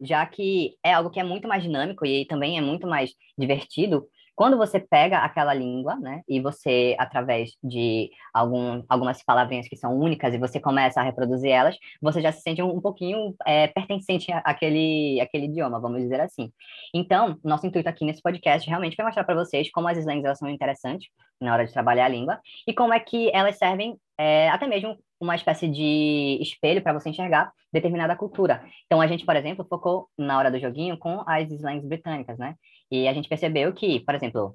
já 0.00 0.24
que 0.26 0.76
é 0.84 0.92
algo 0.94 1.10
que 1.10 1.20
é 1.20 1.24
muito 1.24 1.48
mais 1.48 1.62
dinâmico 1.62 2.06
e 2.06 2.26
também 2.26 2.58
é 2.58 2.60
muito 2.60 2.86
mais 2.86 3.12
divertido 3.36 4.06
quando 4.40 4.56
você 4.56 4.80
pega 4.80 5.18
aquela 5.18 5.52
língua, 5.52 5.96
né, 5.96 6.22
e 6.26 6.40
você, 6.40 6.96
através 6.98 7.50
de 7.62 8.10
algum, 8.32 8.82
algumas 8.88 9.22
palavrinhas 9.22 9.68
que 9.68 9.76
são 9.76 9.94
únicas, 9.94 10.32
e 10.32 10.38
você 10.38 10.58
começa 10.58 10.98
a 10.98 11.02
reproduzir 11.02 11.50
elas, 11.50 11.76
você 12.00 12.22
já 12.22 12.32
se 12.32 12.40
sente 12.40 12.62
um, 12.62 12.74
um 12.74 12.80
pouquinho 12.80 13.34
é, 13.46 13.66
pertencente 13.66 14.32
àquele, 14.32 15.20
àquele 15.20 15.44
idioma, 15.44 15.78
vamos 15.78 16.00
dizer 16.00 16.22
assim. 16.22 16.50
Então, 16.94 17.38
nosso 17.44 17.66
intuito 17.66 17.90
aqui 17.90 18.02
nesse 18.02 18.22
podcast 18.22 18.66
realmente 18.66 18.96
foi 18.96 19.04
mostrar 19.04 19.24
para 19.24 19.34
vocês 19.34 19.70
como 19.70 19.88
as 19.88 19.98
slangs 19.98 20.38
são 20.38 20.48
interessantes 20.48 21.10
na 21.38 21.52
hora 21.52 21.66
de 21.66 21.72
trabalhar 21.74 22.06
a 22.06 22.08
língua, 22.08 22.40
e 22.66 22.72
como 22.72 22.94
é 22.94 22.98
que 22.98 23.30
elas 23.34 23.58
servem 23.58 23.98
é, 24.18 24.48
até 24.48 24.66
mesmo 24.66 24.96
uma 25.20 25.34
espécie 25.34 25.68
de 25.68 26.38
espelho 26.40 26.82
para 26.82 26.94
você 26.94 27.10
enxergar 27.10 27.52
determinada 27.70 28.16
cultura. 28.16 28.64
Então, 28.86 29.02
a 29.02 29.06
gente, 29.06 29.24
por 29.24 29.36
exemplo, 29.36 29.66
focou 29.68 30.08
na 30.16 30.38
hora 30.38 30.50
do 30.50 30.58
joguinho 30.58 30.98
com 30.98 31.22
as 31.26 31.50
slangs 31.50 31.86
britânicas, 31.86 32.38
né? 32.38 32.54
E 32.90 33.06
a 33.08 33.12
gente 33.12 33.28
percebeu 33.28 33.72
que, 33.72 34.00
por 34.00 34.14
exemplo, 34.14 34.52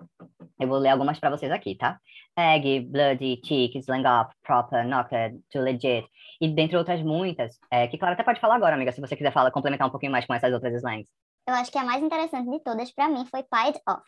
eu 0.59 0.67
vou 0.67 0.77
ler 0.77 0.89
algumas 0.89 1.19
para 1.19 1.29
vocês 1.29 1.51
aqui, 1.51 1.75
tá? 1.75 1.99
Egg, 2.38 2.81
bloody, 2.81 3.39
cheek, 3.43 3.77
slang 3.79 4.05
up, 4.07 4.33
proper, 4.43 4.86
knocked, 4.86 5.39
too 5.49 5.61
legit. 5.61 6.05
E 6.41 6.49
dentre 6.49 6.77
outras 6.77 7.01
muitas, 7.01 7.57
é, 7.71 7.88
que 7.88 7.97
claro, 7.97 8.13
até 8.13 8.23
pode 8.23 8.39
falar 8.41 8.55
agora, 8.55 8.75
amiga, 8.75 8.91
se 8.91 9.01
você 9.01 9.15
quiser 9.15 9.31
falar, 9.31 9.51
complementar 9.51 9.88
um 9.88 9.91
pouquinho 9.91 10.11
mais 10.11 10.25
com 10.25 10.33
essas 10.33 10.53
outras 10.53 10.73
slangs. 10.75 11.07
Eu 11.47 11.53
acho 11.53 11.71
que 11.71 11.77
a 11.77 11.83
mais 11.86 12.01
interessante 12.03 12.49
de 12.49 12.59
todas 12.59 12.91
para 12.91 13.07
mim 13.07 13.25
foi 13.25 13.43
pied 13.43 13.79
off. 13.88 14.03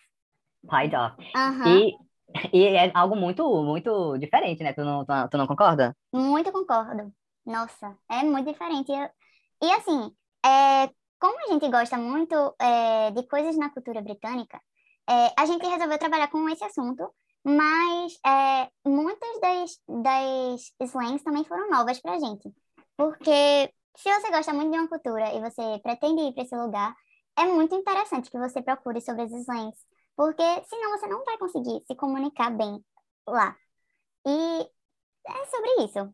Pied 0.69 0.93
off. 0.95 1.15
Aham. 1.35 1.79
E, 1.79 1.95
e 2.51 2.65
é 2.65 2.91
algo 2.93 3.15
muito, 3.15 3.63
muito 3.63 4.17
diferente, 4.17 4.63
né? 4.63 4.73
Tu 4.73 4.83
não, 4.83 5.05
tu, 5.05 5.37
não- 5.37 5.47
concorda? 5.47 5.95
Muito 6.13 6.51
concordo. 6.51 7.13
Nossa, 7.45 7.95
é 8.09 8.23
muito 8.23 8.51
diferente. 8.51 8.91
E 8.91 9.71
assim, 9.71 10.11
é, 10.45 10.89
como 11.19 11.39
a 11.39 11.53
gente 11.53 11.69
gosta 11.69 11.97
muito 11.97 12.55
é, 12.59 13.11
de 13.11 13.23
coisas 13.27 13.57
na 13.57 13.69
cultura 13.69 14.01
britânica, 14.01 14.61
é, 15.09 15.33
a 15.37 15.45
gente 15.45 15.65
resolveu 15.65 15.97
trabalhar 15.97 16.29
com 16.29 16.47
esse 16.49 16.63
assunto, 16.63 17.09
mas 17.43 18.19
é, 18.25 18.69
muitas 18.85 19.39
das, 19.39 19.79
das 19.87 20.73
slangs 20.81 21.23
também 21.23 21.43
foram 21.45 21.69
novas 21.69 21.99
pra 21.99 22.19
gente. 22.19 22.53
Porque 22.95 23.71
se 23.95 24.13
você 24.13 24.31
gosta 24.31 24.53
muito 24.53 24.71
de 24.71 24.77
uma 24.77 24.89
cultura 24.89 25.33
e 25.33 25.39
você 25.41 25.79
pretende 25.81 26.21
ir 26.21 26.33
para 26.33 26.43
esse 26.43 26.55
lugar, 26.55 26.93
é 27.37 27.45
muito 27.45 27.75
interessante 27.75 28.29
que 28.29 28.37
você 28.37 28.61
procure 28.61 28.99
sobre 29.01 29.23
as 29.23 29.31
slangs, 29.31 29.77
porque 30.15 30.43
senão 30.67 30.97
você 30.97 31.07
não 31.07 31.23
vai 31.23 31.37
conseguir 31.37 31.81
se 31.85 31.95
comunicar 31.95 32.49
bem 32.51 32.83
lá. 33.27 33.55
E 34.25 34.69
é 35.27 35.45
sobre 35.45 35.85
isso. 35.85 36.13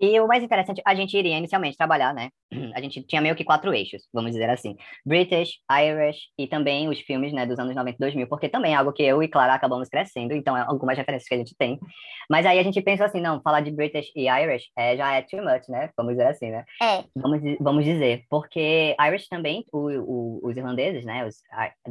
E 0.00 0.18
o 0.18 0.26
mais 0.26 0.42
interessante, 0.42 0.80
a 0.84 0.94
gente 0.94 1.16
iria 1.16 1.36
inicialmente 1.36 1.76
trabalhar, 1.76 2.14
né? 2.14 2.30
A 2.74 2.80
gente 2.80 3.02
tinha 3.02 3.20
meio 3.20 3.36
que 3.36 3.44
quatro 3.44 3.72
eixos, 3.74 4.02
vamos 4.12 4.32
dizer 4.32 4.48
assim. 4.48 4.74
British, 5.04 5.58
Irish 5.70 6.18
e 6.38 6.46
também 6.46 6.88
os 6.88 6.98
filmes, 7.00 7.32
né, 7.32 7.44
dos 7.46 7.58
anos 7.58 7.74
90 7.76 7.96
e 7.96 7.98
2000, 7.98 8.26
porque 8.28 8.48
também 8.48 8.72
é 8.72 8.76
algo 8.76 8.92
que 8.92 9.02
eu 9.02 9.22
e 9.22 9.28
Clara 9.28 9.54
acabamos 9.54 9.88
crescendo, 9.88 10.32
então 10.34 10.56
é 10.56 10.62
algumas 10.62 10.96
referências 10.96 11.28
que 11.28 11.34
a 11.34 11.38
gente 11.38 11.54
tem. 11.56 11.78
Mas 12.28 12.46
aí 12.46 12.58
a 12.58 12.62
gente 12.62 12.80
pensou 12.80 13.04
assim, 13.06 13.20
não, 13.20 13.40
falar 13.42 13.60
de 13.60 13.70
British 13.70 14.10
e 14.16 14.28
Irish 14.28 14.64
é, 14.76 14.96
já 14.96 15.14
é 15.14 15.22
too 15.22 15.42
much, 15.42 15.68
né? 15.68 15.90
Vamos 15.96 16.12
dizer 16.14 16.26
assim, 16.28 16.50
né? 16.50 16.64
É, 16.82 17.04
Vamos, 17.14 17.40
vamos 17.60 17.84
dizer, 17.84 18.24
porque 18.30 18.96
Irish 19.06 19.28
também, 19.28 19.64
o, 19.72 19.88
o- 19.90 20.40
os 20.48 20.56
irlandeses, 20.56 21.04
né, 21.04 21.26
os 21.26 21.36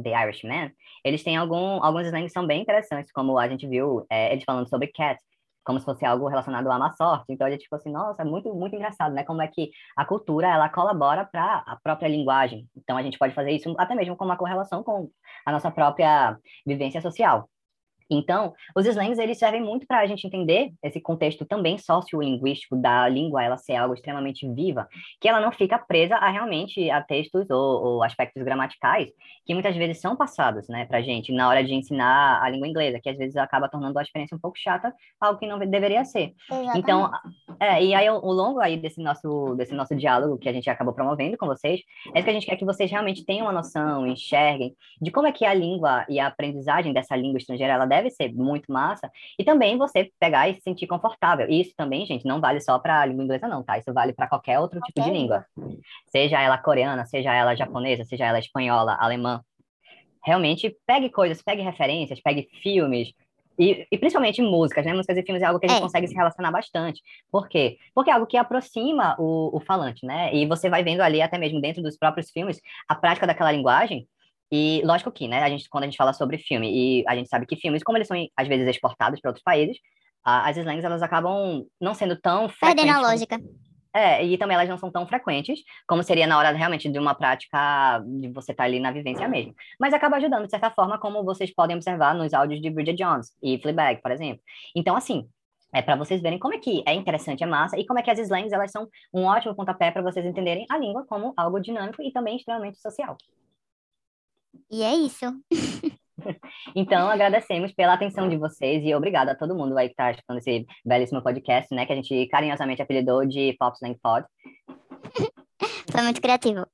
The 0.02 0.10
Irishmen, 0.24 0.72
eles 1.04 1.22
têm 1.22 1.36
algum, 1.36 1.82
alguns 1.82 2.06
slangs 2.06 2.26
que 2.32 2.32
são 2.38 2.46
bem 2.46 2.60
interessantes, 2.62 3.12
como 3.12 3.38
a 3.38 3.48
gente 3.48 3.66
viu 3.68 4.04
é, 4.10 4.32
eles 4.32 4.44
falando 4.44 4.68
sobre 4.68 4.88
cat, 4.88 5.18
como 5.64 5.78
se 5.78 5.84
fosse 5.84 6.04
algo 6.04 6.28
relacionado 6.28 6.70
à 6.70 6.78
má 6.78 6.92
sorte. 6.92 7.26
Então 7.28 7.46
a 7.46 7.50
gente 7.50 7.64
ficou 7.64 7.76
assim, 7.76 7.90
nossa, 7.92 8.22
é 8.22 8.24
muito, 8.24 8.52
muito 8.54 8.74
engraçado, 8.74 9.14
né? 9.14 9.24
Como 9.24 9.42
é 9.42 9.48
que 9.48 9.70
a 9.96 10.04
cultura, 10.04 10.48
ela 10.48 10.68
colabora 10.68 11.24
para 11.30 11.62
a 11.66 11.78
própria 11.82 12.08
linguagem. 12.08 12.68
Então 12.76 12.96
a 12.96 13.02
gente 13.02 13.18
pode 13.18 13.34
fazer 13.34 13.52
isso 13.52 13.74
até 13.78 13.94
mesmo 13.94 14.16
com 14.16 14.24
uma 14.24 14.36
correlação 14.36 14.82
com 14.82 15.10
a 15.46 15.52
nossa 15.52 15.70
própria 15.70 16.36
vivência 16.66 17.00
social. 17.00 17.48
Então, 18.10 18.54
os 18.74 18.86
slangs, 18.86 19.18
eles 19.18 19.38
servem 19.38 19.62
muito 19.62 19.86
para 19.86 20.00
a 20.00 20.06
gente 20.06 20.26
entender 20.26 20.72
esse 20.82 21.00
contexto 21.00 21.44
também 21.44 21.78
sociolinguístico 21.78 22.76
da 22.76 23.08
língua, 23.08 23.42
ela 23.42 23.56
ser 23.56 23.76
algo 23.76 23.94
extremamente 23.94 24.48
viva, 24.52 24.88
que 25.20 25.28
ela 25.28 25.40
não 25.40 25.52
fica 25.52 25.78
presa 25.78 26.16
a 26.16 26.30
realmente 26.30 26.90
a 26.90 27.02
textos 27.02 27.50
ou, 27.50 27.84
ou 27.84 28.02
aspectos 28.02 28.42
gramaticais 28.42 29.10
que 29.44 29.54
muitas 29.54 29.76
vezes 29.76 30.00
são 30.00 30.16
passados, 30.16 30.68
né, 30.68 30.86
para 30.86 30.98
a 30.98 31.02
gente 31.02 31.32
na 31.32 31.48
hora 31.48 31.64
de 31.64 31.74
ensinar 31.74 32.42
a 32.42 32.48
língua 32.48 32.68
inglesa, 32.68 33.00
que 33.00 33.08
às 33.08 33.16
vezes 33.16 33.36
acaba 33.36 33.68
tornando 33.68 33.98
a 33.98 34.02
experiência 34.02 34.36
um 34.36 34.40
pouco 34.40 34.58
chata, 34.58 34.92
algo 35.20 35.38
que 35.38 35.46
não 35.46 35.58
deveria 35.58 36.04
ser. 36.04 36.34
exatamente. 36.48 36.78
Então, 36.78 37.10
é, 37.58 37.82
e 37.82 37.94
aí 37.94 38.06
ao 38.06 38.20
ao 38.30 38.32
longo 38.32 38.60
aí 38.60 38.76
desse 38.76 39.02
nosso, 39.02 39.54
desse 39.56 39.74
nosso 39.74 39.94
diálogo 39.96 40.38
que 40.38 40.48
a 40.48 40.52
gente 40.52 40.70
acabou 40.70 40.94
promovendo 40.94 41.36
com 41.36 41.46
vocês, 41.46 41.80
é 42.14 42.22
que 42.22 42.30
a 42.30 42.32
gente 42.32 42.46
quer 42.46 42.56
que 42.56 42.64
vocês 42.64 42.90
realmente 42.90 43.24
tenham 43.24 43.46
uma 43.46 43.52
noção, 43.52 44.06
enxerguem 44.06 44.74
de 45.00 45.10
como 45.10 45.26
é 45.26 45.32
que 45.32 45.44
a 45.44 45.52
língua 45.52 46.04
e 46.08 46.20
a 46.20 46.28
aprendizagem 46.28 46.92
dessa 46.92 47.16
língua 47.16 47.38
estrangeira, 47.38 47.72
ela 47.72 47.86
deve 47.86 47.99
ser 48.08 48.32
muito 48.32 48.72
massa, 48.72 49.10
e 49.38 49.44
também 49.44 49.76
você 49.76 50.10
pegar 50.18 50.48
e 50.48 50.54
se 50.54 50.60
sentir 50.62 50.86
confortável. 50.86 51.50
E 51.50 51.60
isso 51.60 51.74
também, 51.76 52.06
gente, 52.06 52.24
não 52.24 52.40
vale 52.40 52.60
só 52.60 52.78
para 52.78 53.00
a 53.00 53.04
língua 53.04 53.24
inglesa 53.24 53.48
não, 53.48 53.62
tá? 53.62 53.76
Isso 53.76 53.92
vale 53.92 54.12
para 54.12 54.28
qualquer 54.28 54.58
outro 54.58 54.80
tipo 54.80 55.02
de 55.02 55.10
língua. 55.10 55.44
Seja 56.06 56.40
ela 56.40 56.56
coreana, 56.56 57.04
seja 57.04 57.34
ela 57.34 57.54
japonesa, 57.54 58.04
seja 58.04 58.24
ela 58.24 58.38
espanhola, 58.38 58.96
alemã. 58.98 59.42
Realmente, 60.24 60.76
pegue 60.86 61.10
coisas, 61.10 61.42
pegue 61.42 61.62
referências, 61.62 62.20
pegue 62.20 62.48
filmes, 62.62 63.12
e, 63.60 63.86
e 63.92 63.98
principalmente 63.98 64.40
músicas, 64.40 64.86
né? 64.86 64.94
Músicas 64.94 65.18
e 65.18 65.22
filmes 65.22 65.42
é 65.42 65.46
algo 65.46 65.60
que 65.60 65.66
a 65.66 65.68
gente 65.68 65.78
É. 65.78 65.82
consegue 65.82 66.08
se 66.08 66.14
relacionar 66.14 66.50
bastante. 66.50 67.02
Por 67.30 67.46
quê? 67.46 67.76
Porque 67.94 68.10
é 68.10 68.14
algo 68.14 68.26
que 68.26 68.38
aproxima 68.38 69.14
o, 69.18 69.54
o 69.54 69.60
falante, 69.60 70.06
né? 70.06 70.34
E 70.34 70.46
você 70.46 70.70
vai 70.70 70.82
vendo 70.82 71.02
ali, 71.02 71.20
até 71.20 71.36
mesmo 71.36 71.60
dentro 71.60 71.82
dos 71.82 71.98
próprios 71.98 72.30
filmes, 72.30 72.58
a 72.88 72.94
prática 72.94 73.26
daquela 73.26 73.52
linguagem. 73.52 74.08
E 74.52 74.82
lógico 74.84 75.12
que, 75.12 75.28
né? 75.28 75.42
A 75.42 75.48
gente, 75.48 75.68
quando 75.68 75.84
a 75.84 75.86
gente 75.86 75.96
fala 75.96 76.12
sobre 76.12 76.38
filme, 76.38 76.68
e 77.00 77.04
a 77.08 77.14
gente 77.14 77.28
sabe 77.28 77.46
que 77.46 77.56
filmes, 77.56 77.82
como 77.82 77.96
eles 77.98 78.08
são 78.08 78.16
às 78.36 78.48
vezes 78.48 78.66
exportados 78.68 79.20
para 79.20 79.30
outros 79.30 79.44
países, 79.44 79.78
as 80.24 80.56
slangs 80.56 80.84
elas 80.84 81.02
acabam 81.02 81.64
não 81.80 81.94
sendo 81.94 82.16
tão 82.20 82.48
Perdendo 82.48 82.58
frequentes. 82.58 82.90
a 82.90 82.94
como- 82.98 83.06
lógica. 83.10 83.38
é, 83.94 84.24
e 84.24 84.36
também 84.38 84.54
elas 84.54 84.68
não 84.68 84.76
são 84.78 84.90
tão 84.90 85.06
frequentes 85.06 85.60
como 85.88 86.02
seria 86.02 86.26
na 86.26 86.36
hora 86.38 86.50
realmente 86.52 86.88
de 86.88 86.98
uma 86.98 87.14
prática 87.14 88.00
de 88.06 88.28
você 88.28 88.52
estar 88.52 88.64
ali 88.64 88.78
na 88.78 88.90
vivência 88.92 89.26
mesmo. 89.28 89.54
Mas 89.80 89.92
acaba 89.94 90.16
ajudando, 90.16 90.44
de 90.44 90.50
certa 90.50 90.70
forma, 90.70 90.98
como 90.98 91.24
vocês 91.24 91.52
podem 91.54 91.74
observar 91.76 92.14
nos 92.14 92.32
áudios 92.34 92.60
de 92.60 92.70
Bridget 92.70 92.96
Jones 93.02 93.28
e 93.42 93.58
Fleabag, 93.60 94.00
por 94.02 94.10
exemplo. 94.12 94.42
Então, 94.76 94.94
assim, 94.94 95.26
é 95.72 95.80
para 95.82 95.96
vocês 95.96 96.20
verem 96.20 96.38
como 96.38 96.54
é 96.54 96.58
que 96.58 96.82
é 96.86 96.92
interessante, 96.94 97.42
é 97.42 97.46
massa, 97.46 97.78
e 97.78 97.86
como 97.86 97.98
é 97.98 98.02
que 98.02 98.10
as 98.10 98.18
slangs, 98.18 98.52
elas 98.52 98.70
são 98.72 98.88
um 99.14 99.24
ótimo 99.24 99.54
pontapé 99.54 99.90
para 99.90 100.02
vocês 100.02 100.26
entenderem 100.26 100.66
a 100.70 100.76
língua 100.76 101.04
como 101.08 101.32
algo 101.36 101.58
dinâmico 101.60 102.02
e 102.02 102.12
também 102.12 102.36
extremamente 102.36 102.78
social. 102.78 103.16
E 104.70 104.82
é 104.82 104.94
isso. 104.94 105.26
Então, 106.74 107.08
agradecemos 107.08 107.72
pela 107.72 107.94
atenção 107.94 108.28
de 108.28 108.36
vocês 108.36 108.84
e 108.84 108.94
obrigado 108.94 109.30
a 109.30 109.34
todo 109.34 109.54
mundo 109.54 109.76
aí 109.76 109.88
que 109.88 109.92
está 109.92 110.10
escutando 110.10 110.38
esse 110.38 110.66
belíssimo 110.84 111.22
podcast, 111.22 111.74
né, 111.74 111.86
que 111.86 111.92
a 111.92 111.96
gente 111.96 112.26
carinhosamente 112.26 112.82
apelidou 112.82 113.24
de 113.24 113.56
Pop 113.58 113.74
Slang 113.76 113.98
Pod. 114.02 114.26
Foi 115.90 116.02
muito 116.02 116.20
criativo. 116.20 116.66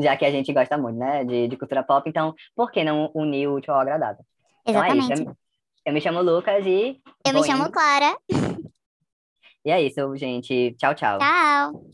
já 0.00 0.16
que 0.16 0.24
a 0.24 0.30
gente 0.30 0.52
gosta 0.52 0.78
muito, 0.78 0.98
né, 0.98 1.24
de, 1.24 1.48
de 1.48 1.56
cultura 1.56 1.82
pop, 1.82 2.08
então 2.08 2.34
por 2.54 2.70
que 2.70 2.84
não 2.84 3.10
unir 3.14 3.48
o 3.48 3.54
útil 3.56 3.74
ao 3.74 3.80
agradável? 3.80 4.24
Então 4.66 4.82
é 4.82 4.96
Exatamente. 4.96 5.36
eu, 5.84 5.92
me 5.92 6.00
chamo 6.00 6.22
Lucas 6.22 6.64
e 6.66 7.00
Eu 7.26 7.34
me 7.34 7.44
chamo 7.44 7.64
indo. 7.64 7.72
Clara. 7.72 8.16
E 9.64 9.70
é 9.70 9.82
isso, 9.82 10.16
gente. 10.16 10.74
Tchau, 10.78 10.94
tchau. 10.94 11.18
Tchau. 11.18 11.88